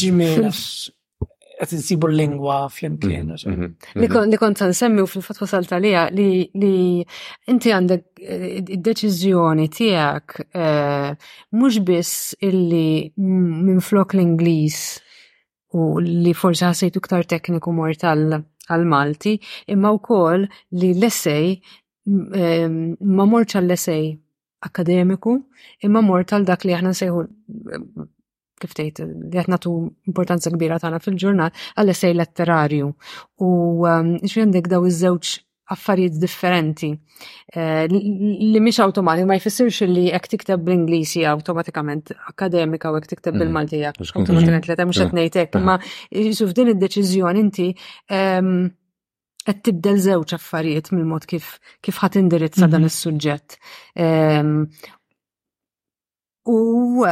ġimil 0.00 0.50
mhm. 0.50 1.36
għet 1.60 1.74
nsibu 1.76 2.08
l-lingwa 2.10 2.58
flimkien. 2.72 3.34
Li 3.96 4.40
kont 4.42 4.62
nsemmi 4.64 5.04
u 5.04 5.10
fil-fat 5.10 5.42
wasalta 5.44 5.78
li 5.84 5.92
li 6.16 6.72
inti 7.52 7.74
għandek 7.76 8.06
eh, 8.22 8.48
id-deċizjoni 8.72 9.68
tijak 9.76 10.38
eh, 10.42 11.12
mux 11.60 11.80
biss 11.84 12.34
illi 12.40 13.12
minn 13.20 13.82
flok 13.84 14.16
l-Inglis 14.16 14.82
u 15.78 15.98
li 16.02 16.32
forsa 16.34 16.72
għasajtu 16.72 17.00
ktar 17.04 17.28
tekniku 17.36 17.70
mortal 17.74 18.40
tal-Malti, 18.70 19.34
imma 19.74 19.90
wkoll 19.96 20.46
li 20.78 20.92
l-essej 20.98 21.48
eh, 21.58 22.70
ma 23.18 23.26
morċ 23.34 23.58
għall-essej 23.60 24.06
akademiku, 24.68 25.34
imma 25.86 26.02
mor 26.04 26.24
tal-dak 26.28 26.64
li 26.68 26.74
aħna 26.76 26.94
sejħu 26.96 27.20
kif 28.60 28.74
tejt, 28.76 28.98
li 29.06 29.28
qed 29.34 29.50
nagħtu 29.54 29.70
importanza 30.12 30.50
kbira 30.54 30.76
tagħna 30.82 30.98
fil-ġurnal 31.02 31.54
għall-essej 31.80 32.16
letterarju. 32.18 32.90
U 33.46 33.50
x'għandek 33.88 34.66
ehm, 34.68 34.74
daw 34.74 34.84
iż-żewġ 34.90 35.30
affarijiet 35.70 36.18
differenti 36.20 36.90
eh, 37.46 37.84
li 37.90 38.60
mhix 38.62 38.78
automatik 38.82 39.26
ma 39.28 39.36
jfissirx 39.38 39.80
li 39.90 40.08
jekk 40.10 40.26
tikteb 40.32 40.64
bl-Ingliżi 40.66 41.22
awtomatikament 41.30 42.10
akademika 42.28 42.90
u 42.92 42.98
hekk 42.98 43.08
tikteb 43.12 43.36
mm-hmm. 43.36 43.46
bil 43.46 43.54
maltija 43.56 43.92
awtomatikament 43.92 44.66
li 44.68 44.76
mhux 44.90 45.02
qed 45.02 45.16
ngħid 45.18 45.38
hekk, 45.44 45.58
imma 45.60 45.78
jisu 46.12 46.50
f'din 46.50 46.72
id-deċiżjoni 46.74 47.44
inti 47.46 47.68
qed 49.44 49.60
tibdel 49.66 50.00
żewġ 50.08 50.34
affarijiet 50.38 50.90
mill-mod 50.94 51.26
kif 51.30 51.54
kif 51.84 52.00
ħadd 52.02 52.18
indirizza 52.24 52.66
dan 52.68 52.82
mm-hmm. 52.82 52.88
is-suġġett. 52.90 53.58
U 56.50 57.06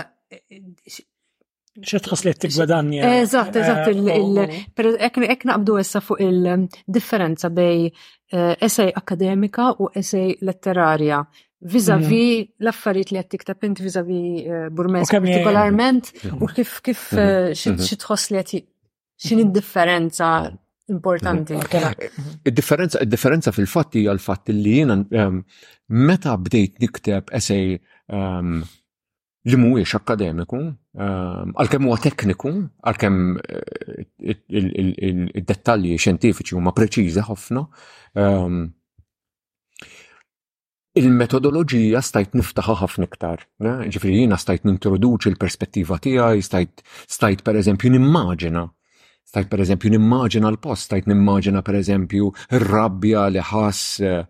ċert 1.86 2.06
tħass 2.08 2.26
li 2.26 2.32
t-gwadanja. 2.42 3.10
Eżatt, 3.22 3.56
eżatt, 3.58 3.90
eh, 3.90 4.84
oh. 4.84 4.98
ek 5.02 5.44
naqbdu 5.50 5.76
issa 5.80 6.00
fuq 6.02 6.22
il-differenza 6.24 7.50
bej 7.54 7.88
eh, 7.88 8.54
essay 8.62 8.92
akademika 8.96 9.70
u 9.78 9.90
essay 9.98 10.36
letterarja. 10.44 11.22
Vizavi 11.58 12.38
mhm. 12.38 12.48
l-affarijiet 12.62 13.10
li 13.10 13.18
qed 13.24 13.30
tiktab 13.34 13.64
int 13.66 13.80
vizavi 13.82 14.20
eh, 14.46 14.68
Burmes 14.70 15.10
partikolarment 15.10 16.12
u 16.30 16.36
mhm. 16.36 16.52
kif 16.54 16.76
kif 16.86 17.06
mhm. 17.16 17.54
xi 17.82 17.98
tħoss 17.98 18.28
li 18.30 18.42
qed 18.42 18.68
x'in 19.18 19.50
differenza 23.18 23.50
fil-fatti 23.58 24.04
għal 24.06 24.22
fatti 24.22 24.54
li 24.54 24.76
jena 24.78 25.00
ehm, 25.20 25.40
meta 25.90 26.36
bdejt 26.38 26.78
nikteb 26.82 27.34
essay 27.34 27.74
ehm, 27.74 28.62
li 29.46 29.56
mhuwiex 29.56 29.94
akademiku, 29.98 30.56
ehm, 30.98 31.52
għalkemm 31.58 31.86
huwa 31.88 31.98
tekniku, 32.02 32.50
għalkemm 32.88 33.36
eh, 33.38 35.28
id-dettalji 35.38 35.98
xjentifiċi 36.00 36.56
huma 36.58 36.72
preċiżi 36.76 37.22
ħafna. 37.28 37.62
Ehm, 38.18 38.64
il-metodoloġija 40.98 42.00
stajt 42.02 42.34
niftaħa 42.34 42.74
ħafna 42.80 43.06
iktar. 43.06 43.44
Ġifri 43.88 44.16
jiena 44.16 44.36
stajt 44.40 44.64
nintroduċi 44.66 45.30
l-perspettiva 45.32 45.98
tiegħi, 46.02 46.42
stajt 46.42 46.82
stajt 47.08 47.42
pereżempju 47.46 47.90
nimmaġina 47.94 48.66
Stajt 49.28 49.50
per 49.52 49.60
eżempju 49.60 49.90
nimmaġina 49.92 50.48
l-post, 50.54 50.86
stajt 50.86 51.06
nimmaġina 51.10 51.60
per 51.60 51.76
eżempju 51.76 52.30
r-rabbja 52.56 53.26
li 53.28 53.42
ħas 53.44 53.80
eh, 54.00 54.22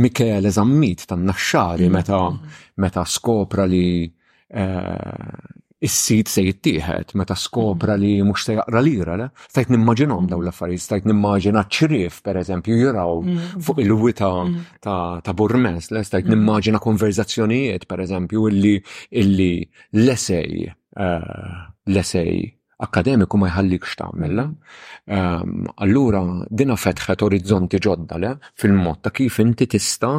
Mikele 0.00 0.48
Zammit 0.48 1.02
tan 1.10 1.26
naxxari 1.28 1.84
mm, 1.84 1.92
meta 1.92 2.16
mm, 2.22 2.38
mm. 2.38 2.56
meta 2.80 3.02
skopra 3.04 3.66
li 3.68 4.08
Eh, 4.48 5.56
is-sit 5.78 6.26
se 6.26 6.42
jittieħed 6.42 7.12
meta 7.14 7.36
skopra 7.38 7.94
mhm. 7.94 8.02
li 8.02 8.10
mhux 8.26 8.46
se 8.48 8.54
jaqra 8.56 8.80
lira, 8.82 9.14
le? 9.20 9.28
Stajt 9.52 9.68
nimmaġinhom 9.70 10.24
dawn 10.26 10.40
mhm. 10.40 10.48
l-affarijiet, 10.48 10.82
stajt 10.82 11.04
nimmaġina 11.06 11.62
ċrif 11.70 12.16
pereżempju 12.26 12.78
jiraw 12.80 13.20
mhm. 13.22 13.60
fuq 13.62 13.78
il-wita 13.84 14.30
ta' 14.82 15.36
burmes, 15.38 15.92
le? 15.94 16.02
Stajt 16.08 16.32
nimmaġina 16.32 16.80
konverzazzjonijiet 16.82 17.86
pereżempju 17.92 18.48
illi 18.50 18.74
illi 19.22 19.50
l-essej 20.02 20.66
eh, 20.66 21.62
l 21.94 22.28
akademiku 22.88 23.34
ma 23.38 23.48
jħallikx 23.50 23.96
tagħmel. 23.98 24.38
Ehm, 25.10 25.64
allura 25.82 26.20
dina 26.60 26.76
fetħet 26.78 27.24
orizzonti 27.26 27.80
ġodda 27.82 28.20
le 28.22 28.28
fil-mod 28.54 29.00
ta' 29.02 29.10
kif 29.10 29.40
inti 29.42 29.66
tista' 29.66 30.12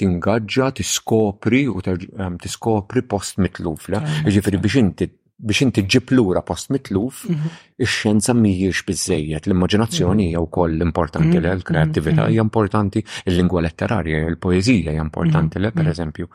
tingaġġa, 0.00 0.70
tiskopri 0.78 1.66
u 1.70 1.80
ehm, 1.82 2.36
tiskopri 2.42 3.02
post 3.08 3.38
mitluf. 3.42 3.88
Ah, 3.96 4.04
Ġifiri 4.26 4.60
biex 4.62 4.80
inti 4.84 5.10
biex 5.36 5.66
inti 5.66 5.82
ġib 5.92 6.12
lura 6.16 6.40
post 6.46 6.70
mitluf, 6.72 7.24
mhm. 7.28 7.50
ix-xjenza 7.84 8.32
mhijiex 8.36 8.84
biżejjed, 8.88 9.48
l-immaġinazzjoni 9.50 10.22
mhm. 10.24 10.28
hija 10.30 10.42
wkoll 10.46 10.80
importanti 10.86 11.34
le, 11.36 11.42
mhm. 11.50 11.60
l-kreattività 11.60 12.28
hija 12.32 12.44
importanti, 12.46 13.02
il-lingwa 13.28 13.64
letterarja, 13.66 14.22
il 14.32 14.38
poezija 14.40 14.94
hija 14.96 15.04
importanti 15.04 15.60
le, 15.60 15.74
pereżempju. 15.76 16.30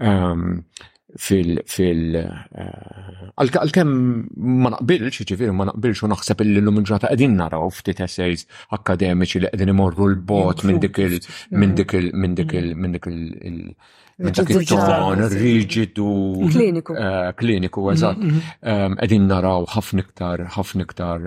Ehm, 0.00 0.58
fil 1.18 1.60
fil 1.66 2.14
eh, 2.16 3.26
għal-kem 3.42 3.90
ma 4.64 4.72
naqbilx, 4.76 5.22
ċivir 5.26 5.52
ma 5.56 5.66
naqbilx 5.70 6.04
u 6.04 6.10
naħseb 6.12 6.44
illi 6.44 6.60
l-lum 6.62 6.80
ġrata 6.84 7.10
qegħdin 7.12 7.36
naraw 7.40 7.68
ftit 7.72 8.02
essays 8.04 8.46
akademiċi 8.76 9.42
li 9.44 9.52
qegħdin 9.52 9.72
imorru 9.74 10.10
l-bot 10.10 10.64
minn 10.68 10.76
mm. 10.76 10.86
dik 10.86 10.98
il 11.04 11.20
minn 11.50 11.76
dik 11.80 11.94
il 12.00 12.10
minn 12.14 12.38
dik 12.40 12.56
il 12.60 12.74
minn 12.76 12.98
dik 12.98 13.08
il 13.10 13.62
dak 14.18 14.50
it 14.50 15.94
Kliniku. 15.94 16.96
Eh, 16.96 17.32
kliniku, 17.34 17.90
eżatt. 17.92 18.18
Mhm. 18.20 18.96
Edin 19.04 19.26
naraw 19.28 19.66
ħafna 19.68 20.02
iktar, 20.06 20.42
ħafna 20.56 20.86
iktar 20.86 21.26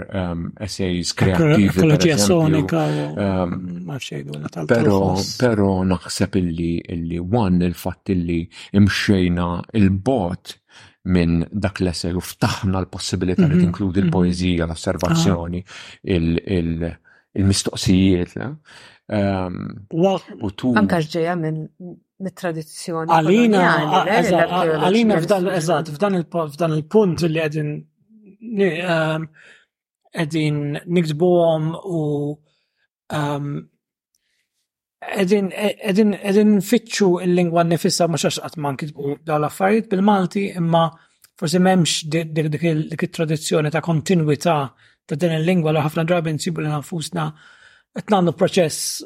essays 0.59 1.13
kreativi. 1.13 1.69
Ekoloġija 1.69 2.17
sonika. 2.17 2.83
Pero, 4.67 5.01
pero 5.39 5.73
naħseb 5.85 6.35
illi, 6.41 6.71
illi, 6.89 7.19
one 7.19 7.61
il 7.65 7.73
fat 7.73 8.09
illi 8.09 8.41
imxejna 8.73 9.47
il-bot 9.73 10.55
minn 11.05 11.43
dak 11.51 11.81
l 11.81 11.89
essay 11.93 12.13
u 12.17 12.21
ftaħna 12.23 12.77
l-possibilità 12.81 13.45
li 13.45 13.55
mhm. 13.55 13.61
tinkludi 13.69 13.99
mhm. 13.99 14.07
l-poezija, 14.09 14.63
l-osservazzjoni, 14.65 15.61
ah. 15.61 16.99
il-mistoqsijiet. 17.37 18.35
Eh? 18.41 19.33
U 19.93 20.55
tu. 20.57 20.73
Anka 20.77 20.99
ġeja 21.05 21.35
minn 21.37 21.65
mit-tradizzjoni. 22.23 23.11
Għalina, 23.13 23.63
għalina 24.89 25.19
f'dan, 25.19 26.75
il-punt 26.75 27.25
li 27.27 27.39
għedin 27.41 27.69
ehm, 28.59 29.27
għedin 30.19 30.59
nikdbuhom 30.99 31.69
u 31.79 31.99
ehm, 33.15 33.49
għedin 35.15 35.51
għedin 35.53 36.57
fitxu 36.69 37.13
il-lingwa 37.27 37.63
nifissa 37.71 38.09
ma 38.11 38.19
xax 38.19 38.41
għatman 38.49 38.79
kitbu 38.81 39.17
dal-affarijiet 39.29 39.89
bil-Malti 39.93 40.49
imma 40.59 40.89
forse 41.39 41.61
memx 41.63 42.01
dik 42.11 42.35
il-tradizzjoni 42.35 43.71
ta' 43.71 43.81
kontinuità 43.85 44.57
ta' 45.07 45.15
din 45.17 45.37
il-lingwa 45.39 45.71
li 45.73 45.85
ħafna 45.87 46.03
drabi 46.09 46.35
nsibu 46.35 46.65
li 46.65 46.69
nafusna 46.73 47.29
għetnannu 47.95 48.35
proċess 48.37 49.05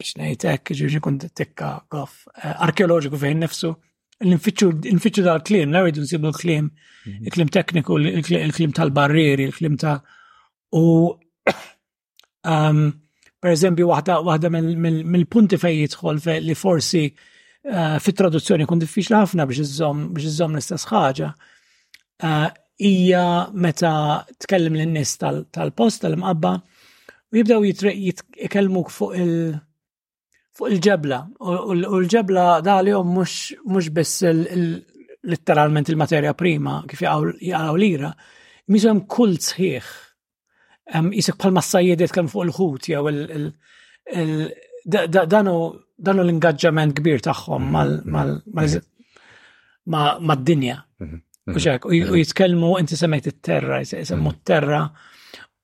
biex 0.00 0.14
ngħidlek 0.18 0.74
ġiġi 0.80 1.00
kont 1.04 1.26
tikka 1.36 1.70
għaf 1.92 2.26
eh, 2.32 2.54
arkeologiku 2.66 3.20
fejn 3.20 3.44
nefsu. 3.44 3.72
L-infittxu 4.20 5.24
dal-klim, 5.24 5.70
la 5.72 5.80
rridu 5.82 6.02
nsibu 6.04 6.28
l-klim, 6.28 6.66
mhm. 7.08 7.24
il-klim 7.28 7.48
tekniku, 7.54 7.96
il-klim 8.00 8.74
tal-barrieri, 8.76 9.46
il-klim 9.48 9.78
ta' 9.80 9.94
u 10.76 10.82
ehm, 12.52 12.82
per 13.40 13.52
eżempju 13.54 13.88
waħda 13.88 14.50
mill-punti 14.60 15.56
fej 15.62 15.78
jidħol 15.78 16.20
li 16.44 16.56
forsi 16.64 17.00
eh, 17.08 17.96
fit 18.04 18.18
traduzzjoni 18.20 18.68
kun 18.68 18.84
diffiċli 18.84 19.16
ħafna 19.22 19.48
biex 19.48 19.64
iżżomm 19.64 20.52
l-istess 20.58 20.90
ħaġa 20.92 21.30
eh, 22.26 22.50
hija 22.90 23.24
meta 23.56 23.94
tkellem 24.44 24.76
lin-nies 24.82 25.16
tal-post 25.24 26.04
tal-imqabba 26.04 26.52
u 26.60 27.40
jibdew 27.40 27.70
jitkellmuk 27.72 28.92
fuq 28.92 29.16
il- 29.24 29.56
fuq 30.56 30.70
il-ġebla. 30.74 31.18
U 31.44 31.74
l-ġebla 32.00 32.46
dali 32.64 32.94
jom 32.94 33.12
mux 33.14 33.90
biss 33.94 34.22
litteralment 35.30 35.90
il-materja 35.92 36.32
prima 36.38 36.80
kif 36.88 37.02
jgħaw 37.04 37.74
lira, 37.78 38.10
mizom 38.72 39.02
kull 39.10 39.36
sħiħ. 39.36 39.90
Jisek 40.90 41.38
bħal 41.40 41.54
massajjedet 41.58 42.14
kan 42.14 42.30
fuq 42.32 42.48
il-ħut 42.48 42.90
jew 42.90 43.02
danu 44.90 46.20
l-ingaġġament 46.22 46.96
kbir 46.98 47.20
tagħhom 47.28 47.68
mad-dinja. 49.84 50.80
U 51.50 51.92
jitkellmu 51.92 52.72
inti 52.80 52.96
semmejt 52.98 53.30
il 53.30 53.36
mhm. 53.36 53.46
terra 53.46 53.78
jisemmu 53.84 54.34
t-terra. 54.40 54.82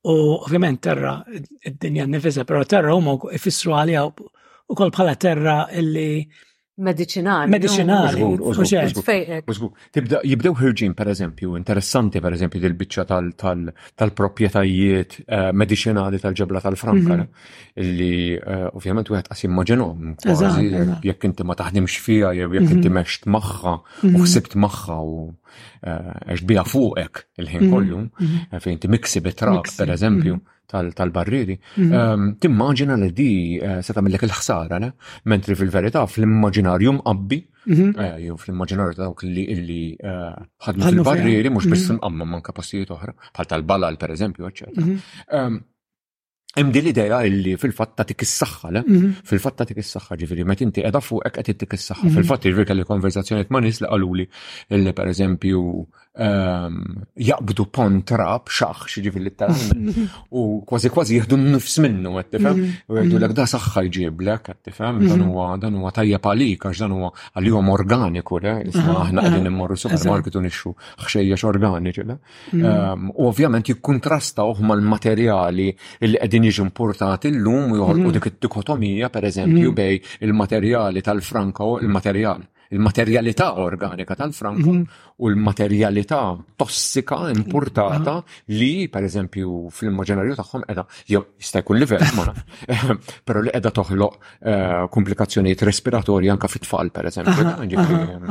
U 0.06 0.12
ovvjament 0.44 0.78
terra, 0.86 1.16
id-dinja 1.66 2.04
nifisa, 2.06 2.44
pero 2.46 2.60
terra 2.70 2.92
huma 2.94 3.16
ifissru 3.34 3.72
għalija 3.74 4.04
u 4.68 4.74
kol 4.74 4.90
bħala 4.92 5.14
terra 5.16 5.62
illi 5.74 6.10
medicinali. 6.76 7.48
Medicinali. 7.48 8.26
Tibda 9.96 10.18
jibdew 10.28 10.52
ħirġin, 10.58 10.92
per 10.98 11.08
eżempju, 11.08 11.54
interessanti, 11.56 12.20
per 12.20 12.34
eżempju, 12.36 12.60
dil-bicċa 12.60 13.04
tal-propietajiet 13.40 15.14
eh, 15.24 15.52
medicinali 15.56 16.20
tal-ġebla 16.20 16.60
tal-Franka, 16.66 17.16
mhm. 17.16 17.30
illi 17.80 18.10
eh, 18.36 18.66
ovvjament 18.74 19.08
u 19.08 19.16
għed 19.16 19.30
qasimmaġenom, 19.32 20.10
eh, 20.26 20.92
jekk 21.08 21.24
inti 21.30 21.46
ma 21.48 21.56
taħdimx 21.62 21.96
fija, 22.10 22.34
jekk 22.42 22.58
inti 22.60 22.90
mhm. 22.92 22.98
meċt 22.98 23.24
maħħa, 23.38 23.72
u 24.10 24.26
xsibt 24.26 24.58
mhm. 24.58 24.66
maħħa, 24.66 24.98
u 25.00 25.24
għex 25.86 26.44
bija 26.50 26.66
fuqek 26.66 27.22
il-ħin 27.40 27.70
kollu, 27.72 28.02
fejn 28.60 28.82
ti 28.84 28.92
miksi 28.92 29.22
bitraq, 29.24 29.72
per 29.78 29.96
eżempju 29.96 30.36
tal-barriri, 30.68 31.56
mhm. 31.78 31.92
ehm, 31.98 32.24
timmaġina 32.42 32.96
li 33.02 33.10
di 33.14 33.28
eh, 33.58 33.78
se 33.82 33.92
tagħmellek 33.92 34.26
il-ħsara, 34.26 34.80
Mentri 35.32 35.54
fil-verità 35.54 36.02
fl-immaġinarju 36.06 36.94
mqabbi, 36.98 37.38
mhm. 37.66 37.90
eh, 38.04 38.18
jew 38.26 38.36
fl-immaġinarju 38.36 38.98
ta' 38.98 39.06
dawk 39.06 39.22
li 39.26 39.94
eh, 39.94 40.34
ħadmu 40.66 40.88
fil-barriri 40.90 41.50
mhux 41.54 41.70
biss 41.70 41.94
għamma 41.96 42.24
mhm. 42.24 42.30
manka 42.34 42.50
kapasijiet 42.52 42.90
oħra, 42.96 43.14
bħal 43.34 43.50
tal-balal 43.54 43.96
pereżempju, 44.02 44.50
eccetera. 44.50 44.98
Ehm, 45.38 45.62
Imdi 46.56 46.80
l-idea 46.80 47.20
illi 47.28 47.52
fil 47.60 47.74
fatta 47.76 48.04
tik 48.08 48.16
tikissaħħa, 48.22 48.70
le? 48.72 48.82
Fil-fatt 49.28 49.58
ta' 49.60 49.66
tikissaħħa 49.68 50.14
mhm. 50.14 50.22
ġifieri 50.22 50.46
meta 50.48 50.64
inti 50.64 50.80
qiegħda 50.84 51.02
fuqek 51.04 51.42
qed 51.44 51.56
tikissaħħa. 51.64 52.06
Mhm. 52.06 52.14
Fil-fatt 52.16 52.48
ġifiri 52.48 52.70
kelli 52.72 52.86
konverzazzjoni 52.88 53.50
ma' 53.52 53.64
nies 53.66 53.82
li 53.84 53.90
għaluli 53.92 54.24
illi 54.78 54.94
pereżempju 54.96 55.60
ehm, 56.26 56.78
jaqbdu 57.28 57.66
pont 57.76 58.12
rab 58.20 58.48
xax 58.58 58.96
ġifiri 59.04 59.24
li 59.26 59.32
u 60.40 60.46
kważi 60.70 60.92
kważi 60.94 61.18
jieħdu 61.18 61.36
n-nifs 61.42 61.76
minnu 61.84 62.14
qed 62.22 62.32
tifhem 62.38 62.52
mhm. 62.54 62.88
u 62.88 62.98
jgħidulek 63.02 63.36
da 63.36 63.46
saħħa 63.52 63.84
jġiblek 63.90 64.46
qed 64.54 64.60
tifhem 64.70 65.02
dan 65.12 65.26
huwa 65.28 65.50
dan 65.60 65.76
u 65.76 65.84
tajjeb 65.92 66.24
palik, 66.24 66.64
għax 66.70 66.82
dan 66.86 66.96
huwa 66.96 67.12
għalihom 67.36 67.70
organiku 67.76 68.40
le 68.44 68.56
aħna 68.72 69.26
qegħdin 69.26 69.50
immorru 69.52 69.76
supermarket 69.76 70.40
u 70.40 70.44
nixxu 70.48 70.72
ħxejjex 71.04 71.46
organiċi 71.52 72.08
le. 72.08 72.18
Ehm, 72.62 73.12
u 73.12 73.28
ovvjament 73.28 73.74
uħma 73.96 74.64
mal-materjali 74.72 75.66
illi 76.06 76.16
qegħdin 76.16 76.45
Jiġi 76.46 76.60
jiġu 76.60 76.66
importati 76.70 77.30
llum 77.34 77.72
u 77.74 77.78
joħolqu 77.80 78.02
mhm. 78.04 78.14
dik 78.16 78.28
id-dikotomija 78.30 79.08
pereżempju 79.16 79.70
mhm. 79.70 79.76
bej 79.76 80.26
il-materjali 80.28 81.02
tal-Franco 81.02 81.68
il-materjal 81.82 82.44
il-materjalità 82.74 83.46
organika 83.62 84.16
tal-Franco 84.18 84.72
mhm. 84.72 84.82
u 85.22 85.28
l-materjalità 85.30 86.20
tossika 86.58 87.18
importata 87.30 88.16
ah. 88.18 88.24
li, 88.58 88.72
per 88.90 89.06
eżempju, 89.06 89.68
fil-immaġenarju 89.72 90.34
tagħhom 90.40 90.64
qiegħda 90.66 90.86
jew 91.12 91.22
jista' 91.38 91.62
jkun 91.62 91.78
livell 91.80 92.06
ma 92.18 92.28
però 93.26 93.42
li 93.44 93.54
qiegħda 93.54 93.74
toħloq 93.80 94.20
eh, 94.50 94.84
komplikazzjonijiet 94.98 95.62
respiratorji 95.70 96.34
anke 96.34 96.50
fit-tfal, 96.56 96.90
per 96.90 97.06
eżempju. 97.12 98.22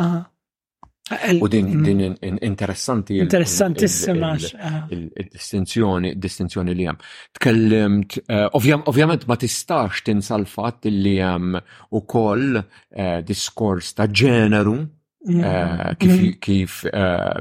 U 1.42 1.48
din, 1.48 1.68
mm. 1.68 1.84
din 1.84 2.16
interessanti. 2.40 3.18
Interessanti 3.18 3.88
s-semax. 3.88 4.52
Il-distinzjoni, 4.90 6.10
ah. 6.10 6.14
distinzjoni 6.18 6.74
li 6.74 6.82
jem. 6.88 6.98
Tkellimt, 7.32 8.18
eh, 8.26 8.48
ovvjament 8.88 9.28
ma 9.30 9.36
tistax 9.38 10.02
tinsalfat 10.02 10.88
li 10.90 11.16
jem 11.20 11.60
u 11.94 12.02
koll 12.10 12.58
eh, 12.96 13.22
diskors 13.24 13.94
ta' 13.94 14.08
ġeneru, 14.10 14.80
mm. 15.30 15.44
Eh, 15.46 15.94
mm. 15.94 16.36
kif 16.46 16.82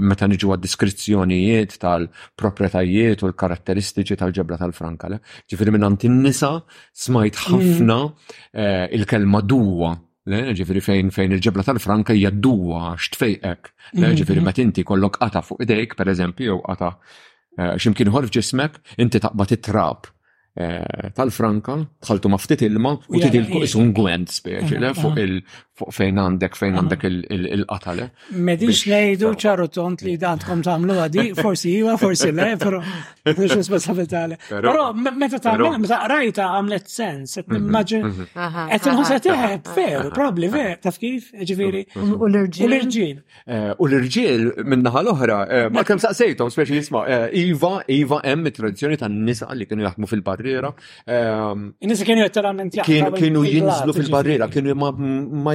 meta 0.00 0.28
niġu 0.28 0.52
għad 0.52 0.64
diskrizzjonijiet 0.68 1.78
tal-proprietajiet 1.80 3.22
u 3.24 3.28
l-karatteristiċi 3.32 4.16
tal-ġebra 4.20 4.60
tal-Franka. 4.60 5.08
Ġifiri 5.48 5.72
minn 5.72 5.88
nisa 6.20 6.58
smajt 6.92 7.36
ħafna 7.48 8.02
il-kelma 8.92 9.40
duwa 9.42 9.96
Ġifiri 10.24 10.80
fejn 10.80 11.10
fejn 11.12 11.34
il-ġebla 11.36 11.64
tal-franka 11.66 12.14
hija 12.16 12.30
d-duwa 12.32 12.94
x'tfejqek. 12.96 13.68
Mhm, 13.98 14.14
ġifiri 14.22 14.40
mhm. 14.40 14.46
meta 14.48 14.62
inti 14.64 14.82
kollok 14.88 15.18
qata 15.20 15.42
fuq 15.44 15.60
idejk, 15.66 15.96
per 15.98 16.08
eżempju, 16.08 16.46
jew 16.48 16.60
qata 16.64 16.92
eh, 17.58 17.74
x'imkien 17.76 18.08
ħolf 18.14 18.32
ġismek, 18.32 18.78
inti 19.04 19.20
taqbad 19.20 19.52
it-trab 19.58 20.08
eh, 20.56 21.10
tal-franka, 21.18 21.76
tħaltu 22.08 22.32
ma 22.32 22.40
ftit 22.40 22.64
ilma 22.64 22.94
u 23.04 23.20
tidilku 23.20 23.60
isun 23.68 23.92
gwent 23.96 24.32
speċi 24.32 24.94
fuq 24.96 25.20
il 25.26 25.42
fuq 25.74 25.90
fejn 25.98 26.18
għandek 26.22 26.54
fejn 26.54 26.76
għandek 26.78 27.04
il-qatale. 27.34 28.04
Medix 28.46 28.84
nejdu 28.86 29.32
ċaru 29.40 29.66
tont 29.74 30.04
li 30.06 30.14
dantkom 30.22 30.60
tamlu 30.62 30.94
għadi, 31.02 31.24
forsi 31.40 31.72
jiva, 31.74 31.96
forsi 31.98 32.30
le, 32.30 32.52
pero 32.60 32.78
mux 32.80 33.56
responsabilitali. 33.58 34.38
Pero 34.48 34.86
meta 34.94 35.40
tamlu, 35.42 35.72
meta 35.82 35.98
rajta 36.10 36.46
għamlet 36.54 36.90
sens, 36.90 37.36
et 37.40 37.48
mhm. 37.48 37.56
nimmaġin, 37.56 38.06
mhm. 38.06 38.68
et 38.76 38.86
nħosa 38.92 39.18
teħeb, 39.26 39.64
eh, 39.64 39.72
veru, 39.80 40.12
probabli, 40.14 40.52
veru, 40.54 40.76
taf 40.86 41.00
kif, 41.02 41.32
eh, 41.34 41.42
ġifiri. 41.50 41.82
Mhm. 41.90 42.14
U 42.20 42.30
l-irġil. 42.30 43.18
U 43.74 43.90
l-irġil, 43.90 44.46
eh, 44.54 44.66
minnaħa 44.74 45.02
l-ohra, 45.08 45.40
ma 45.74 45.82
kem 45.84 45.98
saqsejtom, 46.00 46.54
speċi 46.54 46.78
jisma, 46.78 47.02
Iva, 47.34 47.80
Iva 47.90 48.22
hemm 48.24 48.52
tradizjoni 48.54 48.96
ta' 49.00 49.08
nisa 49.10 49.50
li 49.58 49.66
kienu 49.66 49.82
jaħdmu 49.88 50.06
fil-barriera. 50.06 50.70
Ehm, 51.10 51.70
nisa 51.82 52.06
kienu 52.06 52.22
jittalament 52.28 52.76
jaħdmu. 52.78 53.12
Kienu 53.18 53.42
jinżlu 53.48 53.98
fil-barriera, 53.98 54.46
kienu 54.52 54.72
ma 54.78 54.92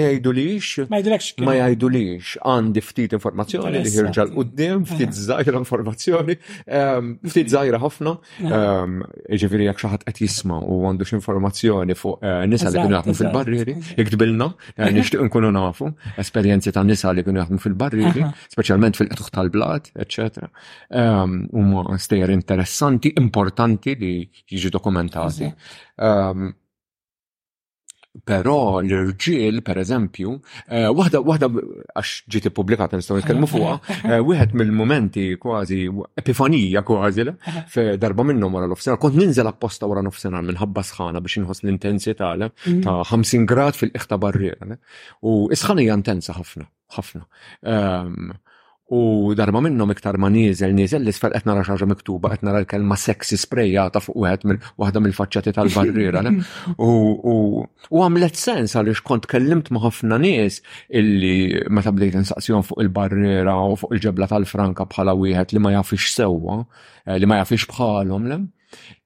jgħidulix. 0.09 0.85
Ma 0.89 1.55
jgħidulix. 1.55 2.39
Ma 2.39 2.53
Għandi 2.53 2.83
ftit 2.83 3.15
informazzjoni 3.17 3.81
li 3.83 4.03
u 4.41 4.45
d-dim, 4.47 4.85
ftit 4.89 5.15
zaħira 5.15 5.57
eh. 5.57 5.61
informazzjoni, 5.63 6.35
ftit 7.29 7.51
zaħira 7.53 7.81
ħafna. 7.83 8.13
Eh. 8.43 8.95
Iġifiri 9.37 9.67
jgħak 9.69 9.83
xaħat 9.83 10.05
qed 10.11 10.21
jisma 10.25 10.59
u 10.65 10.79
għandux 10.89 11.15
informazzjoni 11.19 11.97
fuq 11.97 12.23
eh, 12.25 12.45
nisa 12.49 12.71
li 12.73 12.79
kunu 12.81 12.97
jaħdmu 12.99 13.17
fil-barrieri, 13.19 13.75
jikdbilna, 13.97 14.49
nixtieq 14.99 15.25
nkunu 15.27 15.51
nafu, 15.55 15.91
esperjenzi 16.21 16.73
ta' 16.75 16.83
nisa 16.87 17.13
li 17.15 17.25
kunu 17.27 17.43
jaħdmu 17.43 17.61
fil 17.63 17.75
barriri 17.79 18.25
speċjalment 18.53 18.99
fil-qtuħ 18.99 19.31
tal-blad, 19.37 19.91
eccetera. 20.05 20.49
Huma 20.99 21.99
stejjer 21.99 22.33
interessanti, 22.35 23.13
importanti 23.21 23.95
li 23.99 24.13
jiġi 24.45 24.73
dokumentati. 24.73 25.49
Però 28.27 28.79
l-irġiel, 28.81 29.61
per 29.65 29.77
eżempju, 29.81 30.33
eh, 30.69 30.87
waħda 30.91 31.21
waħda 31.25 31.49
għax 31.95 32.11
ġiet 32.27 32.49
ippubblikata 32.49 32.97
nistgħu 32.97 33.19
nitkellmu 33.19 33.47
fuqha, 33.49 33.75
eh, 33.97 34.17
wieħed 34.23 34.55
mill-momenti 34.59 35.27
kważi 35.41 35.79
epifanija 36.21 36.83
kważi 36.87 37.27
darba 37.99 38.23
minnhom 38.25 38.53
wara 38.57 38.67
l-offsenar, 38.67 38.99
kont 38.99 39.17
ninżel 39.19 39.47
apposta 39.51 39.87
wara 39.89 40.01
nofsenar 40.05 40.43
minħabba 40.49 40.83
sħana 40.89 41.21
biex 41.23 41.39
inħoss 41.43 41.63
l-intensità 41.65 42.33
mm. 42.35 42.81
ta' 42.85 42.99
50 43.13 43.45
grad 43.49 43.75
fil-iqta 43.79 44.17
barriera. 44.19 44.77
U 45.21 45.47
is-sħana 45.53 45.83
hija 45.85 45.97
intensa 45.99 46.35
ħafna, 46.37 46.67
ħafna. 46.97 47.25
Ehm, 47.71 48.33
U 48.91 49.33
darba 49.37 49.61
minnhom 49.61 49.91
iktar 49.93 50.17
ma 50.17 50.29
nieżel 50.33 50.73
nizel 50.73 51.03
l-isfel 51.05 51.35
qed 51.35 51.45
nara 51.45 51.61
miktuba 51.91 52.31
qed 52.33 52.41
nara 52.45 52.59
l-kelma 52.63 52.95
sexy 52.97 53.37
sprejjata 53.37 54.01
fuq 54.01 54.15
wieħed 54.23 54.45
minn 54.49 54.59
waħda 54.81 55.01
mill-faċċati 55.05 55.51
tal-barriera. 55.53 56.23
U 56.81 58.01
għamlet 58.01 58.35
sens 58.41 58.73
għaliex 58.73 59.03
kont 59.05 59.27
kellimt 59.29 59.69
maħafna 59.69 60.17
ħafna 60.17 60.95
illi 61.01 61.35
ma 61.69 61.83
ta' 61.85 61.93
bdejt 61.93 62.17
insaqsihom 62.23 62.65
fuq 62.65 62.81
il-barriera 62.87 63.53
u 63.69 63.77
fuq 63.77 63.93
il-ġebla 63.93 64.27
tal-Franka 64.33 64.89
bħala 64.89 65.13
wieħed 65.21 65.53
li 65.53 65.61
ma 65.61 65.75
jafix 65.77 66.15
sewwa, 66.17 66.57
eh, 67.05 67.19
li 67.21 67.29
ma 67.29 67.43
jafix 67.43 67.69
bħalhom 67.69 68.25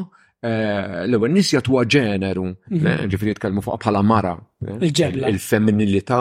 Eh, 0.45 1.05
l-ewwel 1.07 1.31
nisja 1.31 1.61
jatwa 1.61 1.85
ġeneru, 1.87 2.49
mhm. 2.67 2.87
eh, 2.91 3.03
ġifieri 3.13 3.31
jitkellmu 3.31 3.63
fuq 3.63 3.77
bħala 3.85 4.01
mara. 4.03 4.33
Eh, 4.67 4.75
Il-ġebla. 4.89 5.29
Il-femminilità 5.31 6.19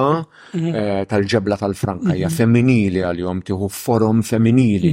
mhm. 0.54 0.76
tal-ġebla 1.10 1.56
tal-Franka 1.58 2.14
hija 2.14 2.28
mhm. 2.30 2.36
femminili 2.38 3.02
għal-jom 3.02 3.42
tieħu 3.48 3.70
forum 3.74 4.22
femminili. 4.22 4.92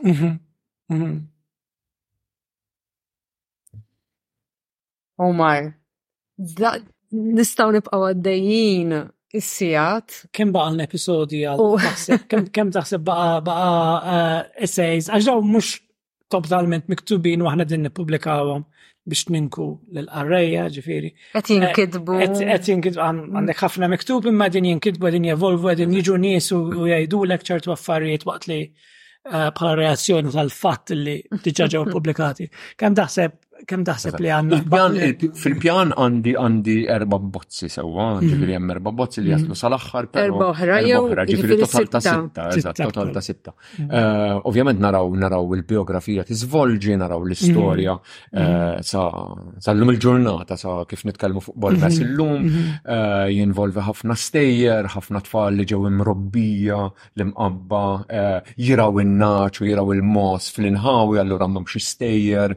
Omar. 5.20 5.74
da, 6.40 6.78
Nistaw 7.12 7.72
nibqaw 7.74 8.04
għaddejjien 8.12 8.92
is-sijat. 9.40 10.20
Kem 10.34 10.52
baqa 10.54 10.76
l-episodi 10.78 11.40
għal 11.50 12.24
kem 12.54 12.70
taħseb 12.76 13.02
baqa 13.08 13.40
baqa 13.46 14.16
eh, 14.16 14.66
essays, 14.68 15.08
għaxġaw 15.10 15.42
mux 15.44 15.72
totalment 16.32 16.86
miktubin 16.92 17.42
waħna 17.44 17.66
din 17.68 17.84
nipublikawhom 17.88 18.64
biex 19.10 19.26
ninku 19.34 19.66
l 19.92 20.06
arreja 20.22 20.68
ġifiri. 20.76 21.10
Et 21.42 21.50
jinkidbu. 21.56 22.20
Eh, 22.22 22.40
et 22.56 22.70
jinkidbu 22.72 23.02
għandek 23.04 23.60
ħafna 23.64 23.90
miktub 23.96 24.30
imma 24.30 24.48
din 24.54 24.70
jinkidbu 24.76 25.12
din 25.18 25.26
jevolvu 25.32 25.74
din 25.82 25.98
jiġu 25.98 26.16
nies 26.22 26.52
u 26.54 26.62
jajdu 26.62 26.86
jgħidulek 26.94 27.46
ċertu 27.52 27.74
affarijiet 27.76 28.28
waqt 28.30 28.48
li 28.54 28.60
eh, 28.70 29.50
bħala 29.50 29.76
reazzjoni 29.84 30.38
tal 30.38 30.54
fat 30.54 30.94
li 30.94 31.20
diġa 31.42 31.72
ġew 31.76 31.88
pubblikati. 31.96 32.52
Kemm 32.78 33.02
taħseb 33.02 33.42
kem 33.68 33.84
daħseb 33.84 34.18
li 34.24 34.30
għanna? 34.34 34.84
Fil-pjan 35.40 35.94
għandi 35.98 36.34
għandi 36.40 36.76
erba 36.94 37.20
bozzi 37.20 37.70
sewa, 37.72 38.10
mhm. 38.16 38.30
ġifiri 38.30 38.56
għem 38.58 38.74
erba 38.76 38.94
bozzi 38.96 39.24
li 39.24 39.32
jaslu 39.34 39.52
mhm. 39.52 39.58
sal-axħar. 39.62 40.08
Erba 40.22 40.48
oħra 40.52 40.80
jew? 40.86 41.02
Ġifiri 41.32 41.58
total 41.64 41.90
ta' 41.94 42.02
sitta, 42.04 42.48
eżat, 42.60 42.82
total 42.88 43.12
ta' 43.16 43.24
sitta. 43.26 43.54
Mhm. 43.80 43.90
Eh, 43.90 44.42
Ovvijament 44.50 44.80
naraw 44.84 45.12
naraw 45.24 45.52
il-biografija 45.58 46.26
tizvolġi, 46.30 46.96
naraw 47.02 47.24
l-istoria 47.26 47.98
eh, 48.32 48.80
l 48.80 49.80
lum 49.80 49.92
il-ġurnata, 49.94 50.56
sa' 50.58 50.84
kif 50.90 51.04
nitkellmu 51.08 51.44
fuq 51.46 51.56
Borges 51.60 52.00
il-lum, 52.04 52.48
eh, 52.82 53.28
jinvolvi 53.34 53.84
ħafna 53.86 54.16
stejjer, 54.18 54.88
ħafna 54.96 55.22
tfal 55.28 55.60
li 55.60 55.66
ġew 55.70 55.84
imrobbija, 55.92 56.80
l-imqabba, 57.20 57.84
jiraw 58.60 58.98
il 59.04 59.14
naċu 59.22 59.70
jiraw 59.70 59.94
il-mos 59.96 60.50
fl-inħawi, 60.56 61.22
għandhom 61.24 61.64
xie 61.70 61.82
stejjer, 61.90 62.56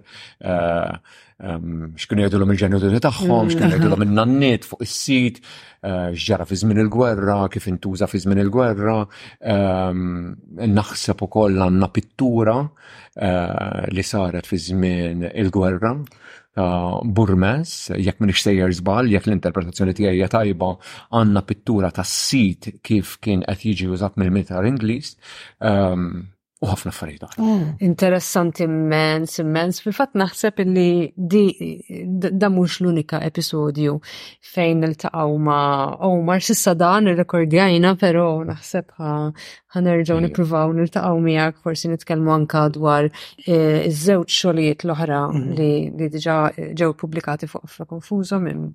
Ehm, 1.43 1.93
x'kienu 1.99 2.24
jgħidulhom 2.26 2.53
il-ġenituri 2.55 3.01
tagħhom, 3.05 3.47
x'kienu 3.47 3.59
mm-hmm. 3.59 3.78
jgħidulhom 3.78 4.05
in-nannit 4.07 4.66
fuq 4.68 4.84
is-sit, 4.86 5.40
eh, 5.86 6.11
x'ġara 6.16 6.47
fi 6.49 6.59
żmien 6.62 6.82
il-gwerra, 6.84 7.36
kif 7.55 7.68
intuża 7.72 8.09
fi 8.11 8.20
żmien 8.24 8.43
il-gwerra, 8.45 8.99
ehm, 9.55 10.03
naħseb 10.80 11.24
ukoll 11.28 11.59
għandna 11.66 11.90
pittura 11.97 12.59
eh, 12.62 13.80
li 13.95 14.05
saret 14.07 14.49
fi 14.51 14.61
żmien 14.68 15.28
il-gwerra 15.32 15.97
ta' 16.53 16.64
Burmes, 17.16 17.70
jekk 17.97 18.18
minix 18.20 18.43
sejjer 18.45 18.74
żball, 18.76 19.07
jekk 19.14 19.30
l-interpretazzjoni 19.30 19.95
tiegħi 19.97 20.18
hija 20.18 20.26
tajba, 20.34 20.68
għandna 21.16 21.40
pittura 21.49 21.88
tas-sit 21.97 22.66
kif 22.84 23.14
kien 23.24 23.40
qed 23.49 23.64
jiġi 23.70 23.88
użat 23.95 24.20
mill-militar 24.20 24.68
Ingliż 24.74 25.14
ehm, 25.64 26.11
u 26.63 26.69
ħafna 26.71 26.93
affarijiet 26.95 27.25
oħra. 27.27 27.43
Mm. 27.43 27.65
Interessanti 27.89 28.65
immens, 28.69 29.39
immens. 29.43 29.81
Fil-fatt 29.83 30.15
naħseb 30.21 30.63
li 30.69 31.11
di 31.17 31.79
da 32.41 32.51
mhux 32.53 32.77
l-unika 32.85 33.21
episodju 33.27 33.97
fejn 34.53 34.85
niltaqgħu 34.87 35.35
ma' 35.49 36.03
Omar 36.09 36.45
s'issa 36.47 36.77
dan 36.79 37.11
irrekordjajna, 37.11 37.97
però 37.99 38.27
naħseb 38.47 38.95
ħanerġgħu 39.75 40.21
nippruvaw 40.29 40.75
niltaqgħu 40.79 41.25
miegħek 41.27 41.59
forsi 41.67 41.91
nitkellmu 41.97 42.35
anka 42.37 42.65
dwar 42.79 43.09
e, 43.11 43.57
iż-żewġ 43.91 44.39
xogħlijiet 44.39 44.87
l-oħra 44.87 45.25
mm-hmm. 45.33 45.99
li 45.99 46.13
diġà 46.15 46.39
ġew 46.83 46.95
pubblikati 47.03 47.51
fuq 47.51 47.67
Afra 47.67 47.87
Konfuzo 47.91 48.39
minn 48.43 48.71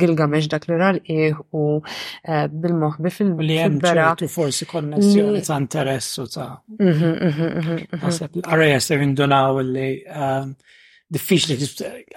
Gilgamesh 0.00 0.46
dak 0.50 0.64
li 0.68 0.76
ral 0.80 0.98
iħ 1.04 1.40
u 1.52 1.64
eh, 1.76 2.46
bil-moħbi 2.50 3.10
fil-bera. 3.12 4.06
Li 4.20 4.28
forsi 4.32 4.66
konnessjoni 4.70 5.42
ta' 5.44 5.58
interess 5.60 6.20
u 6.22 6.26
ta' 6.32 6.48
għarajas 8.30 8.88
li 8.92 9.00
rindunaw 9.02 9.60
li 9.68 9.88
diffiċli, 11.14 11.58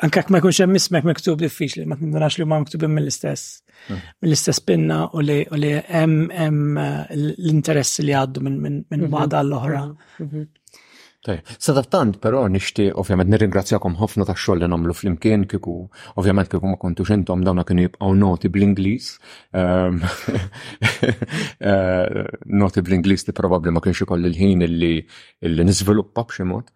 anka 0.08 0.24
ma 0.32 0.40
jkunx 0.40 0.62
hemm 0.64 0.80
ismek 0.80 1.06
mektub 1.10 1.38
diffiċli, 1.44 1.84
ma 1.92 1.98
tindunax 2.00 2.40
li 2.40 2.48
ma 2.48 2.58
mektubin 2.64 2.94
mill-istess 2.96 3.60
mm. 3.92 4.00
mill-istess 4.24 4.64
pinna 4.66 5.04
u 5.14 5.22
li 5.28 5.74
hemm 5.92 6.80
eh, 6.86 7.18
l-interess 7.18 8.00
li 8.08 8.16
għaddu 8.16 8.46
minn 8.48 8.80
bada 8.88 9.44
mhm. 9.44 9.44
l-oħra. 9.44 9.84
Mhm, 9.88 10.24
mhm. 10.32 10.48
Sadattant, 11.60 12.18
però, 12.24 12.46
nishti, 12.48 12.88
ovvjament, 12.94 13.30
nirringrazzjakom 13.34 13.96
ħafna 14.00 14.26
ta' 14.30 14.36
xoll 14.38 14.62
li 14.64 14.70
namlu 14.70 14.94
fl-imkien, 14.96 15.44
kiku, 15.52 15.74
ovvjament, 16.20 16.50
kiku 16.52 16.70
ma 16.72 16.78
kontux 16.80 17.12
intom 17.14 17.44
dawna 17.44 17.66
kienu 17.68 17.84
jibqaw 17.88 18.14
noti 18.16 18.52
bl-Inglis. 18.54 19.10
Ehm, 19.58 20.00
eh, 21.60 22.24
noti 22.60 22.84
bl-Inglis 22.88 23.28
li 23.28 23.36
probabli 23.36 23.74
ma 23.76 23.84
kienx 23.84 24.06
ikoll 24.08 24.30
il-ħin 24.32 24.64
li 24.78 25.64
nizviluppa 25.68 26.24
b'xi 26.30 26.48
mod. 26.48 26.72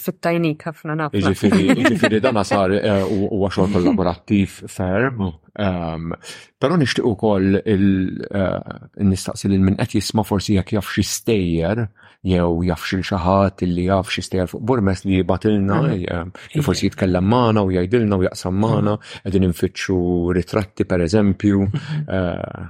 Fittajnik 0.00 0.56
ehm, 0.64 0.70
ħafna 0.70 0.98
naf. 1.02 1.18
Iġifiri 1.20 2.22
dana 2.24 2.46
sar 2.48 2.72
eh, 2.78 3.02
u 3.04 3.28
xogħol 3.28 3.76
kollaborattiv 3.76 4.62
ferm. 4.72 5.26
Ehm, 5.60 6.14
però 6.56 6.80
nishti 6.80 7.04
u 7.04 7.12
koll 7.20 7.58
il-nistaqsil 7.66 9.52
eh, 9.52 9.58
il-min 9.58 9.76
qed 9.76 9.98
jisma 9.98 10.24
forsi 10.24 10.56
jek 10.56 10.78
jafxi 10.78 11.04
stejjer 11.04 11.84
jew 12.22 12.60
jafxi 12.64 13.00
l-xaħar 13.00 13.41
ħadd 13.46 13.66
li 13.68 13.84
jaf 13.86 14.12
xi 14.12 14.24
stejjer 14.26 14.50
fuq 14.52 14.62
Burmes 14.68 15.02
li 15.06 15.18
jibatilna, 15.20 15.78
eh, 15.96 16.62
forsi 16.66 16.88
jitkellem 16.88 17.28
magħna 17.32 17.64
u 17.66 17.74
jgħidilna 17.76 18.20
u 18.20 18.24
jaqsam 18.28 18.56
magħna, 18.64 18.96
qegħdin 19.24 19.48
infittxu 19.50 19.98
ritratti 20.38 20.86
pereżempju, 20.92 21.66
eh, 22.04 22.64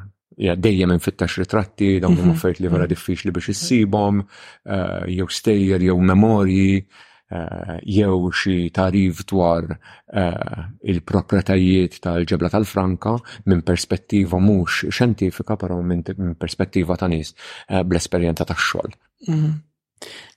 ja, 0.48 0.54
dejjem 0.56 0.94
infittax 0.96 1.38
ritratti, 1.42 1.96
dawn 2.00 2.16
huma 2.18 2.32
affarijiet 2.36 2.64
li 2.64 2.70
vera 2.72 2.86
diffiċli 2.88 3.30
biex 3.36 3.52
issibhom, 3.52 4.20
eh, 4.20 5.00
jew 5.20 5.28
stejjer 5.28 5.88
jew 5.90 5.98
memorji 6.00 6.84
jew 7.32 8.26
xi 8.28 8.66
tarif 8.76 9.22
dwar 9.30 9.64
il-propretajiet 10.84 11.94
tal-ġebla 12.04 12.50
tal-Franka 12.52 13.14
minn 13.48 13.62
perspettiva 13.64 14.36
mhux 14.36 14.90
xjentifika, 14.92 15.56
però 15.56 15.78
minn 15.80 16.02
perspettiva 16.36 16.92
ta' 17.00 17.08
nies 17.08 17.32
bl-esperjenza 17.72 18.44
tax-xogħol. 18.44 18.92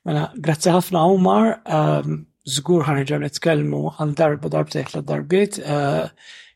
Mela, 0.05 0.30
grazzi 0.47 0.70
ħafna 0.74 1.01
Omar, 1.09 1.53
um, 1.66 2.20
zgur 2.45 2.86
ħanġa 2.86 3.20
nitkellmu 3.24 3.82
għal 3.95 4.11
darba 4.20 4.51
darbtejt 4.53 4.93
la 4.95 5.01
darbiet 5.07 5.57
uh, 5.63 6.05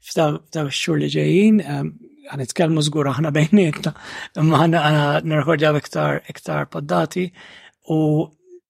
f'daw 0.10 0.70
xhur 0.70 1.00
li 1.02 1.10
ġejjin, 1.14 1.62
um, 1.66 1.90
ħanitkellmu 2.30 2.84
zgur 2.86 3.10
aħna 3.10 3.32
bejnietna, 3.34 3.96
imma 4.38 4.60
ħana 4.64 4.80
nirrekordjaw 5.26 5.80
iktar 5.82 6.20
iktar 6.30 6.68
poddati 6.70 7.26
u 7.90 8.00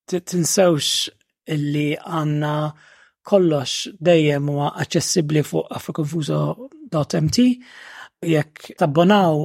tinsewx 0.10 1.10
illi 1.54 1.90
għanna 2.00 2.54
kollox 3.30 3.90
dejjem 4.00 4.48
huwa 4.54 4.72
aċċessibbli 4.80 5.44
fuq 5.46 5.68
africonfuso.mt 5.76 7.44
jekk 8.32 8.72
tabbonaw 8.80 9.44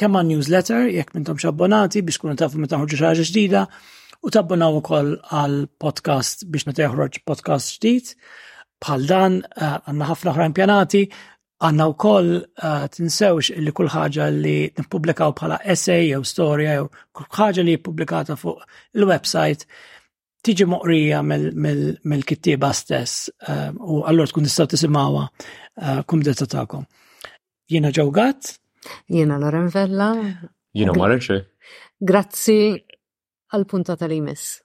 kemm 0.00 0.22
newsletter, 0.30 0.86
jekk 0.94 1.16
mintom 1.18 1.36
xabbonati 1.42 2.00
biex 2.04 2.22
kunu 2.22 2.38
tafu 2.40 2.56
metta 2.62 2.78
ħorġu 2.80 3.02
ġdida, 3.18 3.66
u 4.26 4.30
tabbunaw 4.34 4.74
ukoll 4.80 5.14
għal 5.32 5.60
podcast 5.80 6.44
biex 6.52 6.66
meta 6.68 6.88
podcast 7.26 7.76
ġdid. 7.78 8.14
Bħal 8.80 9.06
dan 9.08 9.38
eh, 9.40 9.76
għandna 9.88 10.08
ħafna 10.08 10.32
oħrajn 10.34 10.54
pjanati, 10.56 11.02
għandna 11.64 11.86
wkoll 11.94 12.30
eh, 12.40 12.84
tinsewx 12.92 13.56
li 13.64 13.72
kull 13.76 13.88
ħagġa 13.92 14.26
li 14.34 14.58
nipublikaw 14.76 15.32
bħala 15.36 15.60
essay 15.64 16.10
jew 16.12 16.22
storja 16.28 16.76
jew 16.78 16.88
kull 17.16 17.28
ħaġa 17.38 17.64
li 17.64 17.78
pubblikata 17.80 18.36
fuq 18.36 18.64
il-website 19.00 19.66
tiġi 20.44 20.66
moqrija 20.68 21.22
mill-kittiba 21.24 22.72
stess 22.76 23.28
eh, 23.46 23.68
u 23.76 24.02
għallur 24.04 24.28
tkun 24.32 24.48
tistgħu 24.48 24.72
tisimgħuha 24.76 26.04
kumdetta 26.08 26.44
tagħkom. 26.50 26.84
Jiena 27.72 27.88
ġawgat? 27.94 28.54
Jiena 29.08 29.38
Loren 29.40 29.68
Vella. 29.72 30.10
Jiena 30.76 30.92
Marenċe. 30.96 31.38
Grazzi 32.00 32.56
għal-punta 33.52 33.96
tal-imess. 34.02 34.58